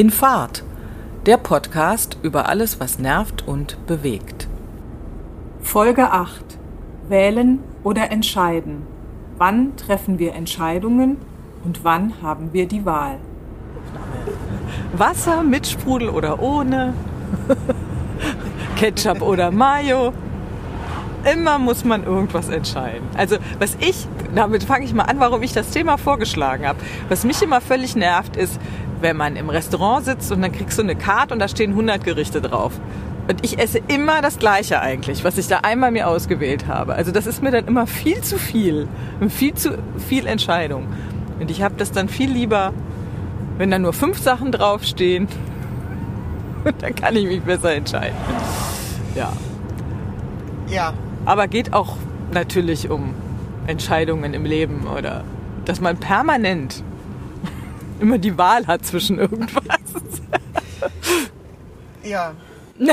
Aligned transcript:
In 0.00 0.08
Fahrt, 0.08 0.64
der 1.26 1.36
Podcast 1.36 2.16
über 2.22 2.48
alles, 2.48 2.80
was 2.80 2.98
nervt 2.98 3.46
und 3.46 3.86
bewegt. 3.86 4.48
Folge 5.60 6.10
8. 6.10 6.42
Wählen 7.10 7.58
oder 7.84 8.10
entscheiden. 8.10 8.86
Wann 9.36 9.76
treffen 9.76 10.18
wir 10.18 10.34
Entscheidungen 10.34 11.18
und 11.64 11.84
wann 11.84 12.14
haben 12.22 12.54
wir 12.54 12.66
die 12.66 12.86
Wahl? 12.86 13.18
Wasser 14.94 15.42
mit 15.42 15.66
Sprudel 15.66 16.08
oder 16.08 16.40
ohne, 16.40 16.94
Ketchup 18.76 19.20
oder 19.20 19.50
Mayo. 19.50 20.14
Immer 21.30 21.58
muss 21.58 21.84
man 21.84 22.04
irgendwas 22.04 22.48
entscheiden. 22.48 23.06
Also 23.18 23.36
was 23.58 23.76
ich, 23.80 24.08
damit 24.34 24.64
fange 24.64 24.86
ich 24.86 24.94
mal 24.94 25.02
an, 25.02 25.20
warum 25.20 25.42
ich 25.42 25.52
das 25.52 25.68
Thema 25.68 25.98
vorgeschlagen 25.98 26.66
habe. 26.66 26.78
Was 27.10 27.24
mich 27.24 27.42
immer 27.42 27.60
völlig 27.60 27.96
nervt, 27.96 28.38
ist, 28.38 28.58
wenn 29.00 29.16
man 29.16 29.36
im 29.36 29.50
Restaurant 29.50 30.04
sitzt 30.04 30.32
und 30.32 30.42
dann 30.42 30.52
kriegst 30.52 30.78
du 30.78 30.82
eine 30.82 30.96
Karte 30.96 31.34
und 31.34 31.40
da 31.40 31.48
stehen 31.48 31.70
100 31.70 32.04
Gerichte 32.04 32.40
drauf. 32.40 32.72
Und 33.28 33.44
ich 33.44 33.58
esse 33.58 33.78
immer 33.86 34.22
das 34.22 34.38
Gleiche 34.38 34.80
eigentlich, 34.80 35.22
was 35.22 35.38
ich 35.38 35.46
da 35.46 35.58
einmal 35.58 35.92
mir 35.92 36.08
ausgewählt 36.08 36.66
habe. 36.66 36.94
Also 36.94 37.12
das 37.12 37.26
ist 37.26 37.42
mir 37.42 37.50
dann 37.50 37.66
immer 37.66 37.86
viel 37.86 38.20
zu 38.22 38.38
viel. 38.38 38.88
Und 39.20 39.30
viel 39.30 39.54
zu 39.54 39.78
viel 40.08 40.26
Entscheidung. 40.26 40.88
Und 41.38 41.50
ich 41.50 41.62
habe 41.62 41.76
das 41.76 41.92
dann 41.92 42.08
viel 42.08 42.30
lieber, 42.30 42.72
wenn 43.56 43.70
da 43.70 43.78
nur 43.78 43.92
fünf 43.92 44.18
Sachen 44.18 44.50
draufstehen. 44.52 45.28
Und 46.64 46.82
dann 46.82 46.94
kann 46.94 47.14
ich 47.16 47.26
mich 47.26 47.42
besser 47.42 47.72
entscheiden. 47.72 48.16
Ja. 49.14 49.32
Ja, 50.68 50.92
Aber 51.24 51.48
geht 51.48 51.72
auch 51.72 51.96
natürlich 52.32 52.90
um 52.90 53.14
Entscheidungen 53.66 54.34
im 54.34 54.44
Leben 54.44 54.86
oder 54.86 55.24
dass 55.64 55.80
man 55.80 55.96
permanent 55.96 56.82
immer 58.00 58.18
die 58.18 58.36
Wahl 58.36 58.66
hat 58.66 58.84
zwischen 58.86 59.18
irgendwas. 59.18 59.78
ja. 62.02 62.32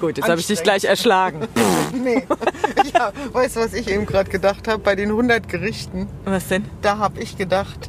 Gut, 0.00 0.18
jetzt 0.18 0.28
habe 0.28 0.40
ich 0.40 0.46
dich 0.46 0.62
gleich 0.62 0.84
erschlagen. 0.84 1.46
Nee. 1.92 2.26
ja, 2.94 3.12
weißt 3.32 3.56
du, 3.56 3.60
was 3.60 3.72
ich 3.72 3.88
eben 3.88 4.06
gerade 4.06 4.28
gedacht 4.28 4.68
habe? 4.68 4.78
Bei 4.82 4.96
den 4.96 5.10
100 5.10 5.48
Gerichten, 5.48 6.08
Was 6.24 6.48
denn? 6.48 6.64
da 6.82 6.98
habe 6.98 7.20
ich 7.20 7.38
gedacht, 7.38 7.88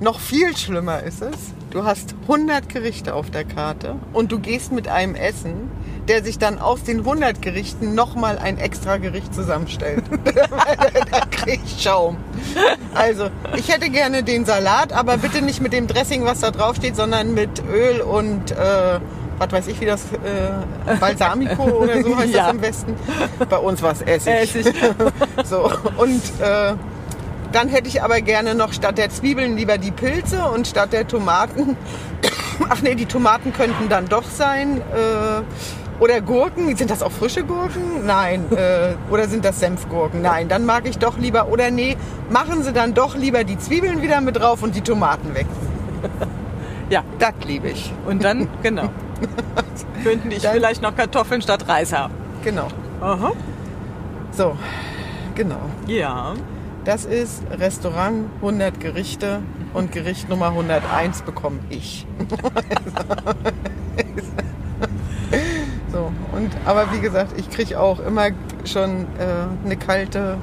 noch 0.00 0.20
viel 0.20 0.56
schlimmer 0.56 1.02
ist 1.02 1.22
es. 1.22 1.36
Du 1.70 1.84
hast 1.84 2.14
100 2.22 2.68
Gerichte 2.68 3.14
auf 3.14 3.30
der 3.30 3.44
Karte 3.44 3.96
und 4.12 4.32
du 4.32 4.38
gehst 4.38 4.72
mit 4.72 4.88
einem 4.88 5.14
Essen, 5.14 5.70
der 6.08 6.22
sich 6.24 6.38
dann 6.38 6.58
aus 6.58 6.82
den 6.84 7.00
100 7.00 7.40
Gerichten 7.42 7.94
nochmal 7.94 8.38
ein 8.38 8.58
extra 8.58 8.96
Gericht 8.98 9.34
zusammenstellt. 9.34 10.04
da 11.46 11.52
krieg 11.52 11.60
ich 11.64 11.82
Schaum. 11.82 12.16
Also, 12.94 13.28
ich 13.56 13.68
hätte 13.68 13.88
gerne 13.90 14.22
den 14.22 14.44
Salat, 14.44 14.92
aber 14.92 15.16
bitte 15.18 15.42
nicht 15.42 15.60
mit 15.60 15.72
dem 15.72 15.86
Dressing, 15.86 16.24
was 16.24 16.40
da 16.40 16.50
drauf 16.50 16.76
steht, 16.76 16.96
sondern 16.96 17.34
mit 17.34 17.62
Öl 17.70 18.00
und 18.00 18.50
äh, 18.52 18.98
was 19.38 19.52
weiß 19.52 19.66
ich, 19.68 19.80
wie 19.80 19.86
das 19.86 20.02
äh, 20.12 20.96
Balsamico 20.98 21.62
oder 21.64 22.02
so 22.02 22.16
heißt 22.16 22.32
Ja. 22.32 22.44
das 22.46 22.54
im 22.54 22.62
Westen. 22.62 22.94
Bei 23.50 23.58
uns 23.58 23.82
war 23.82 23.92
es 23.92 24.02
Essig. 24.02 24.56
Essig. 24.56 24.74
So, 25.44 25.70
und 25.98 26.22
äh, 26.40 26.72
dann 27.52 27.68
hätte 27.68 27.88
ich 27.88 28.02
aber 28.02 28.20
gerne 28.22 28.54
noch 28.54 28.72
statt 28.72 28.98
der 28.98 29.10
Zwiebeln 29.10 29.56
lieber 29.56 29.78
die 29.78 29.92
Pilze 29.92 30.42
und 30.44 30.66
statt 30.66 30.92
der 30.92 31.06
Tomaten. 31.06 31.76
Ach 32.68 32.80
nee, 32.82 32.94
die 32.94 33.06
Tomaten 33.06 33.52
könnten 33.52 33.88
dann 33.88 34.08
doch 34.08 34.24
sein. 34.24 34.80
Äh, 34.80 35.42
oder 36.00 36.20
Gurken. 36.20 36.76
Sind 36.76 36.90
das 36.90 37.02
auch 37.02 37.12
frische 37.12 37.44
Gurken? 37.44 38.04
Nein. 38.06 38.44
Äh, 38.52 38.94
oder 39.10 39.28
sind 39.28 39.44
das 39.44 39.60
Senfgurken? 39.60 40.22
Nein. 40.22 40.48
Dann 40.48 40.64
mag 40.66 40.86
ich 40.88 40.98
doch 40.98 41.18
lieber. 41.18 41.48
Oder 41.48 41.70
nee, 41.70 41.96
machen 42.30 42.62
Sie 42.62 42.72
dann 42.72 42.94
doch 42.94 43.16
lieber 43.16 43.44
die 43.44 43.58
Zwiebeln 43.58 44.02
wieder 44.02 44.20
mit 44.20 44.36
drauf 44.38 44.62
und 44.62 44.74
die 44.74 44.82
Tomaten 44.82 45.34
weg. 45.34 45.46
Ja, 46.88 47.02
Das 47.18 47.32
liebe 47.44 47.68
ich. 47.70 47.92
und 48.06 48.22
dann, 48.22 48.46
genau. 48.62 48.88
Könnten 50.04 50.30
ich 50.30 50.42
Dann- 50.42 50.52
vielleicht 50.54 50.82
noch 50.82 50.94
Kartoffeln 50.94 51.42
statt 51.42 51.66
Reis 51.66 51.92
haben. 51.92 52.14
Genau. 52.44 52.68
Aha. 53.00 53.32
So, 54.30 54.56
genau. 55.34 55.58
Ja. 55.88 56.34
Das 56.84 57.06
ist 57.06 57.42
Restaurant 57.50 58.26
100 58.36 58.78
Gerichte 58.78 59.40
und 59.74 59.90
Gericht 59.90 60.28
Nummer 60.28 60.50
101 60.50 61.22
bekomme 61.22 61.58
ich. 61.70 62.06
so, 65.96 66.12
und, 66.36 66.50
aber 66.66 66.92
wie 66.92 67.00
gesagt, 67.00 67.32
ich 67.38 67.48
kriege 67.48 67.80
auch 67.80 68.00
immer 68.00 68.26
schon 68.66 69.06
äh, 69.18 69.46
eine 69.64 69.78
kalte, 69.78 70.36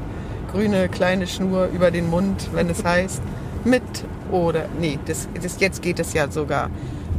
grüne, 0.51 0.89
kleine 0.89 1.27
Schnur 1.27 1.67
über 1.67 1.91
den 1.91 2.09
Mund, 2.09 2.49
wenn 2.53 2.71
es 2.71 2.83
heißt 2.83 3.21
mit 3.63 3.83
oder, 4.31 4.65
nee, 4.79 4.97
das, 5.05 5.27
das, 5.39 5.59
jetzt 5.59 5.83
geht 5.83 5.99
es 5.99 6.13
ja 6.13 6.31
sogar 6.31 6.71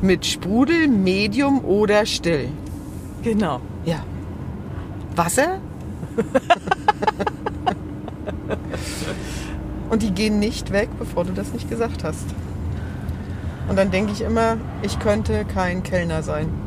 mit 0.02 0.26
Sprudel, 0.26 0.88
Medium 0.88 1.64
oder 1.64 2.04
still. 2.06 2.48
Genau. 3.22 3.60
Ja. 3.84 4.02
Wasser? 5.14 5.60
Und 9.90 10.02
die 10.02 10.10
gehen 10.10 10.40
nicht 10.40 10.72
weg, 10.72 10.88
bevor 10.98 11.24
du 11.24 11.32
das 11.32 11.52
nicht 11.52 11.70
gesagt 11.70 12.02
hast. 12.02 12.24
Und 13.68 13.78
dann 13.78 13.92
denke 13.92 14.10
ich 14.10 14.22
immer, 14.22 14.56
ich 14.82 14.98
könnte 14.98 15.44
kein 15.44 15.84
Kellner 15.84 16.24
sein. 16.24 16.63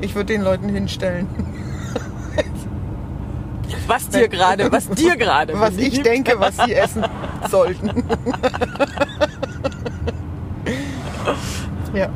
Ich 0.00 0.14
würde 0.14 0.32
den 0.32 0.42
Leuten 0.42 0.68
hinstellen, 0.68 1.26
Was 3.86 4.08
dir 4.08 4.28
gerade, 4.28 4.70
was 4.72 4.88
dir 4.88 5.16
gerade. 5.16 5.58
was 5.58 5.76
ich 5.76 6.02
denke, 6.02 6.38
was 6.38 6.56
sie 6.64 6.74
essen 6.74 7.04
sollten. 7.50 8.04
ja. 11.94 12.08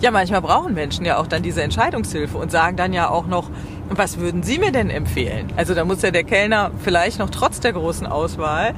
Ja, 0.00 0.10
manchmal 0.10 0.42
brauchen 0.42 0.74
Menschen 0.74 1.04
ja 1.06 1.16
auch 1.16 1.26
dann 1.26 1.42
diese 1.42 1.62
Entscheidungshilfe 1.62 2.36
und 2.36 2.50
sagen 2.50 2.76
dann 2.76 2.92
ja 2.92 3.08
auch 3.08 3.26
noch, 3.26 3.50
was 3.88 4.18
würden 4.18 4.42
Sie 4.42 4.58
mir 4.58 4.70
denn 4.72 4.90
empfehlen? 4.90 5.48
Also 5.56 5.74
da 5.74 5.84
muss 5.84 6.02
ja 6.02 6.10
der 6.10 6.24
Kellner 6.24 6.70
vielleicht 6.82 7.18
noch 7.18 7.30
trotz 7.30 7.60
der 7.60 7.72
großen 7.72 8.06
Auswahl 8.06 8.74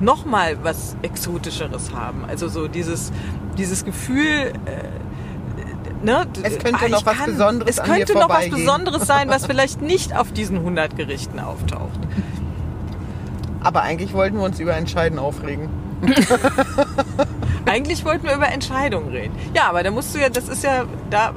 noch 0.00 0.24
mal 0.24 0.56
was 0.62 0.96
Exotischeres 1.02 1.92
haben. 1.94 2.24
Also 2.26 2.48
so 2.48 2.68
dieses, 2.68 3.12
dieses 3.58 3.84
Gefühl, 3.84 4.52
äh, 4.66 5.05
ne? 6.06 6.26
Es 6.42 6.58
könnte 6.58 6.86
ah, 6.86 6.88
noch 6.88 7.04
was 7.04 7.24
Besonderes 7.26 7.76
Es 7.78 7.84
könnte 7.84 8.14
noch 8.14 8.28
was. 8.28 8.48
Besonderes 8.48 9.06
sein, 9.06 9.28
was 9.28 9.46
vielleicht 9.46 9.82
nicht 9.82 10.16
auf 10.16 10.32
diesen 10.32 10.56
100 10.58 10.96
Gerichten 10.96 11.38
auftaucht. 11.38 12.00
Aber 13.60 13.82
eigentlich 13.82 14.14
wollten 14.14 14.36
wir 14.36 14.44
uns 14.44 14.58
über 14.60 14.74
Entscheiden 14.74 15.18
aufregen. 15.18 15.68
Eigentlich 17.66 18.04
wollten 18.04 18.24
wir 18.24 18.34
über 18.34 18.48
Entscheidungen 18.48 19.08
reden. 19.08 19.34
Ja, 19.54 19.68
aber 19.68 19.82
da 19.82 19.90
musst 19.90 20.14
du 20.14 20.20
ja, 20.20 20.28
das 20.28 20.48
ist 20.48 20.62
ja 20.62 20.84
da, 21.10 21.32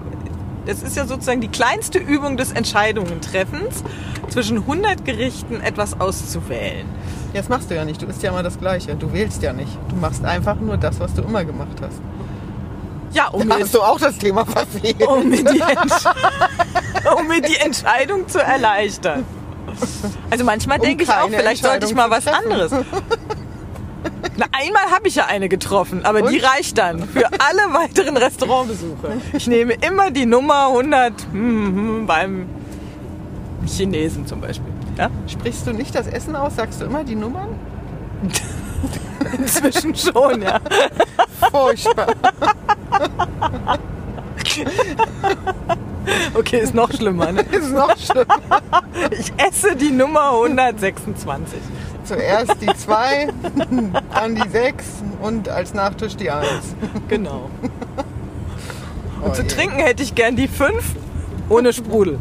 das 0.66 0.84
ist 0.84 0.96
ja 0.96 1.06
sozusagen 1.06 1.42
die 1.42 1.48
kleinste 1.48 1.98
Übung 1.98 2.38
des 2.38 2.52
Entscheidungentreffens, 2.52 3.84
zwischen 4.30 4.58
100 4.58 5.06
Gerichten 5.06 5.60
etwas 5.62 6.00
auszuwählen. 6.00 6.86
Ja, 7.34 7.42
Das 7.42 7.50
machst 7.50 7.72
du 7.72 7.76
ja 7.76 7.86
nicht. 7.86 8.02
Du 8.02 8.06
isst 8.06 8.22
ja 8.22 8.30
immer 8.30 8.44
das 8.44 8.60
Gleiche. 8.60 8.96
Du 8.96 9.12
wählst 9.12 9.42
ja 9.42 9.54
nicht. 9.54 9.76
Du 9.90 9.96
machst 9.96 10.24
einfach 10.24 10.60
nur 10.60 10.78
das, 10.78 11.00
was 11.00 11.14
du 11.14 11.24
immer 11.24 11.44
gemacht 11.46 11.78
hast. 11.82 12.00
Ja, 13.12 13.28
um 13.28 13.48
Da 13.48 13.56
mir, 13.56 13.64
hast 13.64 13.74
du 13.74 13.82
auch 13.82 14.00
das 14.00 14.18
Thema 14.18 14.46
verfehlt. 14.46 15.06
um 15.08 15.30
mir, 15.30 15.44
die, 15.44 15.62
um 17.18 17.28
mir 17.28 17.42
die 17.42 17.56
Entscheidung 17.58 18.28
zu 18.28 18.40
erleichtern. 18.40 19.26
Also 20.30 20.44
manchmal 20.44 20.80
Um 20.80 20.86
denke 20.86 21.04
ich 21.04 21.10
auch, 21.10 21.30
vielleicht 21.30 21.64
sollte 21.64 21.86
ich 21.86 21.96
mal 21.96 22.10
was 22.10 22.28
anderes. 22.28 22.72
Na, 24.38 24.46
einmal 24.52 24.84
habe 24.92 25.08
ich 25.08 25.16
ja 25.16 25.26
eine 25.26 25.50
getroffen, 25.50 26.06
aber 26.06 26.22
die 26.22 26.38
Und? 26.38 26.46
reicht 26.46 26.78
dann 26.78 27.08
für 27.08 27.26
alle 27.26 27.74
weiteren 27.74 28.16
Restaurantbesuche. 28.16 29.18
Ich 29.34 29.48
nehme 29.48 29.74
immer 29.74 30.12
die 30.12 30.26
Nummer 30.26 30.68
100 30.68 31.14
hm, 31.32 31.66
hm, 31.66 32.08
beim 32.08 32.48
Chinesen 33.68 34.26
zum 34.26 34.42
Beispiel. 34.42 34.72
Ja? 34.98 35.10
Sprichst 35.28 35.68
du 35.68 35.74
nicht 35.74 35.94
das 35.94 36.08
Essen 36.08 36.36
aus? 36.36 36.56
Sagst 36.56 36.82
du 36.82 36.86
immer 36.86 37.04
die 37.04 37.16
Nummern? 37.16 37.50
Inzwischen 39.38 39.96
schon, 39.96 40.42
ja. 40.42 40.60
Furchtbar. 41.52 42.08
Okay, 46.34 46.60
ist 46.60 46.74
noch 46.74 46.92
schlimmer. 46.92 47.32
Ne? 47.32 47.42
ist 47.52 47.72
noch 47.72 47.96
schlimmer. 47.98 48.40
Ich 49.12 49.32
esse 49.38 49.76
die 49.76 49.92
Nummer 49.92 50.32
126. 50.32 51.60
Zuerst 52.04 52.56
die 52.62 52.74
2, 52.74 53.28
dann 54.14 54.36
die 54.36 54.50
6 54.50 54.86
und 55.22 55.50
als 55.50 55.74
Nachtisch 55.74 56.16
die 56.16 56.32
1. 56.32 56.48
Genau. 57.08 57.50
Und 59.22 59.36
zu 59.36 59.42
Oh 59.42 59.46
je. 59.46 59.50
trinken 59.50 59.80
hätte 59.80 60.02
ich 60.02 60.16
gern 60.16 60.38
die 60.38 60.48
5 60.48 60.96
ohne 61.50 61.74
Sprudel. 61.74 62.18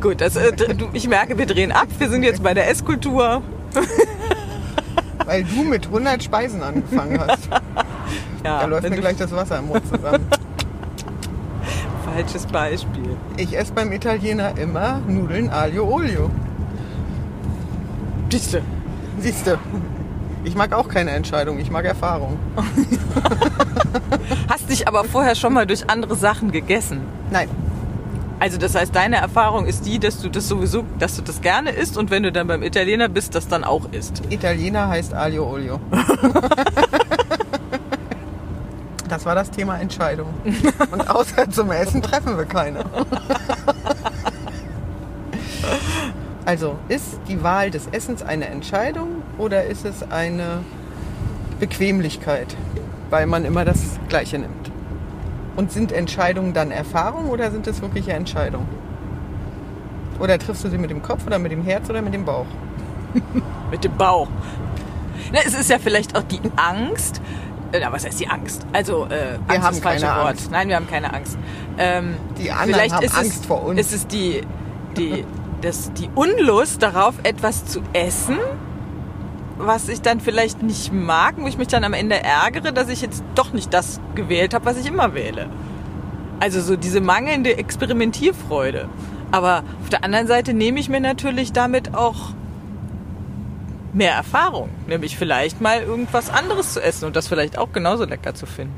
Gut, 0.00 0.20
das, 0.20 0.34
äh, 0.34 0.52
ich 0.92 1.06
merke, 1.06 1.38
wir 1.38 1.46
drehen 1.46 1.70
ab. 1.70 1.86
Wir 1.98 2.10
sind 2.10 2.24
jetzt 2.24 2.42
bei 2.42 2.54
der 2.54 2.68
Esskultur. 2.68 3.42
Weil 5.32 5.44
du 5.44 5.64
mit 5.64 5.86
100 5.86 6.22
Speisen 6.22 6.62
angefangen 6.62 7.18
hast. 7.26 7.48
Ja, 8.44 8.60
Da 8.60 8.66
läuft 8.66 8.90
mir 8.90 8.96
gleich 8.96 9.16
das 9.16 9.30
Wasser 9.30 9.60
im 9.60 9.68
Mund 9.68 9.82
zusammen. 9.88 10.26
falsches 12.04 12.44
Beispiel. 12.44 13.16
Ich 13.36 13.56
esse 13.56 13.72
beim 13.72 13.92
Italiener 13.92 14.58
immer 14.58 15.00
Nudeln 15.06 15.48
aglio 15.48 15.86
olio. 15.86 16.28
Siehste. 18.30 18.62
Siehst 19.20 19.46
du. 19.46 19.58
Ich 20.42 20.56
mag 20.56 20.72
auch 20.74 20.88
keine 20.88 21.12
Entscheidung, 21.12 21.60
ich 21.60 21.70
mag 21.70 21.84
Erfahrung. 21.84 22.36
Hast 24.50 24.68
dich 24.68 24.88
aber 24.88 25.04
vorher 25.04 25.36
schon 25.36 25.54
mal 25.54 25.66
durch 25.66 25.88
andere 25.88 26.16
Sachen 26.16 26.50
gegessen. 26.50 27.00
Nein, 27.30 27.48
Also 28.42 28.58
das 28.58 28.74
heißt, 28.74 28.92
deine 28.92 29.18
Erfahrung 29.18 29.66
ist 29.66 29.86
die, 29.86 30.00
dass 30.00 30.20
du 30.20 30.28
das 30.28 30.48
sowieso, 30.48 30.84
dass 30.98 31.14
du 31.14 31.22
das 31.22 31.42
gerne 31.42 31.70
isst 31.70 31.96
und 31.96 32.10
wenn 32.10 32.24
du 32.24 32.32
dann 32.32 32.48
beim 32.48 32.64
Italiener 32.64 33.08
bist, 33.08 33.36
das 33.36 33.46
dann 33.46 33.62
auch 33.62 33.92
isst. 33.92 34.20
Italiener 34.30 34.88
heißt 34.88 35.14
Aglio 35.14 35.48
Olio. 35.48 35.80
Das 39.08 39.26
war 39.26 39.34
das 39.34 39.50
Thema 39.50 39.78
Entscheidung. 39.78 40.28
Und 40.90 41.10
außer 41.10 41.50
zum 41.50 41.70
Essen 41.70 42.00
treffen 42.00 42.38
wir 42.38 42.46
keine. 42.46 42.82
Also, 46.46 46.78
ist 46.88 47.20
die 47.28 47.42
Wahl 47.42 47.70
des 47.70 47.88
Essens 47.88 48.22
eine 48.22 48.46
Entscheidung 48.46 49.22
oder 49.36 49.64
ist 49.64 49.84
es 49.84 50.02
eine 50.10 50.60
Bequemlichkeit, 51.60 52.56
weil 53.10 53.26
man 53.26 53.44
immer 53.44 53.66
das 53.66 53.80
Gleiche 54.08 54.38
nimmt? 54.38 54.61
Und 55.56 55.70
sind 55.72 55.92
Entscheidungen 55.92 56.54
dann 56.54 56.70
Erfahrung 56.70 57.28
oder 57.28 57.50
sind 57.50 57.66
es 57.66 57.82
wirkliche 57.82 58.12
Entscheidungen? 58.12 58.68
Oder 60.18 60.38
triffst 60.38 60.64
du 60.64 60.68
sie 60.70 60.78
mit 60.78 60.90
dem 60.90 61.02
Kopf 61.02 61.26
oder 61.26 61.38
mit 61.38 61.52
dem 61.52 61.62
Herz 61.62 61.90
oder 61.90 62.00
mit 62.02 62.14
dem 62.14 62.24
Bauch? 62.24 62.46
Mit 63.70 63.84
dem 63.84 63.94
Bauch. 63.96 64.28
Na, 65.32 65.40
es 65.46 65.52
ist 65.54 65.68
ja 65.70 65.78
vielleicht 65.78 66.16
auch 66.16 66.22
die 66.22 66.40
Angst. 66.56 67.20
äh, 67.72 67.80
Na, 67.80 67.92
was 67.92 68.04
heißt 68.06 68.20
die 68.20 68.28
Angst? 68.28 68.66
Also, 68.72 69.06
äh, 69.06 69.38
Angst 69.48 69.48
haben 69.48 69.56
ist 69.56 69.64
das 69.64 69.78
falsche 69.80 70.06
keine 70.06 70.18
Wort. 70.20 70.28
Angst. 70.30 70.50
Nein, 70.50 70.68
wir 70.68 70.76
haben 70.76 70.88
keine 70.88 71.12
Angst. 71.12 71.36
Ähm, 71.78 72.16
Die 72.38 72.50
anderen 72.50 72.72
vielleicht 72.74 72.94
haben 72.94 73.04
ist 73.04 73.16
Angst 73.18 73.40
es, 73.40 73.46
vor 73.46 73.62
uns. 73.64 73.80
Ist 73.80 73.92
es 73.92 74.06
die, 74.06 74.42
die, 74.96 75.24
das, 75.60 75.92
die 75.92 76.08
Unlust 76.14 76.82
darauf, 76.82 77.14
etwas 77.22 77.66
zu 77.66 77.80
essen, 77.92 78.38
was 79.58 79.88
ich 79.88 80.02
dann 80.02 80.20
vielleicht 80.20 80.62
nicht 80.62 80.92
mag, 80.92 81.34
wo 81.38 81.46
ich 81.46 81.58
mich 81.58 81.68
dann 81.68 81.84
am 81.84 81.92
Ende 81.92 82.22
ärgere, 82.22 82.72
dass 82.72 82.88
ich 82.88 83.02
jetzt 83.02 83.22
doch 83.34 83.52
nicht 83.52 83.72
das 83.72 84.00
gewählt 84.14 84.54
habe, 84.54 84.64
was 84.64 84.78
ich 84.78 84.86
immer 84.86 85.14
wähle. 85.14 85.48
Also 86.40 86.60
so 86.60 86.76
diese 86.76 87.00
mangelnde 87.00 87.56
Experimentierfreude. 87.56 88.88
Aber 89.30 89.62
auf 89.82 89.88
der 89.88 90.04
anderen 90.04 90.26
Seite 90.26 90.54
nehme 90.54 90.80
ich 90.80 90.88
mir 90.88 91.00
natürlich 91.00 91.52
damit 91.52 91.94
auch 91.94 92.34
mehr 93.92 94.12
Erfahrung. 94.14 94.68
Nämlich 94.86 95.16
vielleicht 95.16 95.60
mal 95.60 95.82
irgendwas 95.82 96.30
anderes 96.30 96.72
zu 96.72 96.82
essen 96.82 97.06
und 97.06 97.16
das 97.16 97.28
vielleicht 97.28 97.58
auch 97.58 97.72
genauso 97.72 98.04
lecker 98.04 98.34
zu 98.34 98.46
finden. 98.46 98.74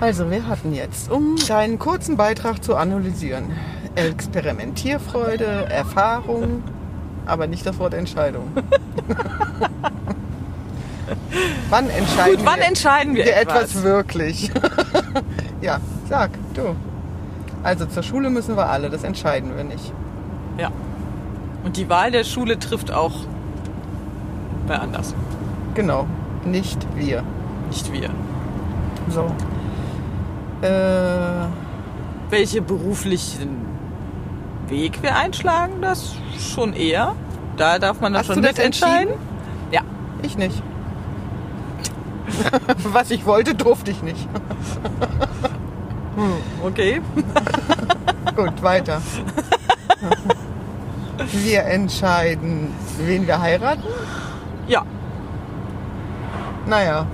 Also, 0.00 0.30
wir 0.30 0.46
hatten 0.48 0.74
jetzt, 0.74 1.10
um 1.10 1.36
deinen 1.48 1.78
kurzen 1.78 2.16
Beitrag 2.16 2.62
zu 2.64 2.74
analysieren, 2.76 3.52
Experimentierfreude, 3.94 5.44
Erfahrung, 5.44 6.62
aber 7.26 7.46
nicht 7.46 7.66
das 7.66 7.78
Wort 7.78 7.94
Entscheidung. 7.94 8.48
wann 11.70 11.90
entscheiden 11.90 12.36
Gut, 12.36 12.46
wann 12.46 12.58
wir, 12.58 12.66
entscheiden 12.66 13.14
wir 13.14 13.24
wir 13.24 13.36
etwas? 13.36 13.70
etwas 13.70 13.82
wirklich? 13.82 14.50
ja, 15.60 15.80
sag, 16.08 16.30
du. 16.54 16.76
Also 17.62 17.86
zur 17.86 18.02
Schule 18.02 18.30
müssen 18.30 18.56
wir 18.56 18.68
alle, 18.68 18.90
das 18.90 19.04
entscheiden 19.04 19.56
wir 19.56 19.64
nicht. 19.64 19.92
Ja. 20.58 20.70
Und 21.64 21.76
die 21.76 21.88
Wahl 21.88 22.10
der 22.10 22.24
Schule 22.24 22.58
trifft 22.58 22.92
auch 22.92 23.12
bei 24.66 24.76
anders. 24.78 25.14
Genau, 25.74 26.06
nicht 26.44 26.86
wir. 26.94 27.22
Nicht 27.68 27.92
wir. 27.92 28.10
So. 29.08 29.34
Äh, 30.66 31.46
Welche 32.30 32.62
beruflichen 32.62 33.64
Weg 34.68 35.02
wir 35.02 35.16
einschlagen, 35.16 35.80
das 35.80 36.14
schon 36.38 36.72
eher. 36.72 37.14
Da 37.56 37.78
darf 37.78 38.00
man 38.00 38.12
dann 38.12 38.20
Hast 38.20 38.34
schon 38.34 38.42
das 38.42 38.56
mitentscheiden. 38.56 39.14
Ja. 39.70 39.82
ich 40.22 40.36
nicht. 40.36 40.62
Was 42.84 43.10
ich 43.10 43.26
wollte, 43.26 43.54
durfte 43.54 43.90
ich 43.90 44.02
nicht. 44.02 44.28
Okay. 46.62 47.00
Gut, 48.36 48.62
weiter. 48.62 49.02
Wir 51.32 51.64
entscheiden, 51.64 52.72
wen 52.98 53.26
wir 53.26 53.40
heiraten. 53.40 53.82
Ja. 54.68 54.84
Naja, 56.66 57.08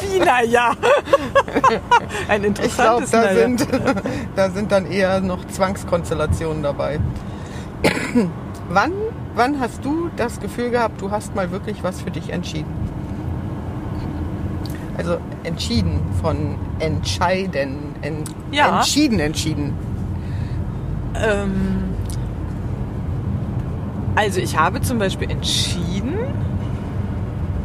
Wie, 0.00 0.18
na 0.18 0.42
ja. 0.42 0.72
Ein 2.28 2.44
ich 2.44 2.74
glaube, 2.74 3.02
interessantes 3.04 3.10
da, 3.10 3.22
Na 3.22 3.32
ja. 3.32 3.34
sind, 3.34 3.68
da 4.36 4.50
sind 4.50 4.72
dann 4.72 4.86
eher 4.90 5.20
noch 5.20 5.46
Zwangskonstellationen 5.46 6.62
dabei. 6.62 7.00
wann, 8.68 8.92
wann 9.34 9.60
hast 9.60 9.84
du 9.84 10.10
das 10.16 10.40
Gefühl 10.40 10.70
gehabt, 10.70 11.00
du 11.00 11.10
hast 11.10 11.34
mal 11.34 11.50
wirklich 11.50 11.82
was 11.82 12.00
für 12.00 12.10
dich 12.10 12.30
entschieden? 12.30 12.72
Also 14.96 15.18
entschieden 15.44 16.00
von 16.20 16.56
entscheiden. 16.80 17.94
En, 18.02 18.24
Ja. 18.50 18.78
Entschieden, 18.78 19.20
entschieden. 19.20 19.72
Ähm, 21.14 21.84
also 24.16 24.40
ich 24.40 24.58
habe 24.58 24.80
zum 24.80 24.98
Beispiel 24.98 25.30
entschieden, 25.30 26.18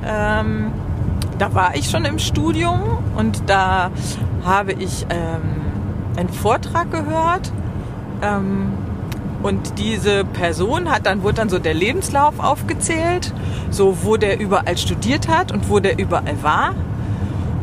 ähm, 0.05 0.71
da 1.39 1.53
war 1.53 1.75
ich 1.75 1.89
schon 1.89 2.05
im 2.05 2.19
Studium 2.19 2.81
und 3.15 3.43
da 3.47 3.91
habe 4.43 4.73
ich 4.73 5.05
ähm, 5.09 5.61
einen 6.17 6.29
Vortrag 6.29 6.91
gehört 6.91 7.51
ähm, 8.21 8.73
und 9.41 9.77
diese 9.77 10.23
Person 10.23 10.89
hat 10.89 11.05
dann 11.05 11.23
wurde 11.23 11.35
dann 11.35 11.49
so 11.49 11.59
der 11.59 11.73
Lebenslauf 11.73 12.39
aufgezählt, 12.39 13.33
so 13.69 13.97
wo 14.03 14.15
der 14.17 14.39
überall 14.39 14.77
studiert 14.77 15.27
hat 15.27 15.51
und 15.51 15.69
wo 15.69 15.79
der 15.79 15.99
überall 15.99 16.41
war. 16.41 16.73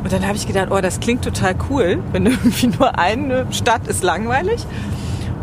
Und 0.03 0.13
dann 0.13 0.27
habe 0.27 0.37
ich 0.37 0.47
gedacht, 0.47 0.69
oh, 0.71 0.81
das 0.81 1.01
klingt 1.01 1.23
total 1.23 1.55
cool, 1.69 2.03
wenn 2.13 2.27
irgendwie 2.27 2.69
nur 2.69 2.99
eine 2.99 3.47
Stadt 3.51 3.87
ist 3.87 4.03
langweilig. 4.03 4.67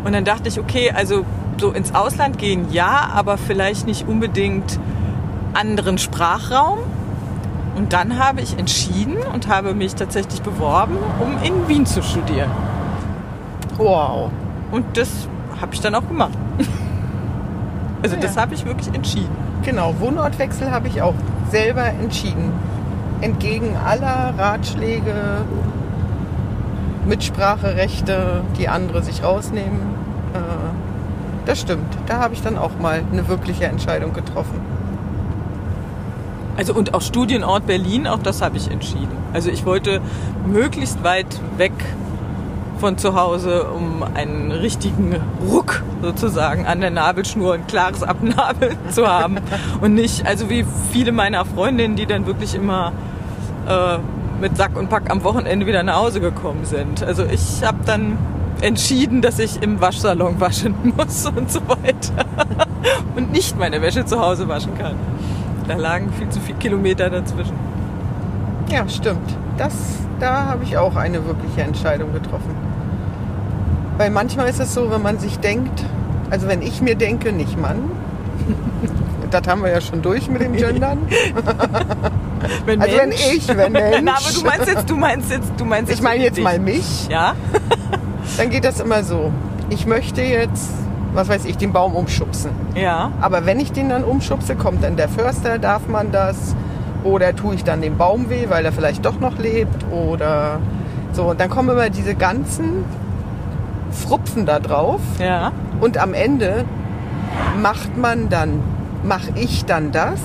Und 0.04 0.12
dann 0.12 0.24
dachte 0.24 0.48
ich, 0.48 0.60
okay, 0.60 0.92
also 0.92 1.24
so 1.58 1.72
ins 1.72 1.94
Ausland 1.94 2.38
gehen 2.38 2.68
ja, 2.70 3.10
aber 3.12 3.36
vielleicht 3.36 3.86
nicht 3.86 4.06
unbedingt 4.06 4.78
anderen 5.54 5.98
Sprachraum. 5.98 6.78
Und 7.78 7.92
dann 7.92 8.18
habe 8.18 8.40
ich 8.40 8.58
entschieden 8.58 9.18
und 9.32 9.46
habe 9.46 9.72
mich 9.72 9.94
tatsächlich 9.94 10.42
beworben, 10.42 10.96
um 11.20 11.40
in 11.44 11.68
Wien 11.68 11.86
zu 11.86 12.02
studieren. 12.02 12.50
Wow. 13.76 14.30
Und 14.72 14.96
das 14.96 15.08
habe 15.60 15.72
ich 15.74 15.80
dann 15.80 15.94
auch 15.94 16.06
gemacht. 16.06 16.32
Also 18.00 18.14
Ja. 18.14 18.22
das 18.22 18.36
habe 18.36 18.54
ich 18.54 18.64
wirklich 18.64 18.94
entschieden. 18.94 19.34
Genau, 19.64 19.92
Wohnortwechsel 19.98 20.70
habe 20.70 20.86
ich 20.86 21.02
auch 21.02 21.14
selber 21.50 21.84
entschieden. 21.84 22.52
Entgegen 23.20 23.76
aller 23.76 24.34
Ratschläge, 24.38 25.14
Mitspracherechte, 27.08 28.42
die 28.56 28.68
andere 28.68 29.02
sich 29.02 29.24
rausnehmen. 29.24 29.80
Äh, 30.34 30.38
Das 31.44 31.58
stimmt. 31.60 31.92
Da 32.06 32.18
habe 32.20 32.34
ich 32.34 32.42
dann 32.42 32.56
auch 32.56 32.70
mal 32.80 33.02
eine 33.10 33.26
wirkliche 33.26 33.64
Entscheidung 33.64 34.12
getroffen. 34.12 34.60
Also 36.58 36.74
und 36.74 36.92
auch 36.92 37.02
Studienort 37.02 37.66
Berlin, 37.66 38.08
auch 38.08 38.18
das 38.18 38.42
habe 38.42 38.56
ich 38.56 38.68
entschieden. 38.70 39.16
Also 39.32 39.48
ich 39.48 39.64
wollte 39.64 40.00
möglichst 40.44 41.04
weit 41.04 41.40
weg 41.56 41.72
von 42.80 42.98
zu 42.98 43.14
Hause, 43.14 43.64
um 43.64 44.02
einen 44.02 44.50
richtigen 44.50 45.16
Ruck 45.48 45.82
sozusagen 46.02 46.66
an 46.66 46.80
der 46.80 46.90
Nabelschnur, 46.90 47.54
ein 47.54 47.66
klares 47.68 48.02
Abnabel 48.02 48.76
zu 48.90 49.06
haben. 49.06 49.38
Und 49.80 49.94
nicht, 49.94 50.26
also 50.26 50.50
wie 50.50 50.64
viele 50.92 51.12
meiner 51.12 51.44
Freundinnen, 51.44 51.94
die 51.94 52.06
dann 52.06 52.26
wirklich 52.26 52.56
immer 52.56 52.92
äh, 53.68 53.98
mit 54.40 54.56
Sack 54.56 54.76
und 54.76 54.88
Pack 54.88 55.10
am 55.10 55.22
Wochenende 55.22 55.64
wieder 55.66 55.84
nach 55.84 55.96
Hause 55.96 56.20
gekommen 56.20 56.64
sind. 56.64 57.04
Also 57.04 57.24
ich 57.24 57.64
habe 57.64 57.78
dann 57.86 58.18
entschieden, 58.60 59.22
dass 59.22 59.38
ich 59.38 59.62
im 59.62 59.80
Waschsalon 59.80 60.40
waschen 60.40 60.74
muss 60.96 61.26
und 61.26 61.50
so 61.50 61.60
weiter. 61.68 62.24
Und 63.14 63.30
nicht 63.30 63.56
meine 63.58 63.80
Wäsche 63.80 64.04
zu 64.04 64.20
Hause 64.20 64.48
waschen 64.48 64.76
kann. 64.76 64.96
Da 65.68 65.76
lagen 65.76 66.10
viel 66.14 66.28
zu 66.30 66.40
viele 66.40 66.58
Kilometer 66.58 67.10
dazwischen. 67.10 67.54
Ja, 68.70 68.88
stimmt. 68.88 69.36
Das, 69.58 69.74
da 70.18 70.46
habe 70.46 70.64
ich 70.64 70.78
auch 70.78 70.96
eine 70.96 71.24
wirkliche 71.26 71.62
Entscheidung 71.62 72.12
getroffen. 72.12 72.54
Weil 73.98 74.10
manchmal 74.10 74.48
ist 74.48 74.60
es 74.60 74.72
so, 74.72 74.90
wenn 74.90 75.02
man 75.02 75.18
sich 75.18 75.38
denkt, 75.40 75.84
also 76.30 76.48
wenn 76.48 76.62
ich 76.62 76.80
mir 76.80 76.94
denke, 76.94 77.32
nicht 77.32 77.58
Mann, 77.58 77.90
das 79.30 79.46
haben 79.46 79.62
wir 79.62 79.70
ja 79.70 79.80
schon 79.80 80.00
durch 80.00 80.28
mit 80.28 80.40
dem 80.40 80.56
Gendern. 80.56 80.98
Wenn 82.66 82.80
Also 82.80 82.96
wenn 82.96 83.10
ich, 83.10 83.48
wenn 83.48 83.72
Mensch. 83.72 83.98
Na, 84.02 84.12
aber 84.12 84.30
du 84.32 84.42
meinst 84.42 84.68
jetzt, 84.68 84.88
du 84.88 84.96
meinst 84.96 85.30
jetzt, 85.30 85.50
du 85.56 85.64
meinst 85.64 85.90
jetzt 85.90 85.98
Ich 85.98 86.04
meine 86.04 86.22
jetzt 86.22 86.38
mal 86.40 86.60
mich. 86.60 87.08
Ja? 87.08 87.34
Dann 88.36 88.50
geht 88.50 88.64
das 88.64 88.78
immer 88.78 89.02
so. 89.02 89.32
Ich 89.70 89.86
möchte 89.86 90.22
jetzt, 90.22 90.70
was 91.14 91.28
weiß 91.28 91.44
ich, 91.46 91.56
den 91.56 91.72
Baum 91.72 91.94
umschubsen. 91.94 92.50
Ja. 92.74 93.10
Aber 93.20 93.46
wenn 93.46 93.60
ich 93.60 93.72
den 93.72 93.88
dann 93.88 94.04
umschubse, 94.04 94.54
kommt 94.56 94.84
dann 94.84 94.96
der 94.96 95.08
Förster, 95.08 95.58
darf 95.58 95.88
man 95.88 96.12
das? 96.12 96.54
Oder 97.04 97.34
tue 97.34 97.54
ich 97.54 97.64
dann 97.64 97.80
dem 97.80 97.96
Baum 97.96 98.28
weh, 98.28 98.46
weil 98.48 98.64
er 98.64 98.72
vielleicht 98.72 99.04
doch 99.04 99.18
noch 99.20 99.38
lebt? 99.38 99.84
Oder 99.92 100.58
so. 101.12 101.24
Und 101.30 101.40
dann 101.40 101.48
kommen 101.48 101.68
immer 101.70 101.90
diese 101.90 102.14
ganzen 102.14 102.84
frupfen 103.90 104.44
da 104.46 104.58
drauf 104.60 105.00
Ja. 105.18 105.52
und 105.80 105.96
am 105.96 106.12
Ende 106.12 106.64
macht 107.62 107.96
man 107.96 108.28
dann, 108.28 108.60
mache 109.02 109.30
ich 109.34 109.64
dann 109.64 109.92
das, 109.92 110.20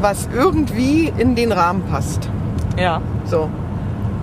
was 0.00 0.28
irgendwie 0.32 1.12
in 1.16 1.34
den 1.34 1.50
Rahmen 1.52 1.82
passt. 1.90 2.30
Ja. 2.76 3.00
So. 3.24 3.48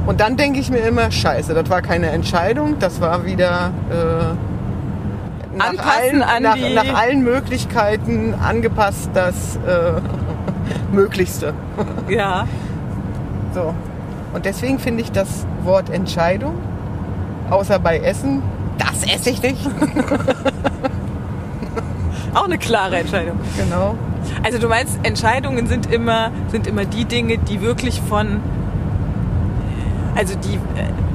Und 0.06 0.20
dann 0.20 0.38
denke 0.38 0.60
ich 0.60 0.70
mir 0.70 0.80
immer, 0.80 1.12
scheiße, 1.12 1.54
das 1.54 1.70
war 1.70 1.82
keine 1.82 2.10
Entscheidung, 2.12 2.78
das 2.80 3.02
war 3.02 3.26
wieder 3.26 3.72
äh, 3.90 5.56
nach, 5.58 5.70
Anpassen 5.70 6.22
allen, 6.22 6.22
an 6.22 6.44
nach, 6.44 6.58
nach 6.58 6.94
allen 6.94 7.24
Möglichkeiten 7.24 8.34
angepasst 8.36 9.10
das 9.14 9.56
äh, 9.58 9.94
Möglichste. 10.92 11.54
Ja. 12.10 12.48
So. 13.54 13.74
Und 14.34 14.46
deswegen 14.46 14.80
finde 14.80 15.02
ich 15.02 15.12
das 15.12 15.46
Wort 15.64 15.90
Entscheidung, 15.90 16.56
außer 17.50 17.80
bei 17.80 18.00
Essen, 18.00 18.44
das 18.78 19.04
esse 19.10 19.30
ich 19.30 19.42
nicht. 19.42 19.66
Auch 22.34 22.44
eine 22.44 22.58
klare 22.58 22.98
Entscheidung. 22.98 23.40
genau. 23.58 23.96
Also 24.44 24.60
du 24.60 24.68
meinst, 24.68 25.00
Entscheidungen 25.04 25.68
sind 25.68 25.92
immer, 25.92 26.32
sind 26.50 26.68
immer 26.68 26.84
die 26.84 27.06
Dinge, 27.06 27.38
die 27.38 27.62
wirklich 27.62 28.02
von, 28.02 28.42
also 30.16 30.36
die 30.36 30.56
äh, 30.56 30.60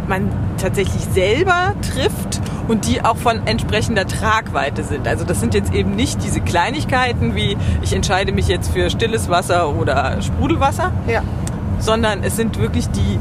man 0.08 0.30
tatsächlich 0.60 1.02
selber 1.12 1.74
trifft 1.94 2.40
und 2.68 2.86
die 2.86 3.04
auch 3.04 3.16
von 3.16 3.46
entsprechender 3.46 4.06
Tragweite 4.06 4.82
sind. 4.84 5.06
Also 5.08 5.24
das 5.24 5.40
sind 5.40 5.54
jetzt 5.54 5.72
eben 5.72 5.94
nicht 5.96 6.22
diese 6.24 6.40
Kleinigkeiten 6.40 7.34
wie 7.34 7.56
ich 7.82 7.94
entscheide 7.94 8.32
mich 8.32 8.48
jetzt 8.48 8.72
für 8.72 8.90
stilles 8.90 9.28
Wasser 9.28 9.74
oder 9.74 10.20
Sprudelwasser, 10.20 10.90
Ja. 11.06 11.22
sondern 11.78 12.22
es 12.24 12.36
sind 12.36 12.58
wirklich 12.58 12.88
die 12.90 13.18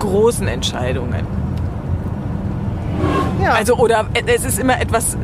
großen 0.00 0.48
Entscheidungen. 0.48 1.26
ja. 3.42 3.52
Also 3.52 3.76
oder 3.76 4.06
es 4.26 4.44
ist 4.44 4.58
immer 4.58 4.80
etwas 4.80 5.16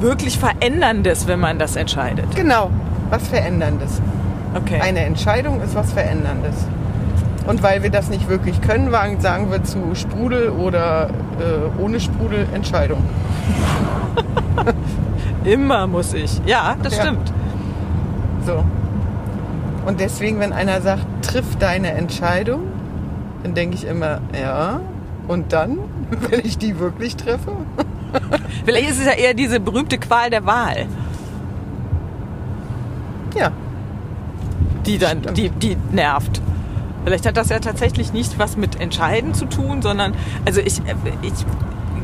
wirklich 0.00 0.38
Veränderndes, 0.38 1.26
wenn 1.26 1.40
man 1.40 1.58
das 1.58 1.76
entscheidet. 1.76 2.34
genau. 2.34 2.70
Was 3.10 3.28
Veränderndes. 3.28 4.00
Okay. 4.54 4.80
Eine 4.80 5.00
Entscheidung 5.00 5.60
ist 5.60 5.74
was 5.76 5.92
Veränderndes. 5.92 6.54
Und 7.46 7.62
weil 7.62 7.82
wir 7.82 7.90
das 7.90 8.08
nicht 8.08 8.28
wirklich 8.28 8.60
können, 8.60 8.90
sagen 9.20 9.50
wir 9.50 9.62
zu 9.62 9.94
Sprudel 9.94 10.50
oder 10.50 11.08
äh, 11.38 11.80
ohne 11.80 12.00
Sprudel 12.00 12.46
Entscheidung. 12.52 13.02
Immer 15.44 15.86
muss 15.86 16.12
ich. 16.12 16.40
Ja, 16.46 16.76
das 16.82 16.96
Ja. 16.96 17.02
stimmt. 17.04 17.32
So. 18.44 18.64
Und 19.86 20.00
deswegen, 20.00 20.40
wenn 20.40 20.52
einer 20.52 20.80
sagt, 20.80 21.06
triff 21.22 21.56
deine 21.56 21.92
Entscheidung, 21.92 22.62
dann 23.44 23.54
denke 23.54 23.76
ich 23.76 23.86
immer, 23.86 24.20
ja. 24.40 24.80
Und 25.28 25.52
dann, 25.52 25.78
wenn 26.30 26.40
ich 26.44 26.58
die 26.58 26.80
wirklich 26.80 27.14
treffe? 27.16 27.52
Vielleicht 28.64 28.90
ist 28.90 28.98
es 29.00 29.06
ja 29.06 29.12
eher 29.12 29.34
diese 29.34 29.60
berühmte 29.60 29.98
Qual 29.98 30.30
der 30.30 30.44
Wahl, 30.46 30.86
Ja. 33.36 33.50
die 34.86 34.98
dann, 34.98 35.22
die, 35.34 35.50
die 35.50 35.76
nervt. 35.92 36.40
Vielleicht 37.06 37.24
hat 37.24 37.36
das 37.36 37.50
ja 37.50 37.60
tatsächlich 37.60 38.12
nicht 38.12 38.36
was 38.40 38.56
mit 38.56 38.80
Entscheiden 38.80 39.32
zu 39.32 39.44
tun, 39.46 39.80
sondern, 39.80 40.12
also 40.44 40.60
ich, 40.60 40.82
ich 41.22 41.32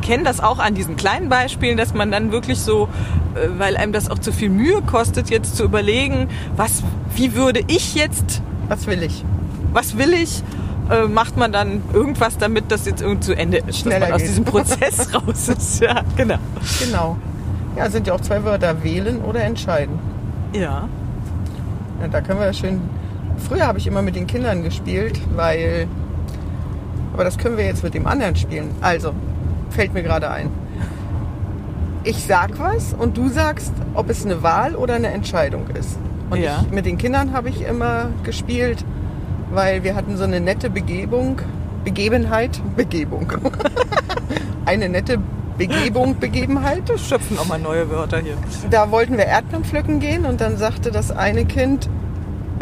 kenne 0.00 0.23
das 0.23 0.38
auch 0.38 0.61
an 0.61 0.76
diesen 0.76 0.94
kleinen 0.94 1.28
Beispielen, 1.28 1.76
dass 1.76 1.92
man 1.92 2.12
dann 2.12 2.30
wirklich 2.30 2.61
so, 2.61 2.88
äh, 3.35 3.49
weil 3.59 3.76
einem 3.76 3.92
das 3.92 4.09
auch 4.09 4.21
zu 4.21 4.32
viel 4.32 4.49
Mühe 4.49 4.80
kostet, 4.82 5.28
jetzt 5.28 5.56
zu 5.56 5.64
überlegen, 5.64 6.28
was, 6.54 6.85
wie 7.16 7.35
würde 7.35 7.64
ich 7.66 7.97
jetzt 7.97 8.42
Was 8.68 8.87
will 8.87 9.02
ich? 9.02 9.25
was 9.73 9.99
will 9.99 10.12
ich, 10.12 10.40
äh, 10.88 11.09
macht 11.09 11.37
man 11.37 11.50
dann 11.50 11.82
irgendwas 11.92 12.38
damit, 12.38 12.71
das 12.71 12.87
jetzt 12.87 13.02
irgendwie 13.02 13.23
zu 13.23 13.37
Ende 13.37 13.56
ist, 13.59 13.80
Schneller 13.80 13.99
dass 13.99 14.09
man 14.09 14.14
aus 14.14 14.21
geht. 14.21 14.30
diesem 14.30 14.44
Prozess 14.44 15.14
raus 15.14 15.49
ist. 15.49 15.80
Ja, 15.80 16.02
genau. 16.16 16.37
Genau. 16.78 17.16
Ja, 17.76 17.90
sind 17.90 18.06
ja 18.06 18.12
auch 18.14 18.21
zwei 18.21 18.44
Wörter, 18.44 18.85
wählen 18.85 19.21
oder 19.21 19.42
entscheiden. 19.42 19.99
Ja. 20.52 20.87
Ja, 22.00 22.09
da 22.09 22.21
können 22.21 22.38
wir 22.38 22.47
ja 22.47 22.52
schön. 22.52 22.80
Früher 23.39 23.67
habe 23.67 23.79
ich 23.79 23.87
immer 23.87 24.03
mit 24.03 24.17
den 24.17 24.27
Kindern 24.27 24.62
gespielt, 24.62 25.21
weil. 25.35 25.87
Aber 27.12 27.25
das 27.25 27.37
können 27.39 27.57
wir 27.59 27.65
jetzt 27.65 27.83
mit 27.85 27.95
dem 27.95 28.07
anderen 28.07 28.37
spielen. 28.37 28.71
Also, 28.81 29.12
fällt 29.71 29.93
mir 29.93 30.03
gerade 30.03 30.31
ein. 30.31 30.49
Ich 32.05 32.25
sag 32.25 32.59
was 32.59 32.95
und 32.95 33.17
du 33.17 33.29
sagst, 33.29 33.73
ob 33.95 34.11
es 34.11 34.25
eine 34.25 34.43
Wahl 34.43 34.75
oder 34.75 34.95
eine 34.95 35.09
Entscheidung 35.09 35.67
ist. 35.79 35.99
Und 36.31 36.41
Ja. 36.41 36.62
ich, 36.67 36.73
mit 36.73 36.87
den 36.87 36.99
Kindern 36.99 37.33
habe 37.33 37.49
ich 37.51 37.62
immer 37.62 38.07
gespielt, 38.25 38.85
weil 39.53 39.85
wir 39.85 39.95
hatten 39.95 40.17
so 40.17 40.25
eine 40.25 40.41
nette 40.41 40.71
Begebung, 40.71 41.41
Begebenheit, 41.85 42.61
Begebung. 42.77 43.31
eine 44.65 44.89
nette 44.89 45.19
Begebung, 45.59 46.19
Begebenheit. 46.19 46.89
Das 46.89 47.07
schöpfen 47.07 47.39
auch 47.39 47.47
mal 47.47 47.59
neue 47.59 47.91
Wörter 47.91 48.19
hier. 48.19 48.35
Da 48.71 48.91
wollten 48.91 49.17
wir 49.19 49.27
Erdbeeren 49.27 49.65
pflücken 49.65 50.01
gehen 50.01 50.25
und 50.25 50.41
dann 50.41 50.57
sagte 50.57 50.91
das 50.91 51.11
eine 51.11 51.45
Kind 51.45 51.89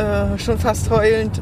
äh, 0.00 0.38
schon 0.38 0.58
fast 0.58 0.90
heulend, 0.90 1.40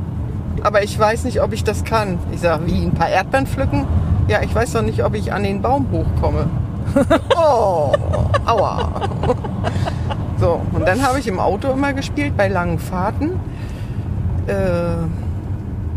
aber 0.63 0.83
ich 0.83 0.99
weiß 0.99 1.25
nicht, 1.25 1.41
ob 1.43 1.53
ich 1.53 1.65
das 1.65 1.85
kann. 1.85 2.19
Ich 2.33 2.41
sage, 2.41 2.67
wie, 2.67 2.83
ein 2.85 2.93
paar 2.93 3.09
Erdbeeren 3.09 3.47
pflücken? 3.47 3.87
Ja, 4.29 4.43
ich 4.43 4.55
weiß 4.55 4.73
doch 4.73 4.83
nicht, 4.83 5.03
ob 5.05 5.15
ich 5.15 5.33
an 5.33 5.43
den 5.45 5.63
Baum 5.63 5.87
hochkomme. 5.93 6.47
oh, 7.37 7.93
aua. 8.47 8.91
So, 10.39 10.61
und 10.73 10.87
dann 10.87 11.03
habe 11.07 11.19
ich 11.19 11.27
im 11.27 11.39
Auto 11.41 11.71
immer 11.73 11.93
gespielt, 11.93 12.37
bei 12.37 12.49
langen 12.49 12.79
Fahrten. 12.79 13.33
Äh, 14.47 15.07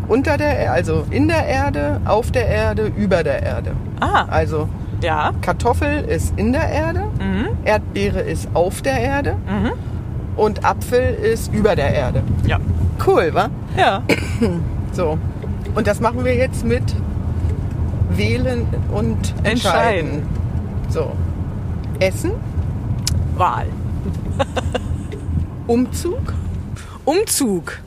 unter 0.08 0.38
der, 0.38 0.60
Er- 0.60 0.74
also 0.74 1.06
in 1.10 1.27
der 1.27 1.46
Erde, 1.48 2.01
auf 2.06 2.32
der 2.32 2.48
Erde, 2.48 2.91
über 2.98 3.24
der 3.24 3.41
Erde. 3.44 3.72
Ah, 4.00 4.25
Also 4.30 4.68
ja. 5.01 5.32
Kartoffel 5.41 6.01
ist 6.03 6.34
in 6.38 6.51
der 6.53 6.68
Erde, 6.70 7.01
Mhm. 7.20 7.48
Erdbeere 7.65 8.20
ist 8.22 8.50
auf 8.53 8.82
der 8.82 9.00
Erde 9.00 9.36
Mhm. 9.48 9.72
Und 10.36 10.64
Apfel 10.64 11.14
ist 11.16 11.54
über 11.54 11.76
der 11.76 11.94
Erde. 11.94 12.24
Ja. 12.46 12.60
Cool, 13.06 13.34
wa? 13.34 13.50
Ja. 13.78 14.04
So. 14.94 15.18
Und 15.74 15.88
das 15.88 16.02
machen 16.02 16.26
wir 16.26 16.36
jetzt 16.36 16.66
mit 16.66 16.84
Wählen 18.10 18.68
und 18.92 19.34
Entscheiden. 19.44 20.24
Entscheiden. 20.26 20.28
So. 20.90 21.14
Essen, 22.00 22.32
Wahl. 23.36 23.68
Umzug. 25.68 26.34
Umzug. 27.06 27.80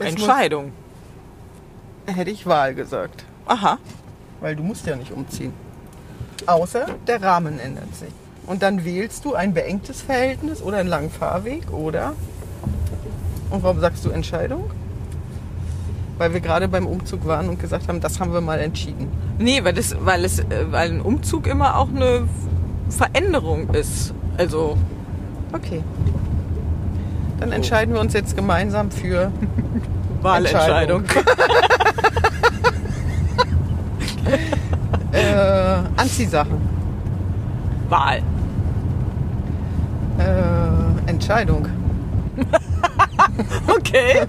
Es 0.00 0.06
Entscheidung. 0.06 0.72
Hätte 2.06 2.30
ich 2.30 2.44
Wahl 2.46 2.74
gesagt. 2.74 3.24
Aha. 3.46 3.78
Weil 4.40 4.56
du 4.56 4.64
musst 4.64 4.86
ja 4.86 4.96
nicht 4.96 5.12
umziehen. 5.12 5.52
Außer 6.46 6.86
der 7.06 7.22
Rahmen 7.22 7.60
ändert 7.60 7.94
sich. 7.94 8.12
Und 8.48 8.62
dann 8.62 8.84
wählst 8.84 9.24
du 9.24 9.34
ein 9.34 9.54
beengtes 9.54 10.02
Verhältnis 10.02 10.62
oder 10.62 10.78
einen 10.78 10.88
langen 10.88 11.10
Fahrweg 11.10 11.70
oder. 11.70 12.14
Und 13.50 13.62
warum 13.62 13.78
sagst 13.78 14.04
du 14.04 14.10
Entscheidung? 14.10 14.70
Weil 16.16 16.32
wir 16.32 16.40
gerade 16.40 16.66
beim 16.66 16.86
Umzug 16.86 17.26
waren 17.26 17.48
und 17.48 17.60
gesagt 17.60 17.86
haben, 17.88 18.00
das 18.00 18.18
haben 18.18 18.32
wir 18.32 18.40
mal 18.40 18.58
entschieden. 18.58 19.12
Nee, 19.38 19.62
weil, 19.62 19.74
das, 19.74 19.94
weil, 20.00 20.24
es, 20.24 20.40
äh, 20.40 20.44
weil 20.70 20.90
ein 20.90 21.00
Umzug 21.00 21.46
immer 21.46 21.76
auch 21.76 21.88
eine 21.88 22.26
Veränderung 22.88 23.68
ist. 23.70 24.12
Also, 24.36 24.76
Okay. 25.52 25.82
Dann 27.40 27.52
entscheiden 27.52 27.94
wir 27.94 28.00
uns 28.00 28.12
jetzt 28.12 28.36
gemeinsam 28.36 28.90
für 28.90 29.30
Wahlentscheidung. 30.22 31.04
äh, 35.12 35.78
Anziehsachen. 35.96 36.60
Wahl. 37.88 38.22
Entscheidung. 41.28 41.66
Okay. 43.68 44.26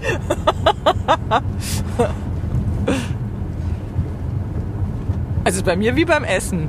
Also 5.44 5.64
bei 5.64 5.76
mir 5.76 5.96
wie 5.96 6.04
beim 6.04 6.24
Essen. 6.24 6.68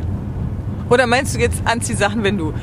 Oder 0.89 1.05
meinst 1.07 1.35
du 1.35 1.39
jetzt 1.39 1.61
Anziehsachen, 1.65 2.23
wenn 2.23 2.37
du 2.37 2.53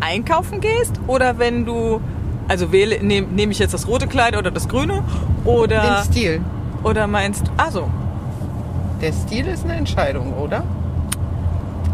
einkaufen 0.00 0.60
gehst 0.60 1.00
oder 1.06 1.38
wenn 1.38 1.64
du 1.64 2.00
also 2.48 2.72
wähle 2.72 3.02
nehme 3.02 3.28
nehm 3.28 3.50
ich 3.52 3.58
jetzt 3.60 3.72
das 3.72 3.86
rote 3.86 4.06
Kleid 4.08 4.36
oder 4.36 4.50
das 4.50 4.68
grüne 4.68 5.02
oder 5.44 5.80
Den 5.80 6.04
Stil. 6.12 6.40
oder 6.82 7.06
meinst 7.06 7.44
also 7.56 7.88
Der 9.00 9.12
Stil 9.12 9.46
ist 9.46 9.64
eine 9.64 9.74
Entscheidung, 9.74 10.34
oder? 10.34 10.64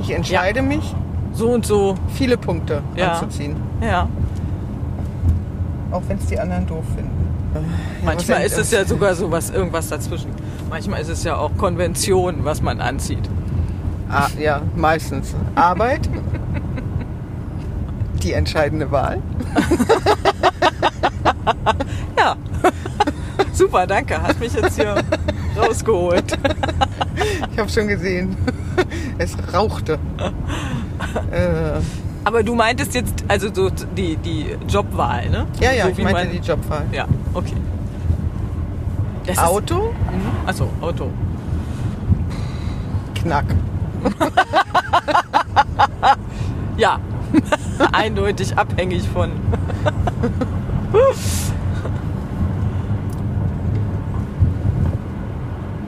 Ich 0.00 0.11
entscheide 0.11 0.62
mich, 0.62 0.94
so 1.35 1.50
und 1.50 1.66
so 1.66 1.97
viele 2.14 2.38
Punkte 2.38 2.82
Ja. 2.97 3.12
anzuziehen. 3.12 3.56
ja 3.82 4.08
Auch 5.90 6.02
wenn 6.09 6.18
es 6.18 6.26
die 6.26 6.38
anderen 6.38 6.66
doof 6.66 6.85
finden. 6.95 7.28
Ja, 7.54 7.61
manchmal 8.04 8.45
was 8.45 8.52
ist 8.52 8.59
es 8.59 8.71
ja 8.71 8.85
sogar 8.85 9.14
sowas 9.14 9.50
irgendwas 9.50 9.88
dazwischen 9.88 10.30
manchmal 10.68 11.00
ist 11.00 11.09
es 11.09 11.25
ja 11.25 11.37
auch 11.37 11.57
Konvention 11.57 12.45
was 12.45 12.61
man 12.61 12.80
anzieht 12.80 13.28
Ah, 14.11 14.28
ja, 14.38 14.62
meistens. 14.75 15.35
Arbeit. 15.54 16.09
Die 18.23 18.33
entscheidende 18.33 18.90
Wahl. 18.90 19.21
ja 22.18 22.35
super 23.52 23.87
danke 23.87 24.21
hast 24.23 24.40
mich 24.40 24.52
jetzt 24.54 24.80
hier 24.80 24.95
rausgeholt 25.57 26.38
Ich 27.52 27.59
habe 27.59 27.68
schon 27.68 27.88
gesehen. 27.88 28.35
Es 29.18 29.37
rauchte. 29.52 29.99
Äh, 31.33 31.80
Aber 32.25 32.42
du 32.42 32.54
meintest 32.54 32.94
jetzt 32.94 33.25
also 33.28 33.48
so 33.52 33.70
die, 33.96 34.16
die 34.16 34.46
Jobwahl, 34.68 35.28
ne? 35.30 35.46
ja, 35.60 35.72
ja, 35.72 35.84
so 35.84 35.90
ich 35.90 35.98
meinte 35.98 36.25
man- 36.25 36.30
die 36.30 36.38
Jobwahl. 36.38 36.84
Ja, 36.92 37.06
okay. 37.34 37.56
Das 39.26 39.38
Auto, 39.38 39.76
Ist, 39.76 40.12
mhm. 40.12 40.48
Achso, 40.48 40.68
Auto. 40.80 41.10
Knack. 43.14 43.44
Ja, 46.78 47.00
eindeutig 47.92 48.56
abhängig 48.56 49.08
von. 49.08 49.32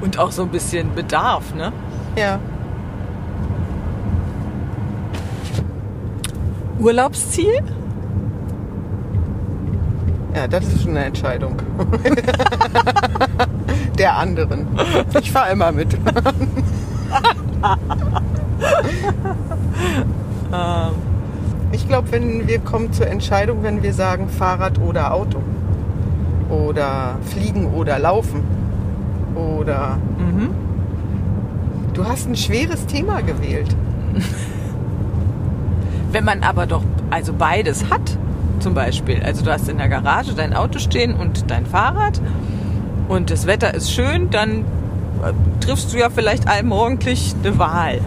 Und 0.01 0.19
auch 0.19 0.33
so 0.33 0.43
ein 0.43 0.49
bisschen 0.49 0.93
Bedarf, 0.95 1.55
ne? 1.55 1.73
Ja. 2.17 2.41
Urlaubsziel? 6.81 7.63
Ja, 10.35 10.49
das 10.49 10.65
ist 10.67 10.83
schon 10.83 10.93
eine 10.93 11.05
Entscheidung. 11.07 11.57
Der 13.99 14.17
anderen. 14.17 14.67
Ich 15.21 15.31
fahre 15.31 15.53
immer 15.53 15.73
mit. 15.73 15.97
Ähm, 20.53 20.93
Ich 21.73 21.87
glaube, 21.87 22.11
wenn 22.11 22.49
wir 22.49 22.59
kommen 22.59 22.93
zur 22.93 23.07
Entscheidung, 23.07 23.63
wenn 23.63 23.83
wir 23.83 23.95
sagen 23.95 24.29
Fahrrad 24.29 24.81
oder 24.81 25.15
Auto. 25.15 25.39
Oder 26.49 27.17
fliegen 27.27 27.67
oder 27.73 27.99
laufen. 28.01 28.43
Oder. 29.37 29.99
mhm. 30.19 30.51
Du 31.95 32.05
hast 32.05 32.29
ein 32.29 32.37
schweres 32.37 32.87
Thema 32.87 33.21
gewählt. 33.23 33.75
Wenn 36.13 36.25
man 36.25 36.43
aber 36.43 36.67
doch 36.67 36.83
also 37.11 37.33
beides 37.33 37.91
hat, 37.91 38.17
zum 38.61 38.75
Beispiel, 38.75 39.23
also 39.23 39.45
du 39.45 39.53
hast 39.53 39.69
in 39.69 39.79
der 39.79 39.89
Garage 39.89 40.35
dein 40.35 40.55
Auto 40.55 40.79
stehen 40.79 41.15
und 41.15 41.51
dein 41.51 41.67
Fahrrad 41.67 42.21
und 43.09 43.31
das 43.31 43.47
Wetter 43.47 43.75
ist 43.75 43.93
schön, 43.93 44.31
dann 44.31 44.61
äh, 45.23 45.33
triffst 45.65 45.93
du 45.93 45.99
ja 45.99 46.11
vielleicht 46.11 46.49
allmorgendlich 46.49 47.35
eine 47.43 47.59
Wahl. 47.59 48.01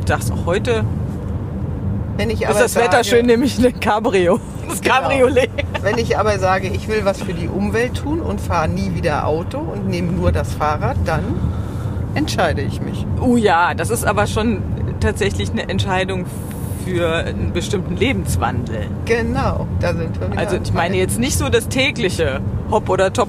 Du 0.00 0.06
sagst 0.08 0.32
auch 0.32 0.46
heute 0.46 0.84
Wenn 2.16 2.30
ich 2.30 2.42
ist 2.42 2.50
aber 2.50 2.60
das 2.60 2.72
sage, 2.72 2.86
Wetter 2.86 3.04
schön, 3.04 3.26
nehme 3.26 3.44
ich 3.44 3.64
ein 3.64 3.78
Cabrio. 3.80 4.40
Das 4.68 4.80
Genau. 4.80 4.96
Cabriolet. 4.96 5.48
Wenn 5.80 5.96
ich 5.96 6.18
aber 6.18 6.40
sage, 6.40 6.66
ich 6.66 6.88
will 6.88 7.04
was 7.04 7.22
für 7.22 7.32
die 7.32 7.46
Umwelt 7.46 7.94
tun 7.98 8.20
und 8.20 8.40
fahre 8.40 8.68
nie 8.68 8.96
wieder 8.96 9.24
Auto 9.24 9.58
und 9.58 9.86
nehme 9.86 10.10
nur 10.10 10.32
das 10.32 10.54
Fahrrad, 10.54 10.96
dann 11.04 11.22
entscheide 12.16 12.62
ich 12.62 12.80
mich. 12.80 13.06
Oh 13.20 13.36
ja, 13.36 13.74
das 13.74 13.90
ist 13.90 14.04
aber 14.04 14.26
schon 14.26 14.62
tatsächlich 14.98 15.52
eine 15.52 15.68
Entscheidung 15.68 16.26
für 16.86 17.12
einen 17.12 17.52
bestimmten 17.52 17.96
Lebenswandel. 17.96 18.86
Genau, 19.06 19.66
da 19.80 19.92
sind 19.92 20.20
wir 20.20 20.30
wieder. 20.30 20.38
Also 20.38 20.56
ich 20.62 20.72
meine 20.72 20.96
jetzt 20.96 21.18
nicht 21.18 21.36
so 21.36 21.48
das 21.48 21.68
tägliche 21.68 22.40
Hopp 22.70 22.88
oder 22.88 23.12
Top. 23.12 23.28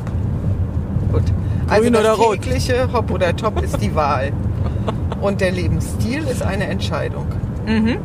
Gut. 1.11 1.23
Also 1.67 1.81
Grün 1.81 1.93
das 1.93 2.01
oder 2.01 2.11
rot? 2.13 2.41
tägliche 2.41 2.93
Hop 2.93 3.09
oder 3.09 3.35
Top 3.35 3.61
ist 3.63 3.81
die 3.81 3.95
Wahl. 3.95 4.31
Und 5.21 5.41
der 5.41 5.51
Lebensstil 5.51 6.23
ist 6.27 6.43
eine 6.43 6.67
Entscheidung. 6.67 7.25
Mhm. 7.65 7.97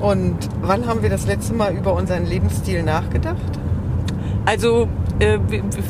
Und 0.00 0.38
wann 0.62 0.86
haben 0.86 1.02
wir 1.02 1.10
das 1.10 1.26
letzte 1.26 1.52
Mal 1.52 1.74
über 1.74 1.92
unseren 1.92 2.26
Lebensstil 2.26 2.84
nachgedacht? 2.84 3.36
Also 4.46 4.88
äh, 5.18 5.38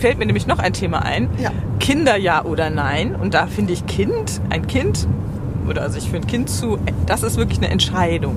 fällt 0.01 0.19
mir 0.19 0.27
nämlich 0.27 0.47
noch 0.47 0.59
ein 0.59 0.73
Thema 0.73 1.03
ein. 1.03 1.29
Ja. 1.39 1.51
Kinder 1.79 2.17
ja 2.17 2.45
oder 2.45 2.71
nein. 2.71 3.15
Und 3.15 3.35
da 3.35 3.47
finde 3.47 3.75
ich 3.75 3.87
Kind, 3.87 4.41
ein 4.49 4.67
Kind 4.67 5.07
oder 5.69 5.91
sich 5.91 6.11
für 6.11 6.17
ein 6.17 6.27
Kind 6.27 6.51
zu, 6.51 6.79
das 7.07 7.23
ist 7.23 7.37
wirklich 7.37 7.59
eine 7.59 7.69
Entscheidung. 7.69 8.37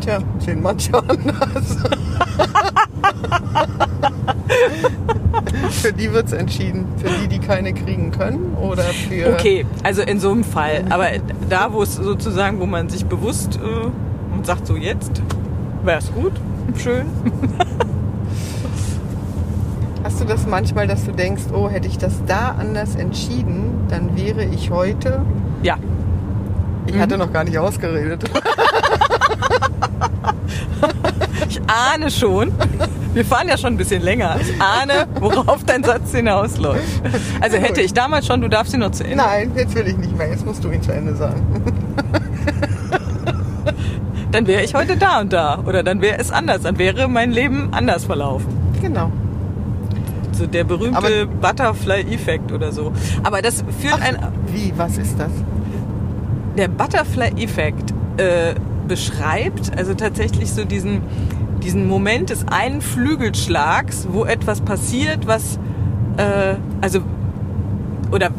Tja, 0.00 0.18
sehen 0.38 0.62
manche 0.62 0.98
anders. 0.98 1.76
für 5.70 5.92
die 5.92 6.12
wird 6.12 6.26
es 6.26 6.32
entschieden. 6.32 6.86
Für 6.96 7.08
die, 7.20 7.28
die 7.28 7.38
keine 7.38 7.72
kriegen 7.72 8.10
können 8.10 8.56
oder 8.60 8.82
für... 8.82 9.32
Okay, 9.34 9.64
also 9.82 10.02
in 10.02 10.18
so 10.20 10.30
einem 10.32 10.44
Fall. 10.44 10.84
Aber 10.90 11.06
da, 11.48 11.72
wo 11.72 11.82
es 11.82 11.96
sozusagen, 11.96 12.60
wo 12.60 12.66
man 12.66 12.88
sich 12.88 13.06
bewusst 13.06 13.58
äh, 13.62 14.34
und 14.34 14.46
sagt 14.46 14.66
so 14.66 14.76
jetzt, 14.76 15.22
wäre 15.84 15.98
es 15.98 16.12
gut, 16.12 16.32
schön. 16.76 17.06
Hast 20.04 20.20
du 20.20 20.24
das 20.24 20.46
manchmal, 20.46 20.88
dass 20.88 21.04
du 21.04 21.12
denkst, 21.12 21.44
oh, 21.52 21.68
hätte 21.68 21.86
ich 21.86 21.96
das 21.98 22.24
da 22.26 22.56
anders 22.58 22.96
entschieden, 22.96 23.86
dann 23.88 24.16
wäre 24.16 24.44
ich 24.44 24.70
heute... 24.70 25.24
Ja. 25.62 25.76
Ich 26.86 26.98
hatte 26.98 27.16
noch 27.16 27.32
gar 27.32 27.44
nicht 27.44 27.58
ausgeredet. 27.58 28.24
Ich 31.48 31.60
ahne 31.66 32.10
schon, 32.10 32.50
wir 33.12 33.24
fahren 33.26 33.46
ja 33.46 33.58
schon 33.58 33.74
ein 33.74 33.76
bisschen 33.76 34.00
länger, 34.02 34.36
ich 34.40 34.58
ahne, 34.58 35.06
worauf 35.20 35.64
dein 35.64 35.84
Satz 35.84 36.12
hinausläuft. 36.12 37.02
Also 37.42 37.58
hätte 37.58 37.82
ich 37.82 37.92
damals 37.92 38.26
schon, 38.26 38.40
du 38.40 38.48
darfst 38.48 38.72
ihn 38.72 38.80
noch 38.80 38.92
zu 38.92 39.04
Ende. 39.04 39.16
Nein, 39.16 39.52
jetzt 39.54 39.74
will 39.74 39.86
ich 39.86 39.98
nicht 39.98 40.16
mehr. 40.16 40.30
Jetzt 40.30 40.46
musst 40.46 40.64
du 40.64 40.70
ihn 40.70 40.82
zu 40.82 40.92
Ende 40.92 41.14
sagen. 41.14 41.42
Dann 44.30 44.46
wäre 44.46 44.62
ich 44.62 44.74
heute 44.74 44.96
da 44.96 45.20
und 45.20 45.32
da. 45.32 45.58
Oder 45.66 45.82
dann 45.82 46.00
wäre 46.00 46.18
es 46.18 46.30
anders. 46.30 46.62
Dann 46.62 46.78
wäre 46.78 47.06
mein 47.06 47.32
Leben 47.32 47.68
anders 47.72 48.06
verlaufen. 48.06 48.48
Genau. 48.80 49.12
So 50.32 50.46
der 50.46 50.64
berühmte 50.64 51.26
Butterfly-Effekt 51.26 52.52
oder 52.52 52.72
so. 52.72 52.92
Aber 53.22 53.42
das 53.42 53.64
führt 53.80 53.98
Ach, 54.00 54.08
ein. 54.08 54.16
wie, 54.52 54.72
was 54.76 54.98
ist 54.98 55.18
das? 55.18 55.30
Der 56.56 56.68
Butterfly-Effekt 56.68 57.92
äh, 58.16 58.54
beschreibt 58.88 59.76
also 59.76 59.94
tatsächlich 59.94 60.52
so 60.52 60.64
diesen, 60.64 61.02
diesen 61.62 61.86
Moment 61.86 62.30
des 62.30 62.46
einen 62.48 62.80
Flügelschlags, 62.80 64.08
wo 64.10 64.24
etwas 64.24 64.60
passiert, 64.60 65.26
was. 65.26 65.58
Äh, 66.16 66.56
also. 66.80 67.00
Oder 68.10 68.30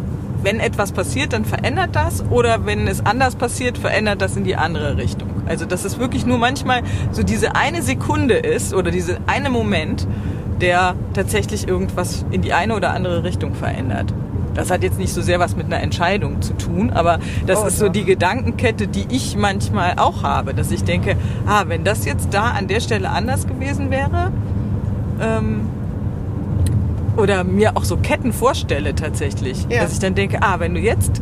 wenn 0.43 0.59
etwas 0.59 0.91
passiert, 0.91 1.33
dann 1.33 1.45
verändert 1.45 1.95
das. 1.95 2.23
Oder 2.29 2.65
wenn 2.65 2.87
es 2.87 3.03
anders 3.05 3.35
passiert, 3.35 3.77
verändert 3.77 4.21
das 4.21 4.35
in 4.35 4.43
die 4.43 4.55
andere 4.55 4.97
Richtung. 4.97 5.29
Also, 5.47 5.65
dass 5.65 5.85
es 5.85 5.97
wirklich 5.99 6.25
nur 6.25 6.37
manchmal 6.37 6.83
so 7.11 7.23
diese 7.23 7.55
eine 7.55 7.81
Sekunde 7.81 8.35
ist 8.35 8.73
oder 8.73 8.91
diese 8.91 9.17
eine 9.25 9.49
Moment, 9.49 10.07
der 10.61 10.95
tatsächlich 11.13 11.67
irgendwas 11.67 12.25
in 12.31 12.41
die 12.41 12.53
eine 12.53 12.75
oder 12.75 12.91
andere 12.91 13.23
Richtung 13.23 13.53
verändert. 13.55 14.13
Das 14.53 14.69
hat 14.69 14.83
jetzt 14.83 14.99
nicht 14.99 15.11
so 15.13 15.21
sehr 15.21 15.39
was 15.39 15.55
mit 15.55 15.65
einer 15.65 15.81
Entscheidung 15.81 16.41
zu 16.43 16.53
tun, 16.53 16.91
aber 16.91 17.17
das 17.47 17.63
Oh, 17.63 17.67
ist 17.67 17.79
so 17.79 17.85
doch. 17.87 17.91
die 17.93 18.03
Gedankenkette, 18.05 18.87
die 18.87 19.05
ich 19.09 19.35
manchmal 19.35 19.95
auch 19.97 20.21
habe, 20.21 20.53
dass 20.53 20.69
ich 20.71 20.83
denke, 20.83 21.15
ah, 21.47 21.63
wenn 21.67 21.83
das 21.83 22.05
jetzt 22.05 22.33
da 22.35 22.51
an 22.51 22.67
der 22.67 22.79
Stelle 22.79 23.09
anders 23.09 23.47
gewesen 23.47 23.89
wäre, 23.89 24.31
ähm, 25.19 25.61
oder 27.17 27.43
mir 27.43 27.75
auch 27.77 27.83
so 27.83 27.97
Ketten 27.97 28.33
vorstelle 28.33 28.95
tatsächlich, 28.95 29.65
Ja. 29.69 29.81
dass 29.83 29.93
ich 29.93 29.99
dann 29.99 30.15
denke, 30.15 30.37
ah, 30.41 30.59
wenn 30.59 30.73
du 30.73 30.79
jetzt, 30.79 31.21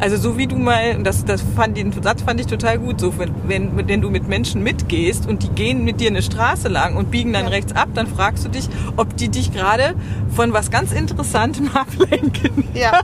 also 0.00 0.16
so 0.16 0.38
wie 0.38 0.46
du 0.46 0.56
mal, 0.56 1.02
das, 1.02 1.24
das 1.24 1.42
fand, 1.56 1.76
den 1.76 1.92
Satz 1.92 2.22
fand 2.22 2.40
ich 2.40 2.46
total 2.46 2.78
gut, 2.78 3.00
so 3.00 3.18
wenn, 3.18 3.30
wenn, 3.46 3.88
wenn 3.88 4.00
du 4.00 4.10
mit 4.10 4.28
Menschen 4.28 4.62
mitgehst 4.62 5.26
und 5.28 5.42
die 5.42 5.48
gehen 5.48 5.84
mit 5.84 6.00
dir 6.00 6.08
eine 6.08 6.22
Straße 6.22 6.68
lang 6.68 6.96
und 6.96 7.10
biegen 7.10 7.32
dann 7.32 7.44
Ja. 7.44 7.50
rechts 7.50 7.72
ab, 7.74 7.88
dann 7.94 8.06
fragst 8.06 8.44
du 8.44 8.48
dich, 8.48 8.68
ob 8.96 9.16
die 9.16 9.28
dich 9.28 9.52
gerade 9.52 9.94
von 10.30 10.52
was 10.52 10.70
ganz 10.70 10.92
Interessantem 10.92 11.68
ablenken. 11.74 12.64
Ja. 12.74 13.00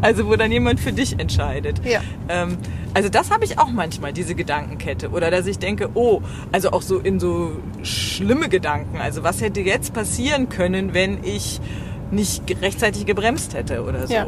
Also 0.00 0.26
wo 0.26 0.36
dann 0.36 0.50
jemand 0.52 0.80
für 0.80 0.92
dich 0.92 1.18
entscheidet. 1.18 1.82
Ja. 1.84 2.00
Ähm, 2.28 2.56
also 2.94 3.08
das 3.10 3.30
habe 3.30 3.44
ich 3.44 3.58
auch 3.58 3.68
manchmal, 3.70 4.12
diese 4.14 4.34
Gedankenkette. 4.34 5.10
Oder 5.10 5.30
dass 5.30 5.46
ich 5.46 5.58
denke, 5.58 5.90
oh, 5.94 6.22
also 6.50 6.70
auch 6.70 6.80
so 6.80 6.98
in 6.98 7.20
so 7.20 7.50
schlimme 7.82 8.48
Gedanken. 8.48 8.98
Also 8.98 9.22
was 9.22 9.42
hätte 9.42 9.60
jetzt 9.60 9.92
passieren 9.92 10.48
können, 10.48 10.94
wenn 10.94 11.22
ich 11.24 11.60
nicht 12.10 12.42
rechtzeitig 12.62 13.04
gebremst 13.04 13.52
hätte 13.54 13.82
oder 13.84 14.06
so. 14.06 14.14
Ja. 14.14 14.26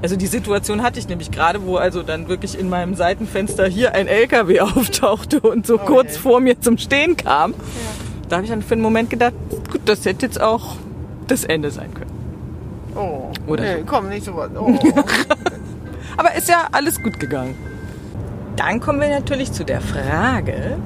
Also 0.00 0.14
die 0.16 0.26
Situation 0.26 0.82
hatte 0.82 0.98
ich 0.98 1.08
nämlich 1.08 1.30
gerade, 1.30 1.64
wo 1.66 1.76
also 1.76 2.02
dann 2.02 2.28
wirklich 2.28 2.58
in 2.58 2.68
meinem 2.68 2.94
Seitenfenster 2.94 3.66
hier 3.66 3.94
ein 3.94 4.06
LKW 4.06 4.60
auftauchte 4.60 5.40
und 5.40 5.66
so 5.66 5.74
Oh 5.74 5.84
kurz 5.84 6.16
vor 6.16 6.40
mir 6.40 6.60
zum 6.60 6.78
Stehen 6.78 7.16
kam. 7.16 7.54
Da 8.28 8.36
habe 8.36 8.44
ich 8.44 8.50
dann 8.50 8.62
für 8.62 8.74
einen 8.74 8.82
Moment 8.82 9.10
gedacht, 9.10 9.34
gut, 9.70 9.80
das 9.86 10.04
hätte 10.04 10.26
jetzt 10.26 10.40
auch 10.40 10.76
das 11.26 11.44
Ende 11.44 11.70
sein 11.70 11.92
können. 11.94 12.12
Oh. 12.94 13.30
Oder 13.46 13.62
nee, 13.62 13.78
so. 13.78 13.84
komm, 13.86 14.08
nicht 14.08 14.24
so 14.24 14.36
was. 14.36 14.50
Oh. 14.56 14.66
Aber 16.16 16.34
ist 16.34 16.48
ja 16.48 16.68
alles 16.72 17.02
gut 17.02 17.18
gegangen. 17.18 17.54
Dann 18.56 18.80
kommen 18.80 19.00
wir 19.00 19.08
natürlich 19.08 19.52
zu 19.52 19.64
der 19.64 19.80
Frage, 19.80 20.78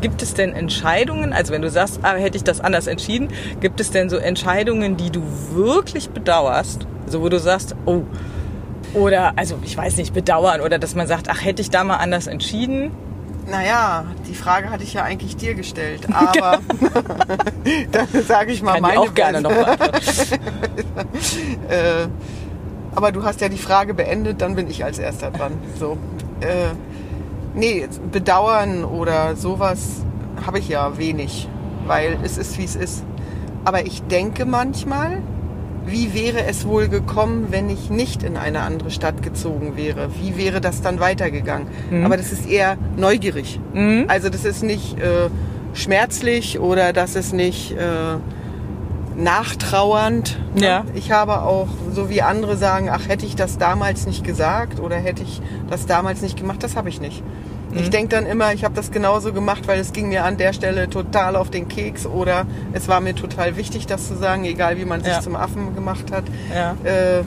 gibt 0.00 0.22
es 0.22 0.34
denn 0.34 0.54
Entscheidungen, 0.54 1.32
also 1.32 1.52
wenn 1.52 1.62
du 1.62 1.70
sagst, 1.70 2.00
ah, 2.02 2.14
hätte 2.14 2.36
ich 2.38 2.44
das 2.44 2.60
anders 2.60 2.86
entschieden, 2.86 3.28
gibt 3.60 3.80
es 3.80 3.90
denn 3.90 4.08
so 4.08 4.16
Entscheidungen, 4.16 4.96
die 4.96 5.10
du 5.10 5.22
wirklich 5.52 6.10
bedauerst? 6.10 6.86
Also 7.10 7.22
wo 7.22 7.28
du 7.28 7.40
sagst, 7.40 7.74
oh, 7.86 8.02
oder, 8.94 9.32
also 9.34 9.58
ich 9.64 9.76
weiß 9.76 9.96
nicht, 9.96 10.14
bedauern 10.14 10.60
oder 10.60 10.78
dass 10.78 10.94
man 10.94 11.08
sagt, 11.08 11.28
ach, 11.28 11.44
hätte 11.44 11.60
ich 11.60 11.68
da 11.68 11.82
mal 11.82 11.96
anders 11.96 12.28
entschieden? 12.28 12.92
naja, 13.50 14.04
die 14.28 14.34
Frage 14.36 14.70
hatte 14.70 14.84
ich 14.84 14.94
ja 14.94 15.02
eigentlich 15.02 15.36
dir 15.36 15.54
gestellt. 15.54 16.06
Aber 16.12 16.60
dann 17.90 18.06
sage 18.24 18.52
ich 18.52 18.62
mal 18.62 18.74
Kann 18.74 18.84
ich 18.84 18.88
meine 18.94 19.00
auch 19.00 19.12
gerne 19.12 19.40
noch 19.40 19.50
Version. 19.50 20.38
beantworten. 20.60 21.10
äh, 21.68 22.06
Aber 22.94 23.10
du 23.10 23.24
hast 23.24 23.40
ja 23.40 23.48
die 23.48 23.58
Frage 23.58 23.92
beendet, 23.92 24.40
dann 24.40 24.54
bin 24.54 24.70
ich 24.70 24.84
als 24.84 25.00
erster 25.00 25.32
dran. 25.32 25.54
So. 25.80 25.98
Äh, 26.38 26.74
nee, 27.54 27.88
bedauern 28.12 28.84
oder 28.84 29.34
sowas 29.34 30.04
habe 30.46 30.60
ich 30.60 30.68
ja 30.68 30.96
wenig, 30.96 31.48
weil 31.88 32.18
es 32.22 32.38
ist, 32.38 32.56
wie 32.56 32.64
es 32.64 32.76
ist. 32.76 33.02
Aber 33.64 33.84
ich 33.84 34.00
denke 34.02 34.44
manchmal, 34.46 35.22
wie 35.86 36.14
wäre 36.14 36.44
es 36.44 36.66
wohl 36.66 36.88
gekommen, 36.88 37.46
wenn 37.50 37.70
ich 37.70 37.90
nicht 37.90 38.22
in 38.22 38.36
eine 38.36 38.60
andere 38.60 38.90
Stadt 38.90 39.22
gezogen 39.22 39.76
wäre? 39.76 40.10
Wie 40.20 40.36
wäre 40.36 40.60
das 40.60 40.82
dann 40.82 41.00
weitergegangen? 41.00 41.68
Mhm. 41.90 42.04
Aber 42.04 42.16
das 42.16 42.32
ist 42.32 42.48
eher 42.48 42.76
neugierig. 42.96 43.58
Mhm. 43.72 44.04
Also 44.08 44.28
das 44.28 44.44
ist 44.44 44.62
nicht 44.62 44.98
äh, 44.98 45.28
schmerzlich 45.74 46.58
oder 46.58 46.92
das 46.92 47.16
ist 47.16 47.32
nicht 47.32 47.72
äh, 47.72 48.16
nachtrauernd. 49.16 50.38
Ne? 50.54 50.64
Ja. 50.64 50.84
Ich 50.94 51.12
habe 51.12 51.42
auch, 51.42 51.68
so 51.92 52.08
wie 52.10 52.22
andere 52.22 52.56
sagen, 52.56 52.88
ach, 52.90 53.08
hätte 53.08 53.26
ich 53.26 53.36
das 53.36 53.58
damals 53.58 54.06
nicht 54.06 54.24
gesagt 54.24 54.80
oder 54.80 54.96
hätte 54.96 55.22
ich 55.22 55.40
das 55.68 55.86
damals 55.86 56.22
nicht 56.22 56.36
gemacht, 56.36 56.62
das 56.62 56.76
habe 56.76 56.88
ich 56.88 57.00
nicht. 57.00 57.22
Mhm. 57.70 57.78
Ich 57.78 57.90
denke 57.90 58.08
dann 58.08 58.26
immer, 58.26 58.52
ich 58.52 58.64
habe 58.64 58.74
das 58.74 58.90
genauso 58.90 59.32
gemacht, 59.32 59.66
weil 59.66 59.78
es 59.80 59.92
ging 59.92 60.08
mir 60.08 60.24
an 60.24 60.36
der 60.36 60.52
Stelle 60.52 60.88
total 60.88 61.36
auf 61.36 61.50
den 61.50 61.68
Keks 61.68 62.06
oder 62.06 62.46
es 62.72 62.88
war 62.88 63.00
mir 63.00 63.14
total 63.14 63.56
wichtig, 63.56 63.86
das 63.86 64.08
zu 64.08 64.16
sagen, 64.16 64.44
egal 64.44 64.78
wie 64.78 64.84
man 64.84 65.02
sich 65.02 65.12
ja. 65.12 65.20
zum 65.20 65.36
Affen 65.36 65.74
gemacht 65.74 66.10
hat. 66.12 66.24
Ja. 66.54 66.72
Äh, 66.84 67.22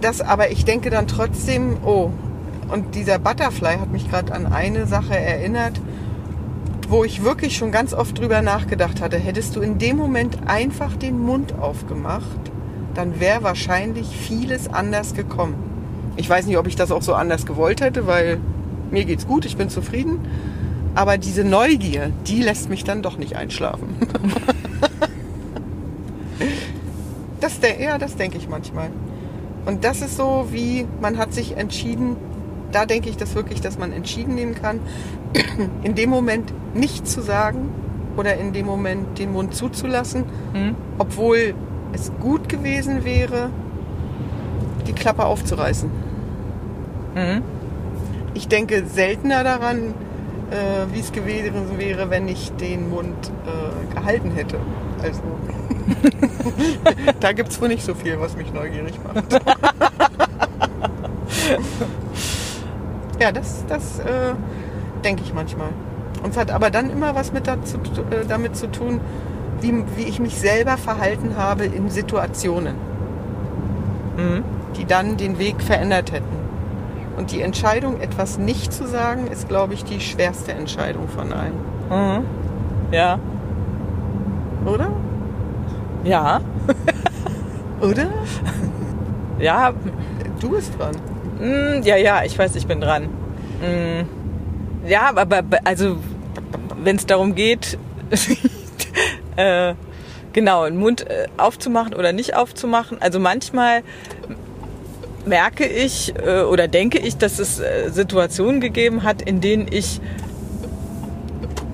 das, 0.00 0.20
aber 0.20 0.50
ich 0.50 0.64
denke 0.64 0.90
dann 0.90 1.06
trotzdem, 1.06 1.78
oh, 1.84 2.10
und 2.68 2.94
dieser 2.94 3.18
Butterfly 3.18 3.78
hat 3.78 3.90
mich 3.90 4.10
gerade 4.10 4.32
an 4.32 4.46
eine 4.46 4.86
Sache 4.86 5.18
erinnert, 5.18 5.80
wo 6.88 7.04
ich 7.04 7.22
wirklich 7.22 7.56
schon 7.56 7.72
ganz 7.72 7.94
oft 7.94 8.18
drüber 8.18 8.42
nachgedacht 8.42 9.00
hatte. 9.00 9.16
Hättest 9.18 9.56
du 9.56 9.60
in 9.60 9.78
dem 9.78 9.96
Moment 9.96 10.38
einfach 10.46 10.96
den 10.96 11.18
Mund 11.18 11.58
aufgemacht, 11.58 12.24
dann 12.94 13.20
wäre 13.20 13.42
wahrscheinlich 13.42 14.16
vieles 14.16 14.72
anders 14.72 15.14
gekommen. 15.14 15.54
Ich 16.16 16.28
weiß 16.28 16.46
nicht, 16.46 16.58
ob 16.58 16.66
ich 16.66 16.76
das 16.76 16.90
auch 16.90 17.02
so 17.02 17.14
anders 17.14 17.46
gewollt 17.46 17.80
hätte, 17.80 18.06
weil 18.06 18.38
mir 18.90 19.04
geht's 19.04 19.26
gut, 19.26 19.44
ich 19.44 19.56
bin 19.56 19.68
zufrieden. 19.68 20.20
Aber 20.94 21.18
diese 21.18 21.44
Neugier, 21.44 22.10
die 22.26 22.42
lässt 22.42 22.70
mich 22.70 22.84
dann 22.84 23.02
doch 23.02 23.18
nicht 23.18 23.36
einschlafen. 23.36 23.96
das, 27.40 27.60
ja, 27.78 27.98
das 27.98 28.16
denke 28.16 28.38
ich 28.38 28.48
manchmal. 28.48 28.90
Und 29.66 29.84
das 29.84 30.00
ist 30.00 30.16
so, 30.16 30.48
wie 30.50 30.86
man 31.00 31.18
hat 31.18 31.32
sich 31.32 31.56
entschieden, 31.56 32.16
da 32.72 32.84
denke 32.84 33.08
ich 33.08 33.16
das 33.16 33.34
wirklich, 33.34 33.60
dass 33.60 33.78
man 33.78 33.92
entschieden 33.92 34.34
nehmen 34.34 34.54
kann, 34.54 34.80
in 35.82 35.94
dem 35.94 36.10
Moment 36.10 36.52
nichts 36.74 37.12
zu 37.12 37.22
sagen 37.22 37.68
oder 38.16 38.36
in 38.36 38.52
dem 38.52 38.66
Moment 38.66 39.18
den 39.18 39.32
Mund 39.32 39.54
zuzulassen, 39.54 40.24
mhm. 40.52 40.74
obwohl 40.98 41.54
es 41.92 42.10
gut 42.20 42.48
gewesen 42.48 43.04
wäre, 43.04 43.50
die 44.86 44.92
Klappe 44.92 45.24
aufzureißen. 45.24 45.90
Mhm 47.14 47.57
ich 48.38 48.46
denke 48.46 48.84
seltener 48.86 49.42
daran, 49.42 49.94
äh, 50.50 50.86
wie 50.92 51.00
es 51.00 51.10
gewesen 51.10 51.76
wäre, 51.76 52.08
wenn 52.08 52.28
ich 52.28 52.52
den 52.52 52.88
Mund 52.88 53.32
äh, 53.44 53.94
gehalten 53.94 54.30
hätte. 54.30 54.58
Also 55.02 55.20
da 57.20 57.32
gibt 57.32 57.48
es 57.50 57.60
wohl 57.60 57.66
nicht 57.66 57.84
so 57.84 57.94
viel, 57.94 58.20
was 58.20 58.36
mich 58.36 58.52
neugierig 58.52 58.94
macht. 59.02 59.24
ja, 63.20 63.32
das, 63.32 63.64
das 63.68 63.98
äh, 63.98 64.34
denke 65.04 65.22
ich 65.24 65.34
manchmal. 65.34 65.70
Und 66.22 66.30
es 66.30 66.36
hat 66.36 66.52
aber 66.52 66.70
dann 66.70 66.90
immer 66.90 67.16
was 67.16 67.32
mit 67.32 67.48
dazu, 67.48 67.78
äh, 68.10 68.24
damit 68.28 68.56
zu 68.56 68.70
tun, 68.70 69.00
wie, 69.60 69.82
wie 69.96 70.04
ich 70.04 70.20
mich 70.20 70.36
selber 70.38 70.76
verhalten 70.76 71.36
habe 71.36 71.64
in 71.64 71.90
Situationen, 71.90 72.76
mhm. 74.16 74.44
die 74.76 74.84
dann 74.84 75.16
den 75.16 75.40
Weg 75.40 75.60
verändert 75.60 76.12
hätten. 76.12 76.47
Und 77.18 77.32
die 77.32 77.42
Entscheidung, 77.42 78.00
etwas 78.00 78.38
nicht 78.38 78.72
zu 78.72 78.86
sagen, 78.86 79.26
ist, 79.26 79.48
glaube 79.48 79.74
ich, 79.74 79.82
die 79.82 80.00
schwerste 80.00 80.52
Entscheidung 80.52 81.08
von 81.08 81.32
allen. 81.32 81.54
Mhm. 81.90 82.24
Ja. 82.92 83.18
Oder? 84.64 84.92
Ja. 86.04 86.40
Oder? 87.80 88.06
Ja. 89.40 89.72
Du 90.40 90.50
bist 90.50 90.72
dran. 90.78 90.94
Mm, 91.40 91.82
ja, 91.82 91.96
ja, 91.96 92.22
ich 92.24 92.38
weiß, 92.38 92.54
ich 92.54 92.68
bin 92.68 92.80
dran. 92.80 93.04
Mm. 93.04 94.88
Ja, 94.88 95.10
aber 95.12 95.42
also, 95.64 95.96
wenn 96.80 96.94
es 96.94 97.06
darum 97.06 97.34
geht, 97.34 97.78
äh, 99.36 99.74
genau, 100.32 100.66
den 100.66 100.78
Mund 100.78 101.04
äh, 101.10 101.26
aufzumachen 101.36 101.94
oder 101.94 102.12
nicht 102.12 102.36
aufzumachen. 102.36 103.02
Also 103.02 103.18
manchmal 103.18 103.82
merke 105.28 105.66
ich 105.66 106.14
äh, 106.16 106.42
oder 106.42 106.68
denke 106.68 106.98
ich, 106.98 107.16
dass 107.16 107.38
es 107.38 107.60
äh, 107.60 107.90
Situationen 107.90 108.60
gegeben 108.60 109.02
hat, 109.02 109.22
in 109.22 109.40
denen 109.40 109.66
ich 109.70 110.00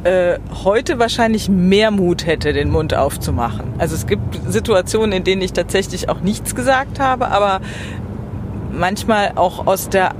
äh, 0.04 0.38
heute 0.64 0.98
wahrscheinlich 0.98 1.48
mehr 1.48 1.90
Mut 1.90 2.26
hätte, 2.26 2.52
den 2.52 2.70
Mund 2.70 2.94
aufzumachen. 2.94 3.74
Also 3.78 3.94
es 3.94 4.06
gibt 4.06 4.38
Situationen, 4.46 5.12
in 5.12 5.24
denen 5.24 5.40
ich 5.40 5.52
tatsächlich 5.52 6.08
auch 6.08 6.20
nichts 6.20 6.54
gesagt 6.54 7.00
habe, 7.00 7.28
aber 7.28 7.60
manchmal 8.70 9.32
auch 9.36 9.66
aus 9.66 9.88
der 9.88 10.14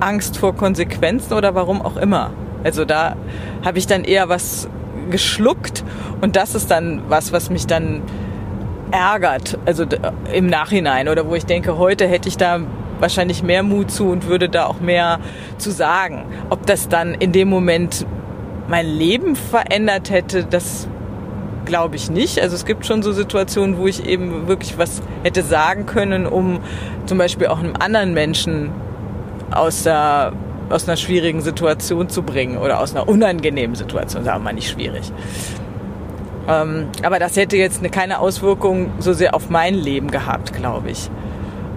Angst 0.00 0.38
vor 0.38 0.54
Konsequenzen 0.54 1.34
oder 1.34 1.54
warum 1.54 1.82
auch 1.82 1.96
immer. 1.96 2.30
Also 2.64 2.84
da 2.84 3.16
habe 3.64 3.78
ich 3.78 3.86
dann 3.86 4.04
eher 4.04 4.28
was 4.28 4.68
geschluckt 5.10 5.84
und 6.20 6.36
das 6.36 6.54
ist 6.54 6.70
dann 6.70 7.02
was, 7.08 7.32
was 7.32 7.50
mich 7.50 7.66
dann 7.66 8.02
ärgert, 8.92 9.58
also 9.66 9.84
im 10.32 10.46
Nachhinein 10.46 11.08
oder 11.08 11.26
wo 11.28 11.34
ich 11.34 11.46
denke, 11.46 11.78
heute 11.78 12.06
hätte 12.06 12.28
ich 12.28 12.36
da 12.36 12.60
wahrscheinlich 13.00 13.42
mehr 13.42 13.62
Mut 13.62 13.90
zu 13.90 14.10
und 14.10 14.28
würde 14.28 14.48
da 14.48 14.66
auch 14.66 14.80
mehr 14.80 15.18
zu 15.58 15.70
sagen. 15.70 16.24
Ob 16.50 16.66
das 16.66 16.88
dann 16.88 17.14
in 17.14 17.32
dem 17.32 17.48
Moment 17.48 18.06
mein 18.68 18.86
Leben 18.86 19.34
verändert 19.34 20.10
hätte, 20.10 20.44
das 20.44 20.88
glaube 21.64 21.96
ich 21.96 22.10
nicht. 22.10 22.40
Also 22.40 22.54
es 22.54 22.64
gibt 22.64 22.86
schon 22.86 23.02
so 23.02 23.12
Situationen, 23.12 23.76
wo 23.78 23.86
ich 23.86 24.06
eben 24.06 24.46
wirklich 24.46 24.78
was 24.78 25.02
hätte 25.22 25.42
sagen 25.42 25.86
können, 25.86 26.26
um 26.26 26.60
zum 27.06 27.18
Beispiel 27.18 27.48
auch 27.48 27.58
einem 27.58 27.74
anderen 27.78 28.14
Menschen 28.14 28.70
aus 29.50 29.82
der 29.82 30.32
aus 30.70 30.88
einer 30.88 30.96
schwierigen 30.96 31.42
Situation 31.42 32.08
zu 32.08 32.22
bringen 32.22 32.56
oder 32.56 32.80
aus 32.80 32.94
einer 32.94 33.06
unangenehmen 33.06 33.76
Situation, 33.76 34.24
sagen 34.24 34.38
wir 34.40 34.44
mal 34.44 34.52
nicht 34.54 34.70
schwierig. 34.70 35.12
Ähm, 36.48 36.88
aber 37.02 37.18
das 37.18 37.36
hätte 37.36 37.56
jetzt 37.56 37.80
eine, 37.80 37.90
keine 37.90 38.18
Auswirkung 38.18 38.90
so 38.98 39.12
sehr 39.12 39.34
auf 39.34 39.48
mein 39.50 39.74
Leben 39.74 40.10
gehabt, 40.10 40.52
glaube 40.52 40.90
ich. 40.90 41.10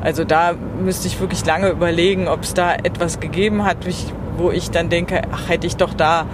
Also 0.02 0.24
da 0.24 0.54
müsste 0.54 1.08
ich 1.08 1.20
wirklich 1.20 1.46
lange 1.46 1.70
überlegen, 1.70 2.28
ob 2.28 2.44
es 2.44 2.54
da 2.54 2.74
etwas 2.76 3.20
gegeben 3.20 3.66
hat, 3.66 3.78
wo 4.38 4.52
ich 4.52 4.70
dann 4.70 4.90
denke, 4.90 5.22
ach, 5.32 5.50
hätte 5.50 5.66
ich 5.68 5.78
doch 5.78 5.94
da 5.94 6.26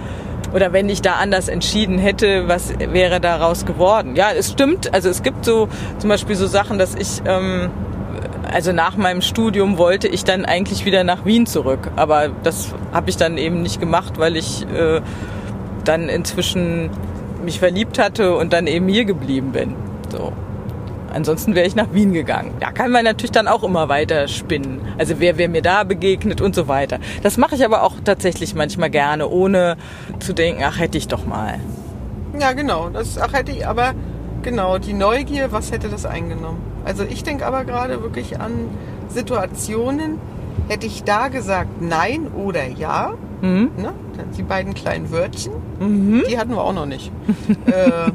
oder 0.52 0.72
wenn 0.72 0.88
ich 0.88 1.00
da 1.00 1.14
anders 1.14 1.48
entschieden 1.48 1.98
hätte, 1.98 2.48
was 2.48 2.74
wäre 2.78 3.20
daraus 3.20 3.64
geworden? 3.64 4.16
Ja, 4.16 4.30
es 4.36 4.52
stimmt. 4.52 4.92
Also 4.92 5.08
es 5.08 5.22
gibt 5.22 5.44
so 5.44 5.68
zum 5.98 6.10
Beispiel 6.10 6.36
so 6.36 6.46
Sachen, 6.46 6.78
dass 6.78 6.94
ich 6.94 7.22
ähm, 7.24 7.70
also 8.52 8.72
nach 8.72 8.96
meinem 8.96 9.22
Studium 9.22 9.78
wollte 9.78 10.08
ich 10.08 10.24
dann 10.24 10.44
eigentlich 10.44 10.84
wieder 10.84 11.04
nach 11.04 11.24
Wien 11.24 11.46
zurück, 11.46 11.90
aber 11.96 12.30
das 12.42 12.74
habe 12.92 13.08
ich 13.08 13.16
dann 13.16 13.38
eben 13.38 13.62
nicht 13.62 13.80
gemacht, 13.80 14.18
weil 14.18 14.36
ich 14.36 14.66
äh, 14.74 15.00
dann 15.84 16.08
inzwischen 16.08 16.90
mich 17.42 17.58
verliebt 17.58 17.98
hatte 17.98 18.36
und 18.36 18.52
dann 18.52 18.66
eben 18.66 18.88
hier 18.88 19.04
geblieben 19.04 19.52
bin. 19.52 19.74
So. 20.10 20.32
Ansonsten 21.12 21.54
wäre 21.54 21.66
ich 21.66 21.74
nach 21.74 21.92
Wien 21.92 22.12
gegangen. 22.12 22.54
Da 22.60 22.72
kann 22.72 22.90
man 22.90 23.04
natürlich 23.04 23.32
dann 23.32 23.46
auch 23.46 23.62
immer 23.62 23.88
weiter 23.88 24.28
spinnen. 24.28 24.80
Also 24.98 25.16
wer, 25.18 25.36
wer 25.36 25.48
mir 25.48 25.60
da 25.60 25.84
begegnet 25.84 26.40
und 26.40 26.54
so 26.54 26.68
weiter. 26.68 26.98
Das 27.22 27.36
mache 27.36 27.54
ich 27.54 27.64
aber 27.64 27.82
auch 27.82 27.96
tatsächlich 28.02 28.54
manchmal 28.54 28.88
gerne, 28.88 29.28
ohne 29.28 29.76
zu 30.20 30.32
denken, 30.32 30.62
ach 30.64 30.78
hätte 30.78 30.96
ich 30.96 31.08
doch 31.08 31.26
mal. 31.26 31.60
Ja, 32.38 32.52
genau. 32.52 32.88
Das 32.88 33.18
ach 33.18 33.34
hätte 33.34 33.52
ich, 33.52 33.66
aber 33.66 33.92
genau, 34.42 34.78
die 34.78 34.94
Neugier, 34.94 35.52
was 35.52 35.70
hätte 35.70 35.88
das 35.88 36.06
eingenommen? 36.06 36.62
Also 36.84 37.04
ich 37.04 37.22
denke 37.22 37.44
aber 37.46 37.64
gerade 37.64 38.02
wirklich 38.02 38.40
an 38.40 38.70
Situationen, 39.08 40.18
hätte 40.68 40.86
ich 40.86 41.04
da 41.04 41.28
gesagt 41.28 41.80
nein 41.80 42.28
oder 42.28 42.66
ja, 42.66 43.14
mhm. 43.42 43.70
ne? 43.76 43.92
die 44.36 44.42
beiden 44.42 44.72
kleinen 44.72 45.10
Wörtchen, 45.10 45.52
mhm. 45.78 46.22
die 46.28 46.38
hatten 46.38 46.52
wir 46.52 46.62
auch 46.62 46.72
noch 46.72 46.86
nicht. 46.86 47.12
äh, 47.66 48.10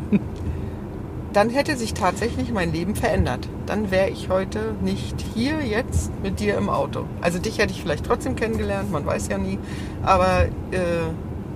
dann 1.34 1.52
hätte 1.52 1.78
sich 1.78 1.94
tatsächlich 1.94 2.52
mein 2.52 2.74
Leben 2.74 2.96
verändert. 2.96 3.48
Dann 3.68 3.92
wäre 3.92 4.10
ich 4.10 4.30
heute 4.30 4.74
nicht 4.82 5.24
hier 5.36 5.62
jetzt 5.62 6.12
mit 6.24 6.40
dir 6.40 6.58
im 6.58 6.68
Auto. 6.68 7.04
Also 7.22 7.38
dich 7.38 7.60
hätte 7.60 7.74
ich 7.74 7.82
vielleicht 7.82 8.08
trotzdem 8.08 8.36
kennengelernt, 8.36 8.92
man 8.92 9.06
weiß 9.06 9.28
ja 9.28 9.38
nie, 9.38 9.60
aber 10.02 10.46
äh, 10.72 10.80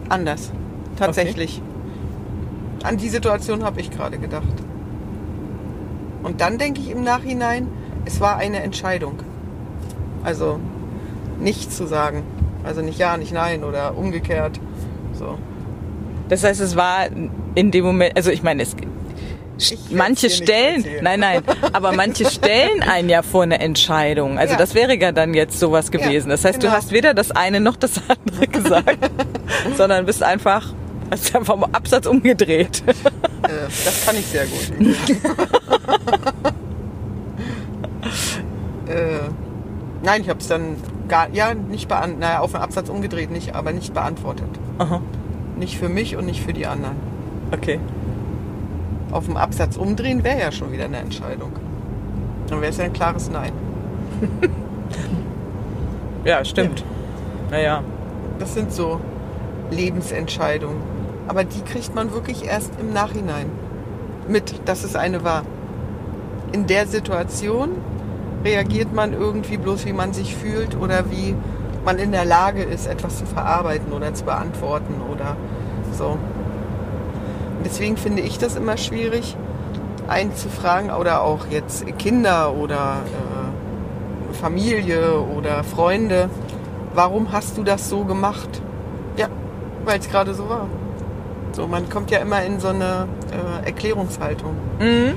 anders. 0.07 0.51
Tatsächlich. 0.97 1.61
Okay. 1.63 2.87
An 2.87 2.97
die 2.97 3.09
Situation 3.09 3.63
habe 3.63 3.79
ich 3.79 3.89
gerade 3.89 4.19
gedacht. 4.19 4.43
Und 6.21 6.41
dann 6.41 6.57
denke 6.57 6.79
ich 6.79 6.91
im 6.91 7.03
Nachhinein, 7.03 7.67
es 8.05 8.21
war 8.21 8.37
eine 8.37 8.61
Entscheidung. 8.61 9.19
Also 10.23 10.59
nichts 11.39 11.75
zu 11.75 11.87
sagen. 11.87 12.23
Also 12.63 12.81
nicht 12.81 12.99
ja, 12.99 13.17
nicht 13.17 13.33
nein 13.33 13.63
oder 13.63 13.97
umgekehrt. 13.97 14.59
So. 15.13 15.37
Das 16.29 16.43
heißt, 16.43 16.61
es 16.61 16.75
war 16.75 17.07
in 17.55 17.71
dem 17.71 17.83
Moment, 17.83 18.15
also 18.15 18.31
ich 18.31 18.43
meine, 18.43 18.63
es 18.63 18.75
manche 19.91 20.29
stellen, 20.29 20.85
nein, 21.01 21.19
nein, 21.19 21.43
aber 21.73 21.91
manche 21.91 22.25
stellen 22.31 22.81
einen 22.81 23.09
ja 23.09 23.21
vor 23.21 23.43
eine 23.43 23.59
Entscheidung. 23.59 24.39
Also 24.39 24.53
Ja. 24.53 24.59
das 24.59 24.73
wäre 24.73 24.97
ja 24.97 25.11
dann 25.11 25.33
jetzt 25.33 25.59
sowas 25.59 25.91
gewesen. 25.91 26.29
Das 26.29 26.45
heißt, 26.45 26.63
du 26.63 26.67
genau. 26.67 26.77
hast 26.77 26.91
weder 26.91 27.13
das 27.13 27.31
eine 27.31 27.59
noch 27.59 27.75
das 27.75 28.01
andere 28.07 28.47
gesagt, 28.47 28.97
sondern 29.77 30.05
bist 30.05 30.23
einfach, 30.23 30.73
hast 31.11 31.35
einfach 31.35 31.53
vom 31.53 31.63
Absatz 31.65 32.05
umgedreht. 32.05 32.81
Äh, 32.87 32.93
das 33.85 34.05
kann 34.05 34.15
ich 34.15 34.25
sehr 34.25 34.45
gut. 34.45 34.71
äh, 38.87 39.19
nein, 40.03 40.21
ich 40.21 40.29
habe 40.29 40.39
es 40.39 40.47
dann 40.47 40.75
gar, 41.07 41.29
ja, 41.29 41.53
nicht 41.53 41.87
beantwortet. 41.87 42.19
Naja, 42.19 42.39
auf 42.39 42.51
den 42.51 42.61
Absatz 42.61 42.89
umgedreht 42.89 43.31
nicht, 43.31 43.55
aber 43.55 43.71
nicht 43.71 43.93
beantwortet. 43.93 44.49
Aha, 44.77 45.01
Nicht 45.57 45.77
für 45.77 45.89
mich 45.89 46.15
und 46.15 46.25
nicht 46.25 46.41
für 46.41 46.53
die 46.53 46.65
anderen. 46.67 46.95
okay. 47.51 47.79
Auf 49.11 49.25
dem 49.25 49.35
Absatz 49.35 49.75
umdrehen 49.75 50.23
wäre 50.23 50.39
ja 50.39 50.51
schon 50.53 50.71
wieder 50.71 50.85
eine 50.85 50.97
Entscheidung. 50.97 51.51
Dann 52.47 52.61
wäre 52.61 52.71
es 52.71 52.77
ja 52.77 52.85
ein 52.85 52.93
klares 52.93 53.29
Nein. 53.29 53.51
Ja, 56.23 56.45
stimmt. 56.45 56.83
Naja. 57.49 57.83
Das 58.39 58.53
sind 58.53 58.71
so 58.71 58.99
Lebensentscheidungen. 59.71 60.77
Aber 61.27 61.43
die 61.43 61.61
kriegt 61.61 61.95
man 61.95 62.13
wirklich 62.13 62.45
erst 62.45 62.71
im 62.79 62.93
Nachhinein 62.93 63.47
mit, 64.27 64.61
dass 64.65 64.83
es 64.83 64.95
eine 64.95 65.23
war. 65.23 65.43
In 66.51 66.67
der 66.67 66.87
Situation 66.87 67.69
reagiert 68.43 68.93
man 68.93 69.13
irgendwie 69.13 69.57
bloß, 69.57 69.85
wie 69.85 69.93
man 69.93 70.13
sich 70.13 70.35
fühlt 70.35 70.75
oder 70.75 71.09
wie 71.11 71.35
man 71.85 71.97
in 71.97 72.11
der 72.11 72.25
Lage 72.25 72.63
ist, 72.63 72.87
etwas 72.87 73.17
zu 73.17 73.25
verarbeiten 73.25 73.91
oder 73.91 74.13
zu 74.13 74.25
beantworten 74.25 74.95
oder 75.11 75.35
so. 75.91 76.05
Und 77.57 77.65
deswegen 77.65 77.97
finde 77.97 78.21
ich 78.21 78.37
das 78.37 78.55
immer 78.55 78.77
schwierig, 78.77 79.35
einen 80.07 80.35
zu 80.35 80.49
fragen 80.49 80.91
oder 80.91 81.23
auch 81.23 81.47
jetzt 81.49 81.85
Kinder 81.97 82.53
oder 82.55 82.97
äh, 83.05 84.33
Familie 84.33 85.19
oder 85.19 85.63
Freunde, 85.63 86.29
warum 86.93 87.31
hast 87.31 87.57
du 87.57 87.63
das 87.63 87.89
so 87.89 88.03
gemacht? 88.03 88.61
Ja, 89.17 89.27
weil 89.85 89.99
es 89.99 90.09
gerade 90.09 90.33
so 90.33 90.49
war. 90.49 90.67
So, 91.53 91.67
man 91.67 91.89
kommt 91.89 92.11
ja 92.11 92.19
immer 92.19 92.43
in 92.43 92.59
so 92.59 92.69
eine 92.69 93.07
äh, 93.31 93.65
Erklärungshaltung. 93.67 94.55
Mhm. 94.79 95.13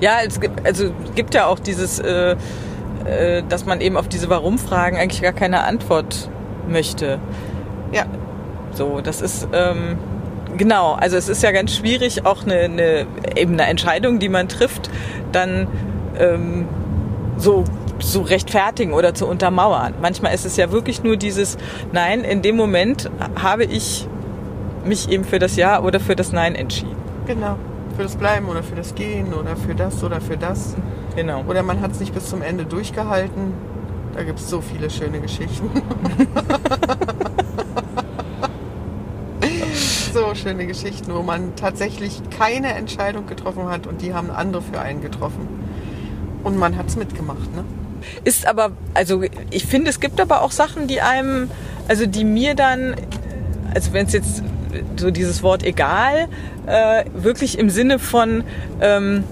Ja, 0.00 0.18
es 0.26 0.40
gibt, 0.40 0.64
also 0.66 0.90
gibt 1.14 1.34
ja 1.34 1.46
auch 1.46 1.58
dieses, 1.58 1.98
äh, 1.98 2.36
äh, 3.04 3.42
dass 3.48 3.66
man 3.66 3.80
eben 3.80 3.96
auf 3.96 4.08
diese 4.08 4.28
Warum-Fragen 4.30 4.96
eigentlich 4.96 5.22
gar 5.22 5.32
keine 5.32 5.64
Antwort 5.64 6.30
möchte. 6.68 7.18
Ja, 7.92 8.04
So, 8.72 9.00
das 9.00 9.22
ist 9.22 9.48
ähm, 9.52 9.98
genau. 10.56 10.92
Also 10.92 11.16
es 11.16 11.28
ist 11.28 11.42
ja 11.42 11.50
ganz 11.52 11.74
schwierig, 11.74 12.26
auch 12.26 12.44
eine, 12.44 12.60
eine 12.60 13.06
eben 13.36 13.54
eine 13.54 13.64
Entscheidung, 13.64 14.18
die 14.18 14.28
man 14.28 14.48
trifft, 14.48 14.90
dann 15.32 15.66
ähm, 16.18 16.68
so 17.36 17.64
zu 17.98 18.20
rechtfertigen 18.20 18.92
oder 18.92 19.14
zu 19.14 19.26
untermauern. 19.26 19.94
Manchmal 20.00 20.34
ist 20.34 20.46
es 20.46 20.56
ja 20.56 20.70
wirklich 20.70 21.02
nur 21.02 21.16
dieses 21.16 21.56
Nein. 21.92 22.22
In 22.22 22.42
dem 22.42 22.56
Moment 22.56 23.10
habe 23.40 23.64
ich 23.64 24.06
mich 24.84 25.08
eben 25.08 25.24
für 25.24 25.38
das 25.38 25.56
Ja 25.56 25.82
oder 25.82 25.98
für 25.98 26.14
das 26.14 26.32
Nein 26.32 26.54
entschieden. 26.54 26.96
genau. 27.26 27.56
Für 27.98 28.04
das 28.04 28.14
Bleiben 28.14 28.48
oder 28.48 28.62
für 28.62 28.76
das 28.76 28.94
Gehen 28.94 29.34
oder 29.34 29.56
für 29.56 29.74
das 29.74 30.04
oder 30.04 30.20
für 30.20 30.36
das. 30.36 30.76
Genau. 31.16 31.42
Oder 31.48 31.64
man 31.64 31.80
hat 31.80 31.90
es 31.90 31.98
nicht 31.98 32.14
bis 32.14 32.30
zum 32.30 32.42
Ende 32.42 32.64
durchgehalten. 32.64 33.54
Da 34.14 34.22
gibt 34.22 34.38
es 34.38 34.48
so 34.48 34.60
viele 34.60 34.88
schöne 34.88 35.20
Geschichten. 35.20 35.68
so 40.14 40.32
schöne 40.36 40.68
Geschichten, 40.68 41.12
wo 41.12 41.22
man 41.22 41.56
tatsächlich 41.56 42.22
keine 42.30 42.74
Entscheidung 42.74 43.26
getroffen 43.26 43.68
hat 43.68 43.88
und 43.88 44.00
die 44.00 44.14
haben 44.14 44.30
andere 44.30 44.62
für 44.62 44.80
einen 44.80 45.00
getroffen. 45.00 45.48
Und 46.44 46.56
man 46.56 46.76
hat 46.76 46.86
es 46.86 46.94
mitgemacht, 46.94 47.52
ne? 47.52 47.64
Ist 48.22 48.46
aber, 48.46 48.70
also 48.94 49.24
ich 49.50 49.66
finde, 49.66 49.90
es 49.90 49.98
gibt 49.98 50.20
aber 50.20 50.42
auch 50.42 50.52
Sachen, 50.52 50.86
die 50.86 51.00
einem, 51.00 51.50
also 51.88 52.06
die 52.06 52.22
mir 52.22 52.54
dann, 52.54 52.94
also 53.74 53.92
wenn 53.92 54.06
es 54.06 54.12
jetzt 54.12 54.44
so 54.96 55.10
dieses 55.10 55.42
Wort 55.42 55.64
egal, 55.64 56.28
äh, 56.68 57.04
wirklich 57.14 57.58
im 57.58 57.70
Sinne 57.70 57.98
von, 57.98 58.44
ähm, 58.80 59.24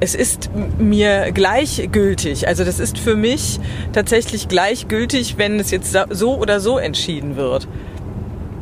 es 0.00 0.14
ist 0.14 0.50
mir 0.78 1.32
gleichgültig. 1.32 2.46
Also 2.46 2.64
das 2.64 2.78
ist 2.78 2.98
für 2.98 3.16
mich 3.16 3.58
tatsächlich 3.92 4.48
gleichgültig, 4.48 5.38
wenn 5.38 5.58
es 5.58 5.70
jetzt 5.70 5.96
so 6.10 6.36
oder 6.36 6.60
so 6.60 6.78
entschieden 6.78 7.36
wird. 7.36 7.66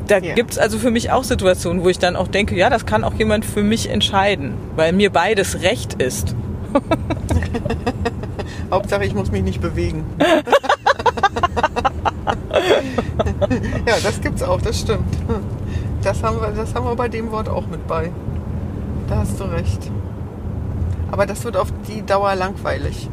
Da 0.06 0.18
Ja. 0.18 0.34
gibt's 0.34 0.56
also 0.56 0.78
für 0.78 0.90
mich 0.90 1.10
auch 1.10 1.24
Situationen, 1.24 1.82
wo 1.82 1.88
ich 1.88 1.98
dann 1.98 2.16
auch 2.16 2.28
denke, 2.28 2.56
ja, 2.56 2.70
das 2.70 2.86
kann 2.86 3.04
auch 3.04 3.14
jemand 3.14 3.44
für 3.44 3.62
mich 3.62 3.90
entscheiden, 3.90 4.54
weil 4.76 4.92
mir 4.92 5.10
beides 5.10 5.62
recht 5.62 5.94
ist. 5.94 6.34
Hauptsache, 8.70 9.04
ich 9.04 9.14
muss 9.14 9.30
mich 9.30 9.42
nicht 9.42 9.60
bewegen. 9.60 10.04
ja, 13.86 13.94
das 14.02 14.20
gibt's 14.20 14.42
auch, 14.42 14.60
das 14.60 14.80
stimmt. 14.80 15.04
Das 16.06 16.22
haben, 16.22 16.40
wir, 16.40 16.52
das 16.52 16.72
haben 16.72 16.86
wir 16.86 16.94
bei 16.94 17.08
dem 17.08 17.32
Wort 17.32 17.48
auch 17.48 17.66
mit 17.66 17.84
bei. 17.88 18.12
Da 19.08 19.16
hast 19.16 19.40
du 19.40 19.44
recht. 19.44 19.90
Aber 21.10 21.26
das 21.26 21.42
wird 21.42 21.56
auf 21.56 21.72
die 21.88 22.06
Dauer 22.06 22.36
langweilig. 22.36 23.10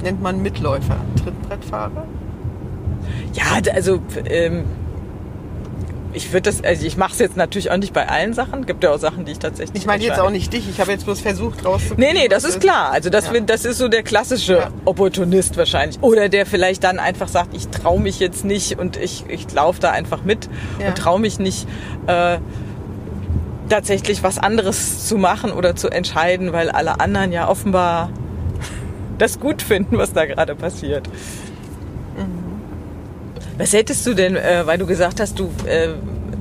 Nennt 0.00 0.22
man 0.22 0.40
Mitläufer. 0.40 0.94
Trittbrettfahrer? 1.20 2.04
Ja, 3.32 3.72
also 3.74 3.98
ähm, 4.26 4.62
ich 6.18 6.32
würde 6.32 6.42
das, 6.50 6.62
also 6.62 6.84
ich 6.84 6.96
mache 6.96 7.12
es 7.12 7.18
jetzt 7.20 7.36
natürlich 7.36 7.70
auch 7.70 7.76
nicht 7.76 7.92
bei 7.92 8.08
allen 8.08 8.34
Sachen. 8.34 8.66
Gibt 8.66 8.82
ja 8.84 8.90
auch 8.92 8.98
Sachen, 8.98 9.24
die 9.24 9.32
ich 9.32 9.38
tatsächlich. 9.38 9.80
Ich 9.80 9.86
meine 9.86 10.02
jetzt 10.04 10.18
auch 10.18 10.30
nicht 10.30 10.52
dich. 10.52 10.68
Ich 10.68 10.80
habe 10.80 10.90
jetzt 10.90 11.04
bloß 11.04 11.20
versucht 11.20 11.64
rauszukriegen. 11.64 12.04
Nee, 12.12 12.12
nee, 12.22 12.28
das 12.28 12.44
ist 12.44 12.60
klar. 12.60 12.90
Also 12.90 13.08
das, 13.08 13.26
Ja. 13.32 13.40
das 13.40 13.64
ist 13.64 13.78
so 13.78 13.88
der 13.88 14.02
klassische 14.02 14.54
Ja. 14.58 14.70
Opportunist 14.84 15.56
wahrscheinlich. 15.56 16.02
Oder 16.02 16.28
der 16.28 16.44
vielleicht 16.44 16.82
dann 16.84 16.98
einfach 16.98 17.28
sagt, 17.28 17.54
ich 17.54 17.68
traue 17.68 18.00
mich 18.00 18.18
jetzt 18.20 18.44
nicht 18.44 18.78
und 18.78 18.96
ich, 18.96 19.24
ich 19.28 19.50
laufe 19.52 19.80
da 19.80 19.92
einfach 19.92 20.22
mit 20.24 20.48
Ja. 20.80 20.88
und 20.88 20.98
traue 20.98 21.20
mich 21.20 21.38
nicht 21.38 21.66
äh, 22.08 22.38
tatsächlich 23.68 24.22
was 24.22 24.38
anderes 24.38 25.06
zu 25.06 25.16
machen 25.18 25.52
oder 25.52 25.76
zu 25.76 25.88
entscheiden, 25.88 26.52
weil 26.52 26.70
alle 26.70 27.00
anderen 27.00 27.32
ja 27.32 27.48
offenbar 27.48 28.10
das 29.18 29.38
gut 29.40 29.62
finden, 29.62 29.98
was 29.98 30.12
da 30.12 30.24
gerade 30.26 30.54
passiert. 30.54 31.08
Was 33.58 33.72
hättest 33.72 34.06
du 34.06 34.14
denn, 34.14 34.36
äh, 34.36 34.62
weil 34.66 34.78
du 34.78 34.86
gesagt 34.86 35.20
hast, 35.20 35.38
du, 35.38 35.50
äh, 35.66 35.88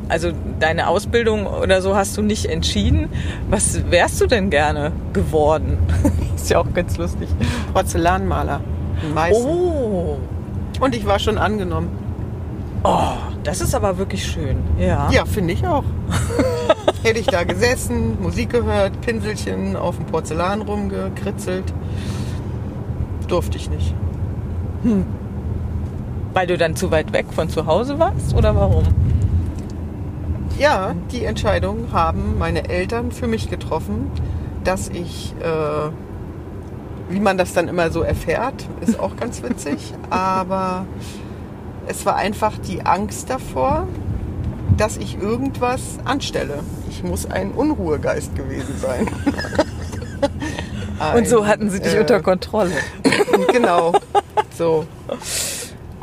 also 0.08 0.32
deine 0.60 0.88
Ausbildung 0.88 1.46
oder 1.48 1.82
so 1.82 1.96
hast 1.96 2.16
du 2.16 2.22
nicht 2.22 2.46
entschieden. 2.46 3.10
Was 3.50 3.90
wärst 3.92 4.22
du 4.22 4.28
denn 4.28 4.50
gerne 4.50 4.92
geworden? 5.14 5.78
ist 6.36 6.50
ja 6.50 6.60
auch 6.60 6.74
ganz 6.74 6.98
lustig. 6.98 7.28
Porzellanmaler. 7.74 8.62
Oh, 9.34 10.18
Und 10.80 10.96
ich 10.96 11.06
war 11.06 11.20
schon 11.20 11.38
angenommen. 11.38 11.90
oh, 12.84 13.14
das 13.44 13.62
ist 13.62 13.76
aber 13.76 13.98
wirklich 13.98 14.26
schön. 14.26 14.58
Ja. 14.80 15.10
Ja, 15.12 15.26
finde 15.26 15.54
ich 15.54 15.66
auch. 15.68 15.84
Hätte 17.04 17.20
ich 17.20 17.28
da 17.28 17.44
gesessen, 17.44 18.22
Musik 18.22 18.50
gehört, 18.52 19.00
Pinselchen 19.02 19.76
auf 19.76 19.98
dem 19.98 20.06
Porzellan 20.06 20.62
rumgekritzelt. 20.62 21.66
Durfte 23.28 23.58
ich 23.58 23.70
nicht. 23.70 23.94
Weil 26.38 26.46
du 26.46 26.56
dann 26.56 26.76
zu 26.76 26.92
weit 26.92 27.14
weg 27.14 27.26
von 27.34 27.50
zu 27.50 27.66
Hause 27.66 27.98
warst 27.98 28.36
oder 28.36 28.56
warum? 28.56 28.86
Ja, 30.60 30.94
die 31.12 31.26
Entscheidung 31.26 31.92
haben 31.92 32.38
meine 32.38 32.70
Eltern 32.70 33.12
für 33.12 33.26
mich 33.26 33.50
getroffen, 33.50 34.12
dass 34.64 34.88
ich, 34.90 35.34
äh, 35.42 35.90
wie 37.10 37.20
man 37.20 37.40
das 37.40 37.54
dann 37.54 37.68
immer 37.68 37.90
so 37.90 38.04
erfährt, 38.04 38.54
ist 38.82 39.00
auch 39.00 39.16
ganz 39.16 39.42
witzig, 39.42 39.96
aber 40.12 40.86
es 41.88 42.06
war 42.06 42.18
einfach 42.18 42.56
die 42.60 42.86
Angst 42.86 43.32
davor, 43.32 43.88
dass 44.78 44.98
ich 44.98 45.20
irgendwas 45.20 45.98
anstelle. 46.06 46.60
Ich 46.88 47.02
muss 47.04 47.26
ein 47.26 47.50
Unruhegeist 47.50 48.36
gewesen 48.36 48.76
sein. 48.80 49.08
Und 51.16 51.28
so 51.28 51.42
Ein, 51.42 51.48
hatten 51.48 51.70
sie 51.72 51.80
dich 51.80 51.96
äh, 51.96 52.00
unter 52.00 52.22
Kontrolle. 52.22 52.74
Genau, 53.52 53.94
so. 54.56 54.86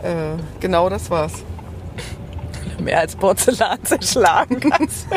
Äh, 0.05 0.37
genau 0.61 0.91
das 0.91 1.11
war's. 1.11 1.33
Mehr 2.79 3.01
als 3.01 3.17
Porzellan 3.17 3.79
zerschlagen 3.85 4.61
kannst. 4.61 5.07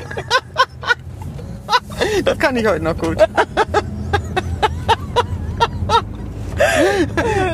Das 2.23 2.38
kann 2.39 2.56
ich 2.56 2.65
heute 2.65 2.84
noch 2.84 2.97
gut. 2.97 3.17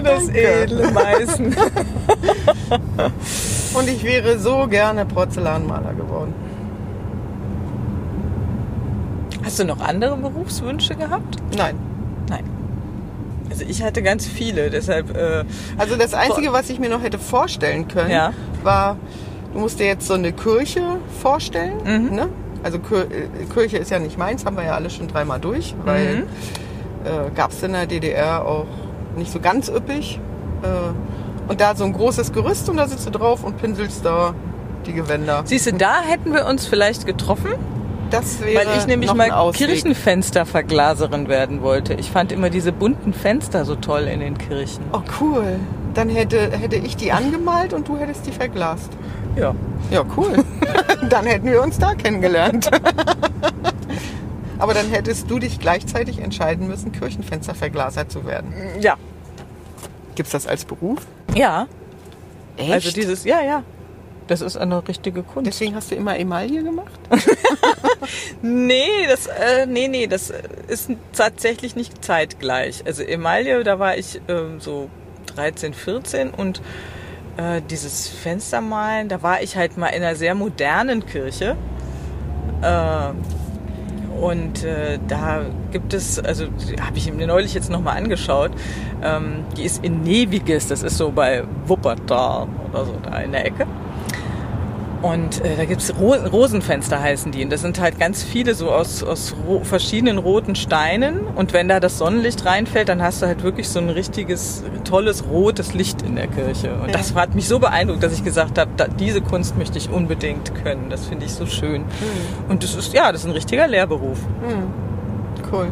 Das 0.03 0.25
Danke. 0.25 0.39
edle 0.39 0.91
Meißen. 0.91 1.55
Und 3.73 3.89
ich 3.89 4.03
wäre 4.03 4.37
so 4.39 4.67
gerne 4.67 5.05
Porzellanmaler 5.05 5.93
geworden. 5.93 6.33
Hast 9.43 9.59
du 9.59 9.65
noch 9.65 9.81
andere 9.81 10.15
Berufswünsche 10.17 10.95
gehabt? 10.95 11.37
Nein. 11.57 11.75
Nein. 11.75 11.92
Also 13.53 13.65
ich 13.69 13.83
hatte 13.83 14.01
ganz 14.01 14.25
viele, 14.25 14.71
deshalb 14.71 15.15
äh, 15.15 15.43
Also 15.77 15.95
das 15.95 16.15
Einzige, 16.15 16.51
was 16.53 16.71
ich 16.71 16.79
mir 16.79 16.89
noch 16.89 17.03
hätte 17.03 17.19
vorstellen 17.19 17.87
können, 17.87 18.09
Ja. 18.09 18.33
war, 18.63 18.97
du 19.53 19.59
musst 19.59 19.79
dir 19.79 19.85
jetzt 19.85 20.07
so 20.07 20.15
eine 20.15 20.31
Kirche 20.33 20.81
vorstellen. 21.21 21.73
Mhm. 21.85 22.15
Ne? 22.15 22.29
Also 22.63 22.79
Kir- 22.79 23.05
äh, 23.11 23.45
Kirche 23.53 23.77
ist 23.77 23.91
ja 23.91 23.99
nicht 23.99 24.17
meins, 24.17 24.43
haben 24.43 24.57
wir 24.57 24.63
ja 24.63 24.73
alle 24.73 24.89
schon 24.89 25.07
dreimal 25.07 25.39
durch, 25.39 25.75
weil 25.85 26.15
Mhm. 26.15 26.23
äh, 27.05 27.29
gab 27.35 27.51
es 27.51 27.61
in 27.61 27.73
der 27.73 27.85
DDR 27.85 28.43
auch 28.43 28.65
nicht 29.17 29.31
so 29.31 29.39
ganz 29.39 29.69
üppig. 29.69 30.19
Äh, 30.63 30.67
und 31.51 31.61
da 31.61 31.75
so 31.75 31.83
ein 31.83 31.93
großes 31.93 32.31
Gerüst 32.33 32.67
und 32.69 32.77
da 32.77 32.87
sitzt 32.87 33.05
du 33.05 33.11
drauf 33.11 33.43
und 33.43 33.61
pinselst 33.61 34.03
da 34.03 34.33
die 34.87 34.93
Gewänder. 34.93 35.43
Siehst 35.45 35.67
du, 35.67 35.73
da 35.73 36.01
hätten 36.01 36.33
wir 36.33 36.47
uns 36.47 36.65
vielleicht 36.65 37.05
getroffen, 37.05 37.51
Das 38.13 38.41
wäre 38.41 38.67
weil 38.67 38.77
ich 38.77 38.85
nämlich 38.85 39.11
mal. 39.11 39.51
Kirchenfensterverglaserin 39.53 41.27
werden 41.27 41.63
wollte. 41.63 41.95
Ich 41.95 42.11
fand 42.11 42.31
immer 42.31 42.51
diese 42.51 42.71
bunten 42.71 43.11
Fenster 43.11 43.65
so 43.65 43.75
toll 43.75 44.03
in 44.03 44.19
den 44.19 44.37
Kirchen. 44.37 44.83
Oh 44.93 45.01
cool. 45.19 45.59
Dann 45.95 46.09
hätte, 46.09 46.51
hätte 46.51 46.75
ich 46.75 46.95
die 46.95 47.11
angemalt 47.11 47.73
und 47.73 47.87
du 47.87 47.97
hättest 47.97 48.27
die 48.27 48.31
verglast. 48.31 48.91
Ja. 49.35 49.55
Ja, 49.89 50.05
cool. 50.15 50.45
dann 51.09 51.25
hätten 51.25 51.47
wir 51.47 51.61
uns 51.63 51.79
da 51.79 51.95
kennengelernt. 51.95 52.69
Aber 54.59 54.75
dann 54.75 54.89
hättest 54.89 55.29
du 55.31 55.39
dich 55.39 55.59
gleichzeitig 55.59 56.19
entscheiden 56.19 56.67
müssen, 56.67 56.91
Kirchenfensterverglaser 56.91 58.09
zu 58.09 58.27
werden. 58.27 58.53
Ja. 58.79 58.95
Gibt's 60.13 60.31
das 60.31 60.45
als 60.45 60.65
Beruf? 60.65 60.99
Ja. 61.33 61.65
Echt? 62.57 62.71
Also 62.71 62.91
dieses, 62.91 63.23
ja, 63.25 63.41
ja. 63.41 63.63
Das 64.33 64.41
ist 64.41 64.57
eine 64.57 64.87
richtige 64.87 65.21
Kunst. 65.21 65.45
Deswegen 65.45 65.75
hast 65.75 65.91
du 65.91 65.95
immer 65.95 66.17
Emaille 66.17 66.63
gemacht? 66.63 66.99
Nee, 68.41 69.07
das, 69.07 69.27
äh, 69.27 69.65
nee, 69.65 69.87
nee, 69.87 70.07
das 70.07 70.33
ist 70.67 70.91
tatsächlich 71.13 71.75
nicht 71.75 72.03
zeitgleich. 72.03 72.83
Also 72.85 73.03
Emaille, 73.03 73.63
da 73.63 73.79
war 73.79 73.95
ich 73.95 74.19
ähm, 74.27 74.59
so 74.59 74.89
13, 75.27 75.73
14 75.73 76.31
und 76.31 76.61
äh, 77.37 77.61
dieses 77.69 78.09
Fenstermalen, 78.09 79.07
da 79.07 79.21
war 79.21 79.41
ich 79.41 79.55
halt 79.55 79.77
mal 79.77 79.87
in 79.87 80.03
einer 80.03 80.15
sehr 80.15 80.35
modernen 80.35 81.05
Kirche. 81.05 81.55
Äh, 82.61 84.19
und 84.19 84.63
äh, 84.63 84.99
da 85.07 85.45
gibt 85.71 85.93
es, 85.93 86.19
also 86.19 86.47
habe 86.81 86.97
ich 86.97 87.13
mir 87.13 87.27
neulich 87.27 87.53
jetzt 87.53 87.69
nochmal 87.69 87.97
angeschaut, 87.97 88.51
ähm, 89.01 89.45
die 89.55 89.63
ist 89.63 89.85
in 89.85 90.01
Neviges, 90.01 90.67
das 90.67 90.83
ist 90.83 90.97
so 90.97 91.11
bei 91.11 91.43
Wuppertal 91.67 92.47
oder 92.69 92.85
so 92.85 92.97
da 93.03 93.19
in 93.19 93.31
der 93.31 93.45
Ecke. 93.45 93.67
Und 95.03 95.43
äh, 95.43 95.57
da 95.57 95.65
gibt's 95.65 95.93
Ro 95.99 96.13
Rosenfenster 96.13 96.97
heißen 96.99 97.33
die. 97.33 97.43
Und 97.43 97.51
das 97.51 97.61
sind 97.61 97.77
halt 97.81 97.99
ganz 97.99 98.23
viele 98.23 98.55
so 98.55 98.71
aus, 98.71 99.03
aus 99.03 99.35
ro 99.45 99.59
verschiedenen 99.65 100.17
roten 100.17 100.55
Steinen. 100.55 101.27
Und 101.35 101.51
wenn 101.51 101.67
da 101.67 101.81
das 101.81 101.97
Sonnenlicht 101.97 102.45
reinfällt, 102.45 102.87
dann 102.87 103.03
hast 103.03 103.21
du 103.21 103.25
halt 103.27 103.43
wirklich 103.43 103.67
so 103.67 103.79
ein 103.79 103.89
richtiges, 103.89 104.63
tolles 104.85 105.25
rotes 105.29 105.73
Licht 105.73 106.01
in 106.03 106.15
der 106.15 106.27
Kirche. 106.27 106.73
Und 106.75 106.87
Ja. 106.87 106.93
das 106.97 107.13
hat 107.15 107.35
mich 107.35 107.49
so 107.49 107.59
beeindruckt, 107.59 108.01
dass 108.01 108.13
ich 108.13 108.23
gesagt 108.23 108.57
habe, 108.57 108.71
da, 108.77 108.87
diese 108.87 109.19
Kunst 109.19 109.57
möchte 109.57 109.77
ich 109.77 109.89
unbedingt 109.89 110.55
können. 110.63 110.89
Das 110.89 111.05
finde 111.05 111.25
ich 111.25 111.33
so 111.33 111.45
schön. 111.47 111.83
Und 112.47 112.63
das 112.63 112.73
ist, 112.73 112.93
ja, 112.93 113.11
das 113.11 113.21
ist 113.21 113.27
ein 113.27 113.33
richtiger 113.33 113.67
Lehrberuf. 113.67 114.19
Hm. 114.47 114.71
Cool. 115.51 115.67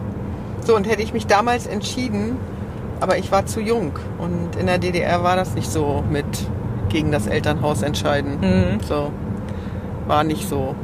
So, 0.65 0.75
und 0.75 0.89
hätte 0.89 1.03
ich 1.03 1.13
mich 1.13 1.25
damals 1.25 1.67
entschieden, 1.67 2.35
aber 2.99 3.17
ich 3.17 3.31
war 3.31 3.45
zu 3.45 3.61
jung. 3.61 3.93
Und 4.17 4.57
in 4.59 4.65
der 4.67 4.77
DDR 4.77 5.23
war 5.23 5.37
das 5.37 5.55
nicht 5.55 5.71
so 5.71 6.03
mit 6.11 6.25
gegen 6.91 7.11
das 7.11 7.27
Elternhaus 7.27 7.81
entscheiden. 7.81 8.39
Mhm. 8.41 8.79
So. 8.81 9.11
War 10.07 10.23
nicht 10.23 10.47
so. 10.47 10.75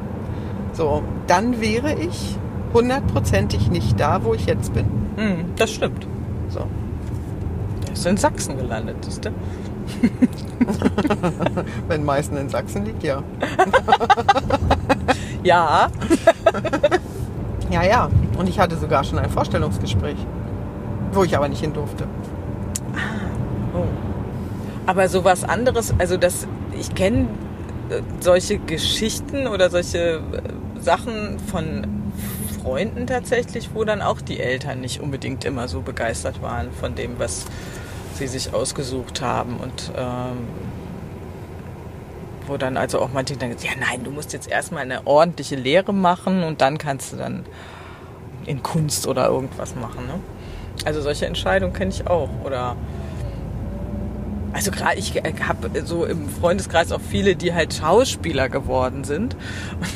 So, 0.74 1.04
dann 1.28 1.62
wäre 1.62 1.94
ich 1.94 2.38
hundertprozentig 2.74 3.70
nicht 3.70 4.00
da, 4.00 4.24
wo 4.24 4.34
ich 4.34 4.46
jetzt 4.46 4.74
bin. 4.74 4.86
Hm, 5.16 5.46
das 5.56 5.72
stimmt. 5.72 6.06
So. 6.50 6.62
Der 7.86 7.94
ist 7.94 8.06
in 8.06 8.18
Sachsen 8.18 8.58
gelandet, 8.58 8.98
siehst 9.02 9.26
du? 9.26 9.30
Wenn 11.88 12.06
Meißen 12.06 12.38
in 12.38 12.50
Sachsen 12.50 12.86
liegt, 12.86 13.04
ja. 13.04 13.24
Ja. 15.44 15.88
Ja, 17.70 17.84
ja. 17.84 18.10
Und 18.38 18.48
ich 18.48 18.62
hatte 18.62 18.78
sogar 18.78 19.04
schon 19.04 19.20
ein 19.20 19.30
Vorstellungsgespräch, 19.30 20.16
wo 21.12 21.26
ich 21.26 21.36
aber 21.36 21.50
nicht 21.50 21.60
hin 21.60 21.74
durfte. 21.74 22.06
Aber 24.88 25.10
sowas 25.10 25.44
anderes, 25.44 25.94
also 26.00 26.16
das, 26.16 26.48
ich 26.80 26.96
kenne 26.96 27.28
äh, 27.90 28.02
solche 28.22 28.58
Geschichten 28.58 29.46
oder 29.46 29.70
solche 29.70 29.98
äh, 29.98 30.82
Sachen 30.82 31.40
von 31.40 31.86
Freunden 32.64 33.06
tatsächlich, 33.06 33.72
wo 33.74 33.84
dann 33.84 34.02
auch 34.02 34.22
die 34.22 34.40
Eltern 34.40 34.80
nicht 34.80 35.02
unbedingt 35.02 35.44
immer 35.44 35.68
so 35.68 35.82
begeistert 35.82 36.42
waren 36.42 36.72
von 36.72 36.96
dem, 36.96 37.20
was 37.20 37.46
sie 38.16 38.28
sich 38.28 38.54
ausgesucht 38.54 39.22
haben 39.22 39.58
und 39.58 39.92
ähm, 39.96 40.48
wo 42.48 42.56
dann 42.56 42.78
also 42.78 43.00
auch 43.02 43.10
manche 43.14 43.36
dann 43.36 43.52
ja 43.52 43.72
nein, 43.78 44.06
du 44.06 44.12
musst 44.12 44.32
jetzt 44.32 44.50
erstmal 44.50 44.84
eine 44.84 45.06
ordentliche 45.06 45.56
Lehre 45.56 45.94
machen 45.94 46.44
und 46.44 46.62
dann 46.62 46.78
kannst 46.78 47.12
du 47.12 47.18
dann 47.18 47.46
in 48.46 48.64
Kunst 48.64 49.06
oder 49.06 49.28
irgendwas 49.28 49.76
machen. 49.76 50.08
Ne? 50.08 50.14
Also 50.86 51.02
solche 51.02 51.26
Entscheidungen 51.26 51.74
kenne 51.74 51.92
ich 51.92 52.08
auch 52.08 52.30
oder 52.46 52.78
also 54.58 54.72
gerade 54.72 54.98
ich 54.98 55.14
habe 55.48 55.70
so 55.86 56.04
im 56.04 56.28
Freundeskreis 56.28 56.92
auch 56.92 57.00
viele, 57.00 57.36
die 57.36 57.54
halt 57.54 57.76
Schauspieler 57.76 58.50
geworden 58.50 59.04
sind. 59.04 59.36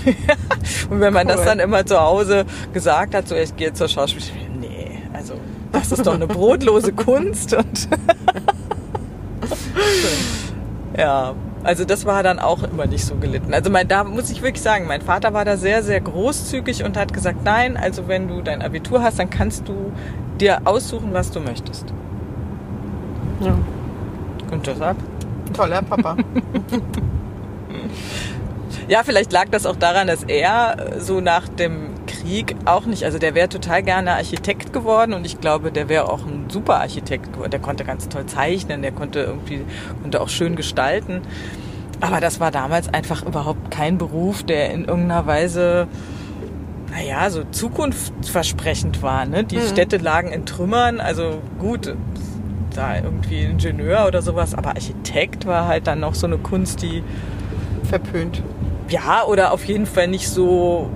Und 0.92 1.00
wenn 1.00 1.12
man 1.12 1.28
das 1.28 1.40
Cool. 1.40 1.46
dann 1.46 1.60
immer 1.60 1.84
zu 1.84 2.00
Hause 2.00 2.46
gesagt 2.72 3.16
hat, 3.16 3.28
so 3.28 3.36
ich 3.36 3.56
gehe 3.56 3.74
zur 3.74 3.88
Schauspielerin, 3.88 4.60
nee, 4.60 5.00
also 5.14 5.34
das 5.72 5.92
ist 5.92 6.06
doch 6.06 6.14
eine 6.14 6.28
brotlose 6.28 6.94
Kunst 6.94 7.56
und 7.56 7.88
ja, 10.98 11.34
also 11.64 11.84
das 11.84 12.06
war 12.06 12.22
dann 12.22 12.38
auch 12.38 12.62
immer 12.62 12.86
nicht 12.86 13.06
so 13.06 13.16
gelitten. 13.16 13.56
Also 13.56 13.72
mein, 13.72 13.88
da 13.88 14.04
muss 14.04 14.30
ich 14.30 14.44
wirklich 14.44 14.62
sagen, 14.62 14.86
mein 14.86 15.02
Vater 15.02 15.34
war 15.34 15.44
da 15.44 15.58
sehr, 15.58 15.82
sehr 15.82 16.02
großzügig 16.02 16.84
und 16.84 16.98
hat 16.98 17.14
gesagt, 17.14 17.40
nein, 17.44 17.78
also 17.78 18.08
wenn 18.08 18.28
du 18.28 18.42
dein 18.42 18.62
Abitur 18.62 19.02
hast, 19.02 19.18
dann 19.18 19.32
kannst 19.32 19.68
du 19.68 19.92
dir 20.40 20.62
aussuchen, 20.66 21.14
was 21.14 21.32
du 21.32 21.40
möchtest. 21.40 21.86
Ja. 23.40 23.58
Und 24.52 24.68
deshalb 24.68 24.98
Toller 25.54 25.82
Papa. 25.82 26.16
Ja, 28.88 29.04
vielleicht 29.04 29.32
lag 29.32 29.46
das 29.50 29.66
auch 29.66 29.76
daran, 29.76 30.08
dass 30.08 30.24
er 30.24 30.76
so 31.00 31.22
nach 31.22 31.48
dem 31.48 31.92
Krieg 32.08 32.56
auch 32.66 32.86
nicht, 32.86 33.04
also 33.06 33.20
der 33.20 33.36
wäre 33.36 33.48
total 33.48 33.84
gerne 33.84 34.14
Architekt 34.14 34.74
geworden 34.74 35.14
und 35.14 35.26
ich 35.26 35.40
glaube, 35.40 35.72
der 35.72 35.88
wäre 35.88 36.10
auch 36.10 36.26
ein 36.26 36.46
super 36.50 36.80
Architekt 36.82 37.34
geworden. 37.34 37.52
Der 37.52 37.60
konnte 37.60 37.84
ganz 37.86 38.10
toll 38.10 38.26
zeichnen, 38.26 38.82
der 38.82 38.92
konnte 38.92 39.20
irgendwie, 39.22 39.64
konnte 40.02 40.20
auch 40.22 40.30
schön 40.30 40.56
gestalten. 40.56 41.22
Aber 42.02 42.20
das 42.20 42.40
war 42.40 42.52
damals 42.52 42.92
einfach 42.94 43.24
überhaupt 43.26 43.72
kein 43.72 43.98
Beruf, 43.98 44.44
der 44.44 44.72
in 44.72 44.86
irgendeiner 44.86 45.26
Weise, 45.28 45.88
naja, 46.92 47.30
so 47.30 47.44
zukunftsversprechend 47.52 49.02
war. 49.04 49.26
Ne? 49.26 49.44
Die 49.44 49.58
Mhm. 49.58 49.68
Städte 49.68 49.98
lagen 49.98 50.32
in 50.32 50.46
Trümmern, 50.46 51.00
also 51.00 51.40
gut, 51.60 51.96
da 52.76 52.96
irgendwie 52.98 53.42
Ingenieur 53.44 54.06
oder 54.08 54.22
sowas, 54.22 54.56
aber 54.56 54.70
Architekt 54.70 55.46
war 55.46 55.68
halt 55.68 55.88
dann 55.88 56.00
noch 56.00 56.16
so 56.16 56.28
eine 56.28 56.38
Kunst, 56.38 56.82
die 56.82 57.04
Verpönt. 57.84 58.42
ja, 58.90 59.24
oder 59.26 59.52
auf 59.52 59.66
jeden 59.66 59.86
Fall 59.86 60.08
nicht 60.08 60.30
so 60.30 60.90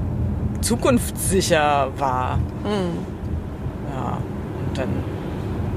zukunftssicher 0.61 1.89
war. 1.97 2.35
Hm. 2.63 2.97
Ja, 3.93 4.17
und 4.67 4.77
dann 4.77 4.89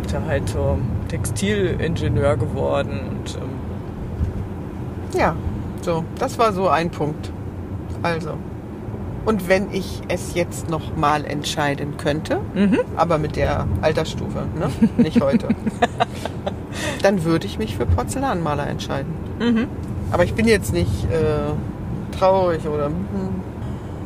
ist 0.04 0.14
er 0.14 0.24
halt 0.26 0.48
so 0.48 0.78
Textilingenieur 1.08 2.36
geworden 2.36 3.00
und 3.10 3.34
ähm, 3.36 5.18
Ja, 5.18 5.34
so, 5.82 6.04
das 6.18 6.38
war 6.38 6.52
so 6.52 6.68
ein 6.68 6.90
Punkt. 6.90 7.30
Also. 8.02 8.34
Und 9.28 9.46
wenn 9.46 9.74
ich 9.74 10.00
es 10.08 10.32
jetzt 10.32 10.70
noch 10.70 10.96
mal 10.96 11.26
entscheiden 11.26 11.98
könnte, 11.98 12.40
mhm. 12.54 12.78
aber 12.96 13.18
mit 13.18 13.36
der 13.36 13.66
Altersstufe, 13.82 14.46
ne? 14.58 14.70
nicht 14.96 15.20
heute, 15.20 15.48
dann 17.02 17.24
würde 17.24 17.44
ich 17.44 17.58
mich 17.58 17.76
für 17.76 17.84
Porzellanmaler 17.84 18.66
entscheiden. 18.66 19.12
Mhm. 19.38 19.68
Aber 20.12 20.24
ich 20.24 20.32
bin 20.32 20.48
jetzt 20.48 20.72
nicht 20.72 21.04
äh, 21.12 22.16
traurig 22.18 22.66
oder. 22.66 22.86
hm. 22.86 22.94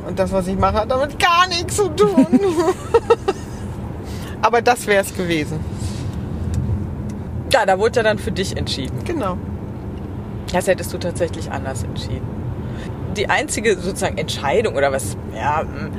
Und 0.09 0.18
das, 0.18 0.33
was 0.33 0.49
ich 0.49 0.59
mache, 0.59 0.79
hat 0.79 0.91
damit 0.91 1.16
gar 1.20 1.47
nichts 1.47 1.77
zu 1.77 1.89
tun. 1.91 2.27
aber 4.43 4.61
das 4.61 4.89
wäre 4.89 5.03
es 5.03 5.14
gewesen. 5.14 5.61
ja, 7.53 7.64
da 7.64 7.79
wurde 7.79 8.01
ja 8.01 8.03
dann 8.03 8.18
für 8.18 8.33
dich 8.33 8.57
entschieden. 8.57 9.05
Genau. 9.05 9.39
Das 10.53 10.66
hättest 10.66 10.93
du 10.93 10.99
tatsächlich 10.99 11.53
anders 11.53 11.85
entschieden. 11.85 12.41
Die 13.17 13.29
einzige 13.29 13.77
sozusagen 13.77 14.19
Entscheidung 14.19 14.75
oder 14.77 14.93
was, 14.93 15.17
ja, 15.35 15.63
mh, 15.63 15.91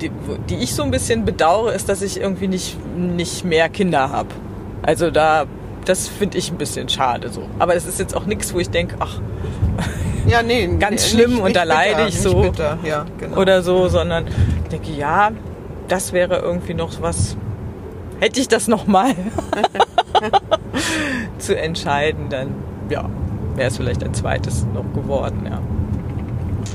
die, 0.00 0.10
die 0.48 0.56
ich 0.56 0.74
so 0.74 0.82
ein 0.82 0.90
bisschen 0.90 1.24
bedauere, 1.24 1.72
ist, 1.72 1.88
dass 1.88 2.02
ich 2.02 2.20
irgendwie 2.20 2.48
nicht, 2.48 2.76
nicht 2.96 3.44
mehr 3.44 3.68
Kinder 3.68 4.10
habe. 4.10 4.28
Also 4.82 5.10
da, 5.10 5.46
das 5.84 6.08
finde 6.08 6.38
ich 6.38 6.50
ein 6.50 6.58
bisschen 6.58 6.88
schade 6.88 7.28
so. 7.30 7.48
Aber 7.58 7.74
es 7.74 7.86
ist 7.86 7.98
jetzt 7.98 8.16
auch 8.16 8.26
nichts, 8.26 8.52
wo 8.54 8.58
ich 8.58 8.70
denke, 8.70 8.96
ach, 8.98 9.20
Ja, 10.26 10.42
nee. 10.42 10.66
Ganz 10.78 11.08
schlimm 11.10 11.40
und 11.40 11.54
da 11.54 11.62
bitter, 11.62 11.74
leide 11.74 12.00
ich 12.08 12.14
nicht 12.14 12.22
so. 12.22 12.42
Bitter. 12.42 12.78
Ja, 12.82 13.04
genau. 13.18 13.36
oder 13.36 13.62
so, 13.62 13.88
sondern 13.88 14.26
ich 14.26 14.68
denke, 14.70 14.92
ja, 14.92 15.30
das 15.88 16.12
wäre 16.12 16.38
irgendwie 16.38 16.74
noch 16.74 17.02
was. 17.02 17.36
Hätte 18.20 18.40
ich 18.40 18.48
das 18.48 18.68
nochmal 18.68 19.14
zu 21.38 21.58
entscheiden, 21.58 22.28
dann 22.30 22.54
ja, 22.88 23.08
wäre 23.54 23.68
es 23.68 23.76
vielleicht 23.76 24.02
ein 24.02 24.14
zweites 24.14 24.66
noch 24.72 24.84
geworden, 24.94 25.42
ja. 25.44 25.60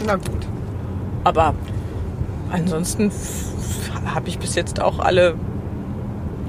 Na 0.06 0.16
gut. 0.16 0.48
Aber 1.24 1.54
ansonsten 2.52 3.12
habe 4.06 4.30
ich 4.30 4.40
bis 4.40 4.56
jetzt 4.56 4.82
auch 4.82 5.00
alle, 5.00 5.36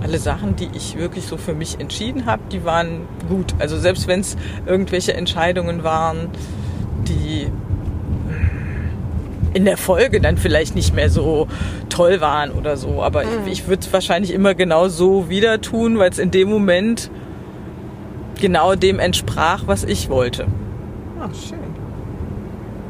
alle 0.02 0.18
Sachen, 0.18 0.56
die 0.56 0.68
ich 0.72 0.96
wirklich 0.96 1.26
so 1.26 1.36
für 1.36 1.54
mich 1.54 1.80
entschieden 1.80 2.26
habe, 2.26 2.42
die 2.50 2.64
waren 2.64 3.02
gut. 3.28 3.54
Also 3.58 3.78
selbst 3.78 4.06
wenn 4.06 4.20
es 4.20 4.36
irgendwelche 4.66 5.14
Entscheidungen 5.14 5.84
waren, 5.84 6.28
die 7.08 7.48
in 9.52 9.64
der 9.64 9.76
Folge 9.76 10.20
dann 10.20 10.36
vielleicht 10.36 10.74
nicht 10.74 10.94
mehr 10.94 11.10
so 11.10 11.48
toll 11.88 12.20
waren 12.20 12.52
oder 12.52 12.76
so. 12.76 13.02
Aber 13.02 13.24
mhm. 13.24 13.46
ich 13.46 13.66
würde 13.66 13.82
es 13.82 13.92
wahrscheinlich 13.92 14.32
immer 14.32 14.54
genau 14.54 14.88
so 14.88 15.28
wieder 15.28 15.60
tun, 15.60 15.98
weil 15.98 16.10
es 16.10 16.18
in 16.18 16.30
dem 16.30 16.48
Moment 16.48 17.10
genau 18.40 18.74
dem 18.74 18.98
entsprach, 18.98 19.64
was 19.66 19.84
ich 19.84 20.08
wollte. 20.08 20.46
Ach, 21.20 21.28
schön. 21.34 21.59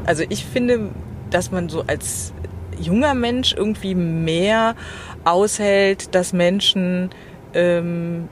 Also 0.05 0.23
ich 0.29 0.45
finde, 0.45 0.89
dass 1.29 1.51
man 1.51 1.69
so 1.69 1.83
als 1.87 2.33
junger 2.79 3.13
Mensch 3.13 3.53
irgendwie 3.53 3.95
mehr 3.95 4.75
aushält, 5.23 6.15
dass 6.15 6.33
Menschen 6.33 7.09
ähm, 7.53 8.27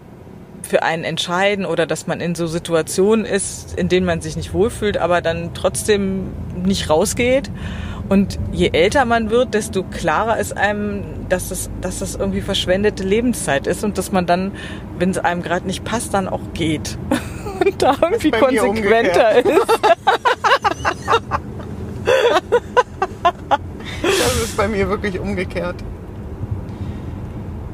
für 0.64 0.84
einen 0.84 1.04
entscheiden 1.04 1.66
oder 1.66 1.86
dass 1.86 2.08
man 2.08 2.20
in 2.20 2.36
so 2.36 2.48
Situationen 2.48 3.26
ist, 3.26 3.78
in 3.78 3.90
denen 3.90 4.06
man 4.06 4.22
sich 4.22 4.36
nicht 4.36 4.54
wohlfühlt, 4.54 4.98
aber 4.98 5.22
dann 5.22 5.52
trotzdem 5.54 6.32
nicht 6.64 6.90
rausgeht. 6.90 7.50
Und 8.10 8.40
je 8.52 8.72
älter 8.74 9.06
man 9.06 9.30
wird, 9.30 9.54
desto 9.54 9.84
klarer 9.84 10.40
ist 10.40 10.58
einem, 10.58 11.04
dass 11.30 11.50
das, 11.50 11.70
dass 11.80 12.00
das 12.00 12.16
irgendwie 12.16 12.42
verschwendete 12.42 13.04
Lebenszeit 13.04 13.68
ist 13.68 13.84
und 13.84 14.00
dass 14.00 14.12
man 14.12 14.26
dann, 14.26 14.52
wenn 14.98 15.12
es 15.12 15.20
einem 15.20 15.44
gerade 15.44 15.68
nicht 15.68 15.84
passt, 15.84 16.14
dann 16.16 16.28
auch 16.28 16.42
geht. 16.54 16.98
Und 17.60 17.82
da 17.82 17.94
irgendwie 18.02 18.32
konsequenter 18.32 19.46
ist. 19.46 19.52
das 24.02 24.36
ist 24.44 24.58
bei 24.58 24.68
mir 24.68 24.90
wirklich 24.90 25.20
umgekehrt. 25.20 25.76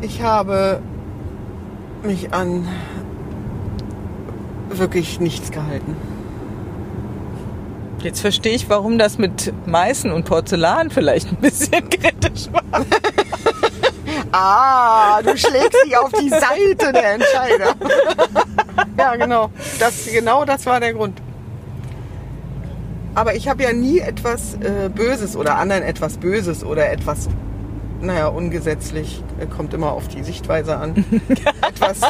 Ich 0.01 0.22
habe 0.22 0.82
mich 2.03 2.34
an 2.34 2.68
wirklich 4.70 5.20
nichts 5.20 5.51
gehalten. 5.51 5.95
Jetzt 8.06 8.22
verstehe 8.22 8.53
ich, 8.53 8.70
warum 8.70 8.99
das 8.99 9.18
mit 9.18 9.51
Meißen 9.66 10.12
und 10.12 10.26
Porzellan 10.26 10.91
vielleicht 10.91 11.28
ein 11.32 11.38
bisschen 11.38 11.89
kritisch 11.89 12.49
war. 12.51 12.86
ah, 14.32 15.22
du 15.24 15.36
schlägst 15.36 15.76
dich 15.84 15.97
auf 15.97 16.12
die 16.12 16.30
Seite 16.30 16.93
der 16.93 17.14
Entscheider. 17.14 17.76
ja, 18.97 19.16
genau. 19.16 19.49
Das, 19.80 20.06
genau 20.06 20.45
das 20.45 20.66
war 20.68 20.80
der 20.80 20.93
Grund. 20.93 21.20
Aber 23.16 23.34
ich 23.34 23.47
habe 23.47 23.63
ja 23.63 23.72
nie 23.72 23.99
etwas 23.99 24.55
äh, 24.55 24.89
Böses 24.89 25.38
oder 25.38 25.57
anderen 25.57 25.84
etwas 25.84 26.18
Böses 26.18 26.66
oder 26.66 26.91
etwas, 26.91 27.30
naja, 28.01 28.28
ungesetzlich, 28.28 29.24
äh, 29.39 29.45
kommt 29.45 29.74
immer 29.74 29.93
auf 29.93 30.09
die 30.09 30.22
Sichtweise 30.22 30.78
an, 30.78 31.05
etwas 31.61 32.01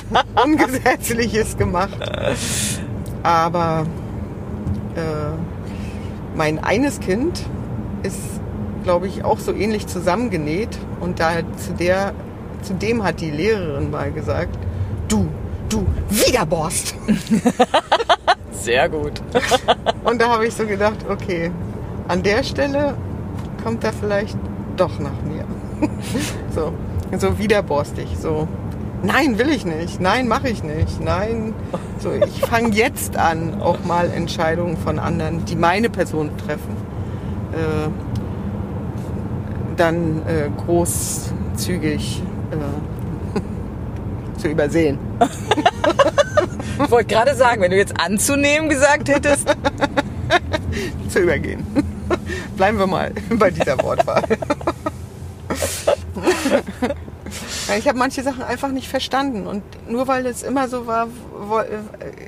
Ungesetzliches 0.43 1.57
gemacht. 1.57 1.99
Aber 3.21 3.85
äh, 4.95 5.35
mein 6.35 6.63
eines 6.63 6.99
Kind 6.99 7.45
ist, 8.01 8.17
glaube 8.83 9.07
ich, 9.07 9.23
auch 9.23 9.39
so 9.39 9.53
ähnlich 9.53 9.85
zusammengenäht. 9.85 10.75
Und 10.99 11.19
da 11.19 11.33
zu 11.55 11.73
der, 11.73 12.13
zu 12.63 12.73
dem 12.73 13.03
hat 13.03 13.21
die 13.21 13.29
Lehrerin 13.29 13.91
mal 13.91 14.11
gesagt, 14.11 14.57
du, 15.07 15.27
du, 15.69 15.85
Widerborst. 16.09 16.95
Sehr 18.61 18.89
gut. 18.89 19.21
Und 20.03 20.21
da 20.21 20.29
habe 20.29 20.47
ich 20.47 20.53
so 20.53 20.65
gedacht, 20.65 21.05
okay, 21.09 21.51
an 22.07 22.23
der 22.23 22.43
Stelle 22.43 22.95
kommt 23.63 23.83
er 23.83 23.93
vielleicht 23.93 24.37
doch 24.77 24.99
nach 24.99 25.21
mir. 25.23 25.45
So, 26.53 26.71
so 27.17 27.37
widerborstig, 27.37 28.07
so. 28.17 28.47
Nein, 29.03 29.37
will 29.37 29.49
ich 29.49 29.65
nicht. 29.65 29.99
Nein, 29.99 30.29
mache 30.29 30.47
ich 30.47 30.63
nicht. 30.63 31.01
Nein, 31.03 31.53
so, 31.99 32.13
ich 32.13 32.39
fange 32.39 32.69
jetzt 32.69 33.17
an, 33.17 33.61
auch 33.61 33.83
mal 33.83 34.09
Entscheidungen 34.09 34.77
von 34.77 34.97
anderen, 34.97 35.43
die 35.43 35.57
meine 35.57 35.89
Person 35.89 36.31
treffen, 36.37 36.77
äh, 37.51 37.89
dann 39.75 40.21
äh, 40.25 40.49
großzügig 40.65 42.23
äh, 42.51 44.39
zu 44.39 44.47
übersehen. 44.47 44.97
Ich 46.83 46.91
wollte 46.91 47.13
gerade 47.13 47.35
sagen, 47.35 47.61
wenn 47.61 47.71
du 47.71 47.77
jetzt 47.77 47.99
anzunehmen 47.99 48.69
gesagt 48.69 49.09
hättest. 49.09 49.47
zu 51.09 51.19
übergehen. 51.19 51.65
Bleiben 52.55 52.77
wir 52.77 52.87
mal 52.87 53.11
bei 53.31 53.51
dieser 53.51 53.81
Wortwahl. 53.81 54.23
Ich 57.77 57.87
habe 57.87 57.97
manche 57.97 58.23
Sachen 58.23 58.43
einfach 58.43 58.69
nicht 58.69 58.87
verstanden 58.87 59.47
und 59.47 59.63
nur 59.89 60.07
weil 60.07 60.25
es 60.25 60.43
immer 60.43 60.67
so 60.67 60.87
war, 60.87 61.07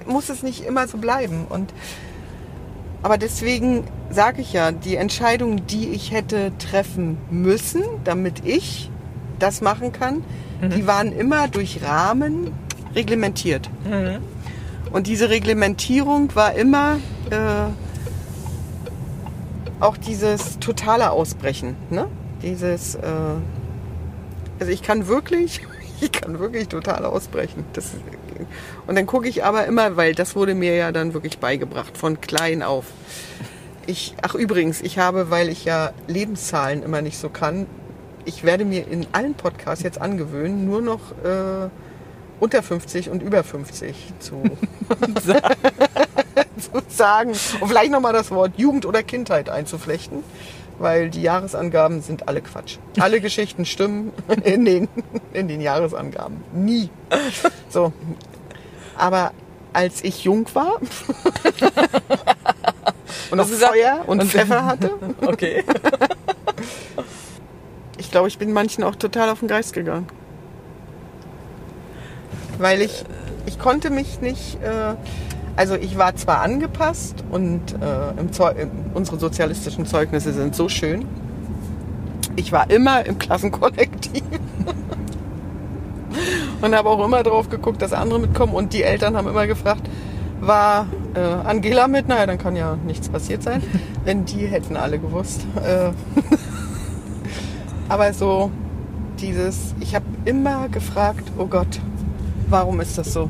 muss 0.06 0.30
es 0.30 0.44
nicht 0.44 0.66
immer 0.66 0.88
so 0.88 0.98
bleiben. 0.98 1.46
Und 1.48 1.74
aber 3.04 3.18
deswegen 3.18 3.84
sage 4.10 4.42
ich 4.42 4.54
ja, 4.54 4.72
die 4.72 4.96
Entscheidungen, 4.96 5.68
die 5.68 5.90
ich 5.90 6.12
hätte 6.12 6.52
treffen 6.58 7.18
müssen, 7.30 7.84
damit 8.04 8.46
ich 8.46 8.90
das 9.40 9.62
machen 9.62 9.92
kann, 9.92 10.24
mhm. 10.62 10.70
die 10.72 10.88
waren 10.88 11.12
immer 11.12 11.48
durch 11.48 11.84
Rahmen 11.84 12.52
reglementiert. 12.96 13.70
Mhm. 13.86 14.18
Und 14.92 15.08
diese 15.08 15.30
Reglementierung 15.30 16.34
war 16.36 16.54
immer 16.56 16.98
äh, 17.30 17.70
auch 19.80 19.98
dieses 19.98 20.60
totale 20.60 21.12
Ausbrechen. 21.12 21.76
Ne? 21.90 22.08
Dieses 22.42 22.96
äh, 22.96 23.02
also 24.60 24.72
ich 24.72 24.82
kann 24.82 25.08
wirklich, 25.08 25.62
ich 26.02 26.12
kann 26.12 26.40
wirklich 26.40 26.68
total 26.68 27.06
ausbrechen. 27.06 27.66
Das, 27.74 27.92
und 28.86 28.96
dann 28.96 29.06
gucke 29.06 29.28
ich 29.28 29.44
aber 29.44 29.66
immer, 29.66 29.98
weil 29.98 30.16
das 30.16 30.36
wurde 30.36 30.56
mir 30.56 30.76
ja 30.76 30.92
dann 30.92 31.14
wirklich 31.14 31.40
beigebracht, 31.40 31.98
von 31.98 32.22
klein 32.22 32.64
auf. 32.64 32.86
Ich, 33.86 34.16
ach 34.22 34.36
übrigens, 34.36 34.82
ich 34.82 35.00
habe, 35.00 35.30
weil 35.30 35.50
ich 35.50 35.66
ja 35.66 35.92
Lebenszahlen 36.08 36.84
immer 36.84 37.02
nicht 37.02 37.18
so 37.18 37.30
kann, 37.30 37.68
ich 38.26 38.44
werde 38.44 38.66
mir 38.66 38.86
in 38.88 39.08
allen 39.14 39.36
Podcasts 39.36 39.84
jetzt 39.84 40.02
angewöhnen, 40.02 40.66
nur 40.66 40.82
noch 40.82 41.00
äh, 41.24 41.70
unter 42.40 42.64
50 42.64 43.10
und 43.10 43.24
über 43.24 43.44
50 43.44 44.14
zu, 44.20 44.44
zu 46.58 46.82
sagen. 46.88 47.30
Und 47.30 47.68
vielleicht 47.68 47.92
nochmal 47.92 48.14
das 48.14 48.32
Wort 48.32 48.54
Jugend 48.58 48.86
oder 48.86 49.04
Kindheit 49.04 49.50
einzuflechten 49.50 50.24
weil 50.80 51.10
die 51.10 51.22
Jahresangaben 51.22 52.02
sind 52.02 52.28
alle 52.28 52.42
Quatsch. 52.42 52.78
Alle 53.00 53.22
Geschichten 53.22 53.66
stimmen 53.66 54.14
in 54.44 54.66
den, 54.66 54.88
in 55.34 55.48
den 55.48 55.62
Jahresangaben. 55.62 56.44
Nie. 56.54 56.90
So. 57.70 57.94
Aber 58.98 59.32
als 59.74 60.04
ich 60.04 60.24
jung 60.24 60.48
war 60.54 60.80
und 63.30 63.38
noch 63.38 63.48
Feuer 63.48 64.04
und, 64.08 64.22
und 64.22 64.32
Pfeffer 64.32 64.66
hatte, 64.66 64.92
okay. 65.26 65.64
ich 67.98 68.10
glaube, 68.10 68.28
ich 68.28 68.38
bin 68.40 68.52
manchen 68.54 68.84
auch 68.84 68.96
total 68.96 69.30
auf 69.30 69.40
den 69.40 69.48
Geist 69.48 69.74
gegangen. 69.74 70.08
Weil 72.58 72.82
ich, 72.82 73.04
ich 73.46 73.60
konnte 73.60 73.90
mich 73.90 74.22
nicht, 74.22 74.58
äh, 74.64 74.96
also 75.56 75.76
ich 75.76 75.98
war 75.98 76.16
zwar 76.16 76.42
angepasst 76.42 77.24
und 77.32 77.74
äh, 77.74 78.32
Zeug, 78.32 78.68
unsere 78.94 79.20
sozialistischen 79.20 79.86
Zeugnisse 79.86 80.34
sind 80.34 80.56
so 80.56 80.70
schön. 80.70 81.06
Ich 82.36 82.52
war 82.52 82.70
immer 82.70 83.06
im 83.06 83.18
Klassenkollektiv 83.18 84.22
und 86.62 86.76
habe 86.76 86.90
auch 86.90 87.04
immer 87.04 87.24
drauf 87.24 87.50
geguckt, 87.50 87.82
dass 87.82 87.94
andere 87.94 88.20
mitkommen. 88.20 88.54
Und 88.54 88.74
die 88.74 88.84
Eltern 88.84 89.18
haben 89.18 89.28
immer 89.28 89.48
gefragt, 89.48 89.90
war 90.40 90.88
äh, 91.16 91.20
Angela 91.20 91.88
mit? 91.88 92.08
Naja, 92.08 92.26
dann 92.26 92.38
kann 92.38 92.56
ja 92.56 92.78
nichts 92.86 93.10
passiert 93.10 93.44
sein, 93.44 93.62
wenn 94.06 94.26
die 94.26 94.48
hätten 94.48 94.78
alle 94.78 95.00
gewusst. 95.00 95.46
Äh, 95.64 95.92
aber 97.90 98.14
so 98.14 98.52
dieses, 99.20 99.74
ich 99.80 99.96
habe 99.96 100.06
immer 100.26 100.70
gefragt, 100.70 101.32
oh 101.38 101.48
Gott, 101.48 101.80
warum 102.50 102.80
ist 102.82 102.98
das 102.98 103.14
so? 103.14 103.30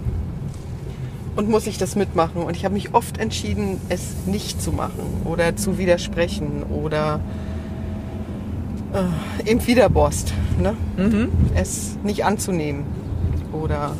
und 1.37 1.49
muss 1.49 1.67
ich 1.67 1.77
das 1.77 1.95
mitmachen. 1.95 2.41
Und 2.41 2.57
ich 2.57 2.65
habe 2.65 2.73
mich 2.73 2.93
oft 2.93 3.19
entschieden, 3.19 3.79
es 3.89 4.15
nicht 4.25 4.61
zu 4.61 4.71
machen 4.71 5.21
oder 5.23 5.55
zu 5.55 5.77
widersprechen 5.77 6.63
oder 6.63 7.21
äh, 8.93 9.49
eben 9.49 9.65
Widerborst. 9.65 10.33
Ne? 10.59 10.75
Mhm. 10.97 11.31
Es 11.55 11.97
nicht 12.03 12.25
anzunehmen 12.25 12.85
oder 13.53 13.93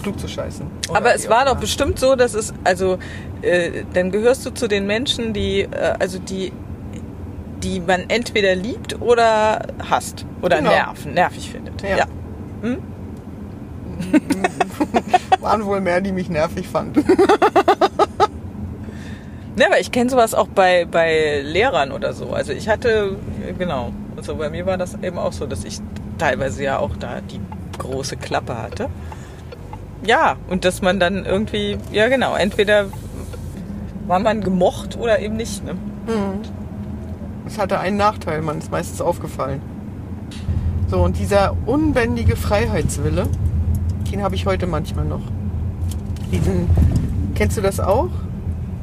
klug 0.00 0.20
zu 0.20 0.28
scheißen. 0.28 0.66
Aber 0.94 1.14
es 1.14 1.28
war 1.28 1.44
doch 1.44 1.56
bestimmt 1.56 1.98
so, 1.98 2.14
dass 2.14 2.34
es, 2.34 2.54
also, 2.62 2.98
äh, 3.42 3.82
dann 3.92 4.12
gehörst 4.12 4.46
du 4.46 4.50
zu 4.50 4.68
den 4.68 4.86
Menschen, 4.86 5.32
die, 5.32 5.62
äh, 5.62 5.94
also 5.98 6.20
die, 6.20 6.52
die 7.64 7.80
man 7.80 8.04
entweder 8.08 8.54
liebt 8.54 9.00
oder 9.02 9.66
hasst 9.90 10.24
oder 10.42 10.58
genau. 10.58 10.70
nerven, 10.70 11.14
nervig 11.14 11.50
findet. 11.50 11.82
Ja. 11.82 11.96
ja. 11.96 12.06
Hm? 12.62 12.78
Waren 15.40 15.64
wohl 15.64 15.80
mehr, 15.80 16.00
die 16.00 16.12
mich 16.12 16.28
nervig 16.28 16.68
fanden. 16.68 17.04
Ne, 19.58 19.66
aber 19.66 19.80
ich 19.80 19.90
kenne 19.90 20.08
sowas 20.08 20.34
auch 20.34 20.46
bei, 20.46 20.84
bei 20.84 21.40
Lehrern 21.40 21.90
oder 21.90 22.12
so. 22.12 22.30
Also 22.30 22.52
ich 22.52 22.68
hatte, 22.68 23.16
genau, 23.58 23.92
also 24.16 24.36
bei 24.36 24.50
mir 24.50 24.66
war 24.66 24.78
das 24.78 24.94
eben 25.02 25.18
auch 25.18 25.32
so, 25.32 25.46
dass 25.46 25.64
ich 25.64 25.80
teilweise 26.16 26.62
ja 26.62 26.78
auch 26.78 26.94
da 26.94 27.20
die 27.20 27.40
große 27.76 28.16
Klappe 28.16 28.56
hatte. 28.56 28.88
Ja, 30.06 30.36
und 30.48 30.64
dass 30.64 30.80
man 30.80 31.00
dann 31.00 31.24
irgendwie, 31.24 31.76
ja 31.90 32.06
genau, 32.06 32.36
entweder 32.36 32.86
war 34.06 34.20
man 34.20 34.42
gemocht 34.42 34.96
oder 34.96 35.18
eben 35.18 35.34
nicht. 35.34 35.64
Ne? 35.64 35.74
Es 37.44 37.58
hatte 37.58 37.80
einen 37.80 37.96
Nachteil, 37.96 38.42
man 38.42 38.58
ist 38.58 38.70
meistens 38.70 39.00
aufgefallen. 39.00 39.60
So, 40.88 41.00
und 41.02 41.18
dieser 41.18 41.56
unbändige 41.66 42.36
Freiheitswille, 42.36 43.26
den 44.10 44.22
habe 44.22 44.34
ich 44.34 44.46
heute 44.46 44.66
manchmal 44.66 45.04
noch. 45.04 45.22
Diesen, 46.32 46.68
kennst 47.34 47.56
du 47.56 47.60
das 47.60 47.80
auch? 47.80 48.10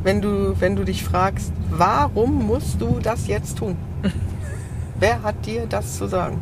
Wenn 0.04 0.22
du, 0.22 0.60
wenn 0.60 0.76
du 0.76 0.84
dich 0.84 1.04
fragst, 1.04 1.52
warum 1.70 2.46
musst 2.46 2.80
du 2.80 3.00
das 3.02 3.28
jetzt 3.28 3.58
tun? 3.58 3.76
Wer 5.00 5.24
hat 5.24 5.46
dir 5.46 5.66
das 5.68 5.98
zu 5.98 6.08
sagen? 6.08 6.40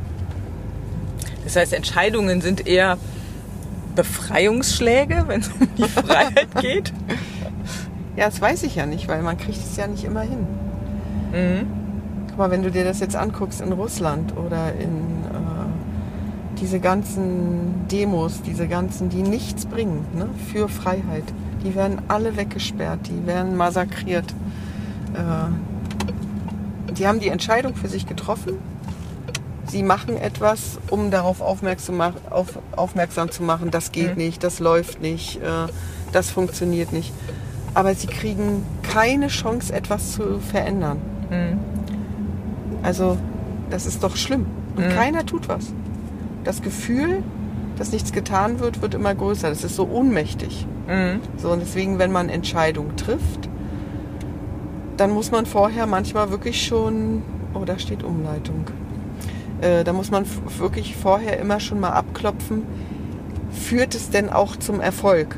Das 1.44 1.56
heißt, 1.56 1.74
Entscheidungen 1.74 2.42
sind 2.42 2.68
eher 2.68 2.98
Befreiungsschläge, 3.96 5.26
wenn 5.28 5.42
es 5.42 5.50
um 5.50 5.68
die 5.78 5.84
Freiheit 5.90 6.48
geht. 6.62 6.94
Ja, 8.16 8.26
das 8.26 8.40
weiß 8.40 8.64
ich 8.64 8.76
ja 8.76 8.86
nicht, 8.86 9.08
weil 9.08 9.22
man 9.22 9.38
kriegt 9.38 9.58
es 9.58 9.76
ja 9.76 9.88
nicht 9.88 10.04
immer 10.04 10.22
hin. 10.22 10.48
Mhm. 11.32 11.68
Guck 12.30 12.38
mal, 12.38 12.52
wenn 12.52 12.64
du 12.64 12.72
dir 12.72 12.84
das 12.84 13.00
jetzt 13.00 13.16
anguckst 13.16 13.62
in 13.62 13.72
Russland 13.72 14.36
oder 14.38 14.74
in 14.74 15.23
diese 16.60 16.80
ganzen 16.80 17.88
Demos, 17.92 18.42
diese 18.42 18.68
ganzen, 18.68 19.10
die 19.10 19.22
nichts 19.22 19.66
bringen 19.66 20.06
ne, 20.16 20.28
für 20.52 20.70
Freiheit, 20.70 21.24
die 21.64 21.76
werden 21.76 22.02
alle 22.08 22.36
weggesperrt, 22.38 23.08
die 23.08 23.26
werden 23.26 23.56
massakriert. 23.58 24.26
Äh, 25.14 26.92
die 26.94 27.08
haben 27.08 27.20
die 27.20 27.30
Entscheidung 27.30 27.76
für 27.76 27.88
sich 27.88 28.06
getroffen. 28.06 28.54
Sie 29.68 29.82
machen 29.82 30.18
etwas, 30.18 30.78
um 30.90 31.10
darauf 31.10 31.42
aufmerksam, 31.42 32.00
auf, 32.30 32.60
aufmerksam 32.76 33.32
zu 33.32 33.42
machen, 33.44 33.72
das 33.72 33.92
geht 33.92 34.18
nicht, 34.18 34.44
das 34.44 34.60
läuft 34.60 35.02
nicht, 35.02 35.38
äh, 35.38 35.72
das 36.12 36.30
funktioniert 36.30 36.94
nicht. 36.94 37.12
Aber 37.74 37.96
sie 37.96 38.08
kriegen 38.08 38.64
keine 38.84 39.30
Chance, 39.30 39.74
etwas 39.74 40.12
zu 40.12 40.40
verändern. 40.40 40.98
Mhm. 41.32 41.58
Also, 42.84 43.18
das 43.72 43.88
ist 43.88 44.04
doch 44.04 44.16
schlimm. 44.16 44.46
Und 44.76 44.86
Mhm. 44.88 44.90
keiner 44.90 45.26
tut 45.26 45.48
was. 45.50 45.74
Das 46.44 46.62
Gefühl, 46.62 47.24
dass 47.78 47.92
nichts 47.92 48.12
getan 48.12 48.60
wird, 48.60 48.82
wird 48.82 48.94
immer 48.94 49.16
größer. 49.16 49.50
Das 49.50 49.64
ist 49.64 49.76
so 49.76 49.88
ohnmächtig. 49.88 50.68
Mhm. 50.88 51.20
So, 51.38 51.52
und 51.52 51.60
deswegen, 51.62 52.00
wenn 52.00 52.12
man 52.12 52.30
Entscheidungen 52.30 52.96
trifft, 52.98 53.50
dann 54.98 55.12
muss 55.12 55.32
man 55.32 55.46
vorher 55.46 55.88
manchmal 55.88 56.30
wirklich 56.30 56.66
schon, 56.66 57.24
oh, 57.54 57.66
da 57.66 57.80
steht 57.80 58.04
Umleitung. 58.04 58.66
Äh, 59.62 59.84
da 59.84 59.94
muss 59.94 60.12
man 60.12 60.26
wirklich 60.58 60.96
vorher 60.96 61.40
immer 61.40 61.60
schon 61.60 61.80
mal 61.80 61.92
abklopfen, 61.92 62.64
führt 63.52 63.96
es 63.96 64.10
denn 64.10 64.30
auch 64.30 64.56
zum 64.56 64.80
Erfolg? 64.80 65.38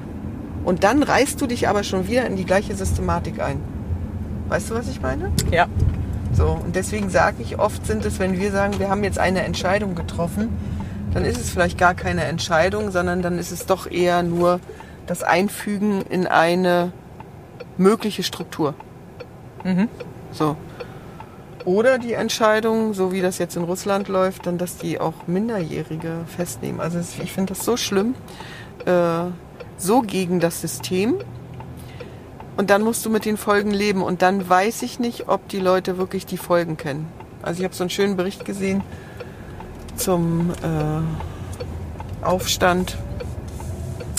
Und 0.63 0.83
dann 0.83 1.03
reißt 1.03 1.39
du 1.39 1.47
dich 1.47 1.69
aber 1.69 1.83
schon 1.83 2.07
wieder 2.07 2.25
in 2.25 2.35
die 2.35 2.45
gleiche 2.45 2.75
Systematik 2.75 3.39
ein. 3.41 3.61
Weißt 4.49 4.71
du, 4.71 4.75
was 4.75 4.87
ich 4.87 5.01
meine? 5.01 5.31
Ja. 5.51 5.67
So, 6.33 6.59
und 6.65 6.75
deswegen 6.75 7.09
sage 7.09 7.37
ich, 7.39 7.59
oft 7.59 7.85
sind 7.85 8.03
es, 8.03 8.19
wenn 8.19 8.39
wir 8.39 8.51
sagen, 8.51 8.79
wir 8.79 8.89
haben 8.89 9.03
jetzt 9.03 9.19
eine 9.19 9.43
Entscheidung 9.43 9.95
getroffen, 9.95 10.49
dann 11.15 11.23
ist 11.23 11.39
es 11.39 11.49
vielleicht 11.49 11.77
gar 11.77 11.95
keine 11.95 12.25
Entscheidung, 12.25 12.91
sondern 12.91 13.21
dann 13.21 13.39
ist 13.39 13.51
es 13.51 13.65
doch 13.65 13.89
eher 13.89 14.21
nur 14.21 14.59
das 15.07 15.23
Einfügen 15.23 16.01
in 16.01 16.27
eine 16.27 16.91
mögliche 17.77 18.21
Struktur. 18.21 18.75
Mhm. 19.63 19.87
So. 20.33 20.57
Oder 21.63 21.99
die 21.99 22.11
Entscheidung, 22.11 22.93
so 22.93 23.13
wie 23.13 23.21
das 23.21 23.37
jetzt 23.37 23.55
in 23.55 23.63
Russland 23.63 24.09
läuft, 24.09 24.45
dann, 24.45 24.57
dass 24.57 24.75
die 24.75 24.99
auch 24.99 25.25
Minderjährige 25.25 26.25
festnehmen. 26.27 26.81
Also 26.81 26.99
ich 26.99 27.31
finde 27.31 27.53
das 27.53 27.63
so 27.63 27.77
schlimm, 27.77 28.15
äh, 28.85 29.31
so 29.77 30.01
gegen 30.01 30.41
das 30.41 30.59
System. 30.59 31.15
Und 32.57 32.69
dann 32.69 32.81
musst 32.81 33.05
du 33.05 33.09
mit 33.09 33.23
den 33.23 33.37
Folgen 33.37 33.71
leben. 33.71 34.03
Und 34.03 34.21
dann 34.21 34.49
weiß 34.49 34.81
ich 34.81 34.99
nicht, 34.99 35.29
ob 35.29 35.47
die 35.47 35.61
Leute 35.61 35.97
wirklich 35.97 36.25
die 36.25 36.37
Folgen 36.37 36.75
kennen. 36.75 37.07
Also 37.41 37.59
ich 37.59 37.63
habe 37.63 37.73
so 37.73 37.83
einen 37.83 37.89
schönen 37.89 38.17
Bericht 38.17 38.43
gesehen 38.43 38.83
zum 39.95 40.51
äh, 40.63 42.25
Aufstand, 42.25 42.97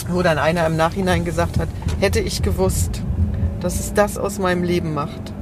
wo 0.09 0.21
dann 0.21 0.37
einer 0.37 0.65
im 0.65 0.77
Nachhinein 0.77 1.25
gesagt 1.25 1.59
hat, 1.59 1.67
hätte 1.99 2.19
ich 2.19 2.41
gewusst, 2.41 3.01
dass 3.59 3.79
es 3.79 3.93
das 3.93 4.17
aus 4.17 4.39
meinem 4.39 4.63
Leben 4.63 4.93
macht, 4.93 5.33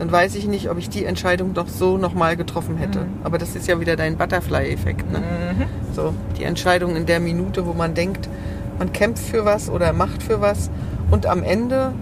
dann 0.00 0.10
weiß 0.10 0.34
ich 0.34 0.46
nicht, 0.46 0.70
ob 0.70 0.78
ich 0.78 0.88
die 0.88 1.04
Entscheidung 1.04 1.52
doch 1.52 1.68
so 1.68 1.98
nochmal 1.98 2.34
getroffen 2.36 2.78
hätte. 2.78 3.00
Aber 3.22 3.36
das 3.36 3.54
ist 3.54 3.66
ja 3.66 3.80
wieder 3.80 3.96
dein 3.96 4.16
Butterfly-Effekt. 4.16 5.12
Ne? 5.12 5.18
Mhm. 5.18 5.64
So, 5.94 6.14
die 6.38 6.44
Entscheidung 6.44 6.96
in 6.96 7.04
der 7.04 7.20
Minute, 7.20 7.66
wo 7.66 7.74
man 7.74 7.92
denkt, 7.92 8.28
man 8.78 8.94
kämpft 8.94 9.22
für 9.22 9.44
was 9.44 9.68
oder 9.68 9.92
macht 9.92 10.22
für 10.22 10.40
was 10.40 10.70
und 11.10 11.26
am 11.26 11.42
Ende, 11.42 11.92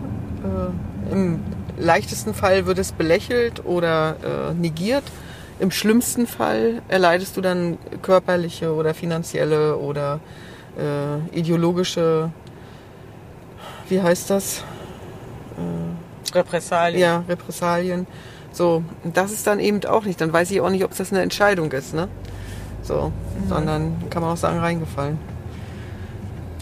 äh, 0.45 1.13
im 1.13 1.41
leichtesten 1.77 2.35
Fall 2.35 2.67
wird 2.67 2.79
es 2.79 2.93
belächelt 2.93 3.65
oder 3.65 4.17
äh, 4.23 4.55
negiert. 4.55 5.05
Im 5.61 5.71
schlimmsten 5.71 6.27
Fall 6.27 6.83
erleidest 6.89 7.37
du 7.37 7.41
dann 7.41 7.79
körperliche 8.03 8.73
oder 8.73 8.95
finanzielle 8.95 9.77
oder 9.77 10.21
äh, 10.79 11.37
ideologische, 11.37 12.31
wie 13.89 14.01
heißt 14.01 14.31
das? 14.31 14.63
Repressalien. 16.35 17.01
Ja, 17.01 17.25
Repressalien. 17.29 18.07
So, 18.53 18.83
und 19.05 19.17
das 19.17 19.33
ist 19.33 19.47
dann 19.47 19.61
eben 19.61 19.85
auch 19.85 20.05
nicht. 20.05 20.21
Dann 20.21 20.33
weiß 20.33 20.51
ich 20.51 20.61
auch 20.61 20.71
nicht, 20.71 20.85
ob 20.85 20.97
das 20.97 21.13
eine 21.13 21.23
Entscheidung 21.23 21.71
ist, 21.73 21.95
ne? 21.95 22.09
So, 22.83 23.13
sondern 23.49 24.09
kann 24.11 24.23
man 24.23 24.33
auch 24.33 24.37
sagen, 24.37 24.59
reingefallen. 24.59 25.19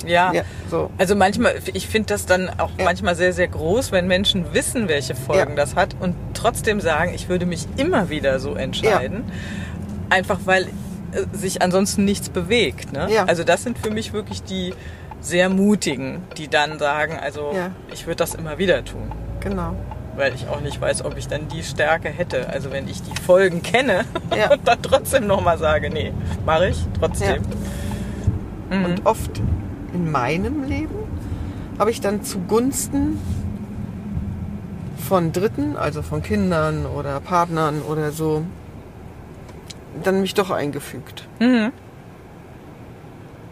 Ja. 0.05 0.33
Ja, 0.33 0.43
so. 0.71 0.91
Also 0.99 1.15
manchmal, 1.15 1.55
ich 1.73 1.87
finde 1.89 2.09
das 2.09 2.27
dann 2.27 2.51
auch 2.59 2.71
Ja. 2.79 2.85
manchmal 2.85 3.15
sehr, 3.15 3.33
sehr 3.33 3.49
groß, 3.49 3.93
wenn 3.93 4.07
Menschen 4.07 4.53
wissen, 4.53 4.89
welche 4.89 5.15
Folgen 5.15 5.51
Ja. 5.51 5.57
das 5.57 5.77
hat 5.77 5.97
und 6.01 6.15
trotzdem 6.35 6.81
sagen, 6.81 7.13
ich 7.15 7.29
würde 7.29 7.47
mich 7.47 7.67
immer 7.77 8.11
wieder 8.11 8.39
so 8.41 8.55
entscheiden. 8.55 9.25
Einfach 10.11 10.41
weil 10.45 10.65
äh, 11.13 11.25
sich 11.33 11.63
ansonsten 11.63 12.05
nichts 12.05 12.29
bewegt. 12.29 12.93
Ne? 12.93 13.09
Ja. 13.11 13.25
Also 13.25 13.45
das 13.45 13.63
sind 13.63 13.79
für 13.79 13.91
mich 13.91 14.13
wirklich 14.13 14.43
die 14.43 14.75
sehr 15.21 15.49
mutigen, 15.49 16.23
die 16.37 16.49
dann 16.49 16.79
sagen, 16.79 17.19
also 17.21 17.53
Ja. 17.55 17.71
ich 17.93 18.07
würde 18.07 18.17
das 18.17 18.35
immer 18.35 18.59
wieder 18.59 18.85
tun. 18.85 19.11
Genau. 19.41 19.75
Weil 20.17 20.35
ich 20.35 20.49
auch 20.49 20.61
nicht 20.61 20.81
weiß, 20.81 21.05
ob 21.05 21.17
ich 21.19 21.29
dann 21.29 21.49
die 21.49 21.63
Stärke 21.63 22.09
hätte. 22.09 22.49
Also 22.49 22.71
wenn 22.73 22.89
ich 22.89 23.03
die 23.03 23.15
Folgen 23.23 23.63
kenne 23.63 24.05
Ja. 24.37 24.51
und 24.53 24.67
dann 24.67 24.81
trotzdem 24.83 25.27
nochmal 25.27 25.59
sage, 25.59 25.91
nee, 25.91 26.13
mache 26.45 26.69
ich 26.69 26.79
trotzdem. 26.99 27.43
Mhm. 28.71 28.85
Und 28.85 29.07
oft 29.07 29.31
in 29.97 30.13
meinem 30.13 30.65
Leben 30.65 30.95
habe 31.79 31.91
ich 31.91 32.03
dann 32.03 32.23
zugunsten 32.23 33.19
von 35.09 35.33
Dritten, 35.33 35.77
also 35.77 36.03
von 36.03 36.23
Kindern 36.23 36.85
oder 36.85 37.19
Partnern 37.21 37.81
oder 37.81 38.13
so, 38.13 38.45
dann 40.03 40.21
mich 40.21 40.35
doch 40.35 40.51
eingefügt. 40.51 41.27
Mhm. 41.41 41.73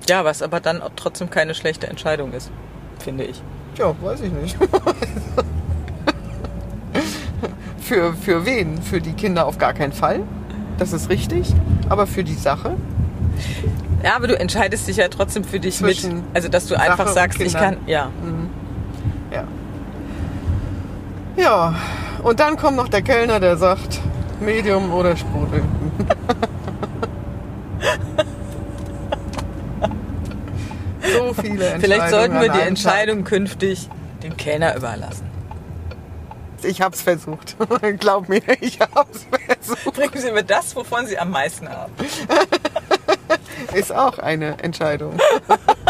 Ja, 0.06 0.24
was 0.24 0.42
aber 0.42 0.60
dann 0.60 0.82
auch 0.82 0.90
trotzdem 0.94 1.30
keine 1.30 1.54
schlechte 1.54 1.86
Entscheidung 1.86 2.32
ist, 2.32 2.50
finde 2.98 3.24
ich. 3.24 3.40
Ja, 3.78 3.94
weiß 4.02 4.20
ich 4.20 4.32
nicht. 4.32 4.58
für, 7.80 8.12
für 8.12 8.44
wen? 8.44 8.82
Für 8.82 9.00
die 9.00 9.14
Kinder 9.14 9.46
auf 9.46 9.56
gar 9.56 9.72
keinen 9.72 9.92
Fall. 9.92 10.20
Das 10.76 10.92
ist 10.92 11.08
richtig. 11.08 11.54
Aber 11.88 12.06
für 12.06 12.22
die 12.22 12.34
Sache. 12.34 12.76
Ja, 14.04 14.16
aber 14.16 14.28
du 14.28 14.38
entscheidest 14.38 14.86
dich 14.86 14.98
ja 14.98 15.08
trotzdem 15.08 15.44
für 15.44 15.58
dich 15.58 15.76
Zwischen 15.76 16.16
mit. 16.16 16.24
Also, 16.34 16.48
dass 16.48 16.66
du 16.66 16.74
Sache 16.74 16.90
einfach 16.90 17.08
sagst, 17.08 17.40
ich 17.40 17.54
kann, 17.54 17.78
ja. 17.86 18.10
Ja. 19.32 19.44
Ja. 21.36 21.74
Und 22.22 22.38
dann 22.38 22.58
kommt 22.58 22.76
noch 22.76 22.88
der 22.88 23.00
Kellner, 23.00 23.40
der 23.40 23.56
sagt, 23.56 24.00
Medium 24.40 24.92
oder 24.92 25.16
Sprudel. 25.16 25.62
so 31.00 31.32
viele 31.32 31.66
Entscheidungen. 31.66 31.80
Vielleicht 31.80 32.10
sollten 32.10 32.40
wir 32.40 32.50
die 32.50 32.60
Entscheidung 32.60 33.24
künftig 33.24 33.88
dem 34.22 34.36
Kellner 34.36 34.76
überlassen. 34.76 35.24
Tag. 36.60 36.70
Ich 36.70 36.82
hab's 36.82 37.00
versucht. 37.00 37.56
Glaub 37.98 38.28
mir, 38.28 38.42
ich 38.60 38.80
hab's 38.80 39.26
versucht. 39.46 39.94
Bringen 39.94 40.18
Sie 40.22 40.30
mir 40.30 40.44
das, 40.44 40.76
wovon 40.76 41.06
Sie 41.06 41.18
am 41.18 41.30
meisten 41.30 41.70
haben. 41.70 41.92
Ist 43.74 43.92
auch 43.94 44.18
eine 44.18 44.58
Entscheidung. 44.62 45.18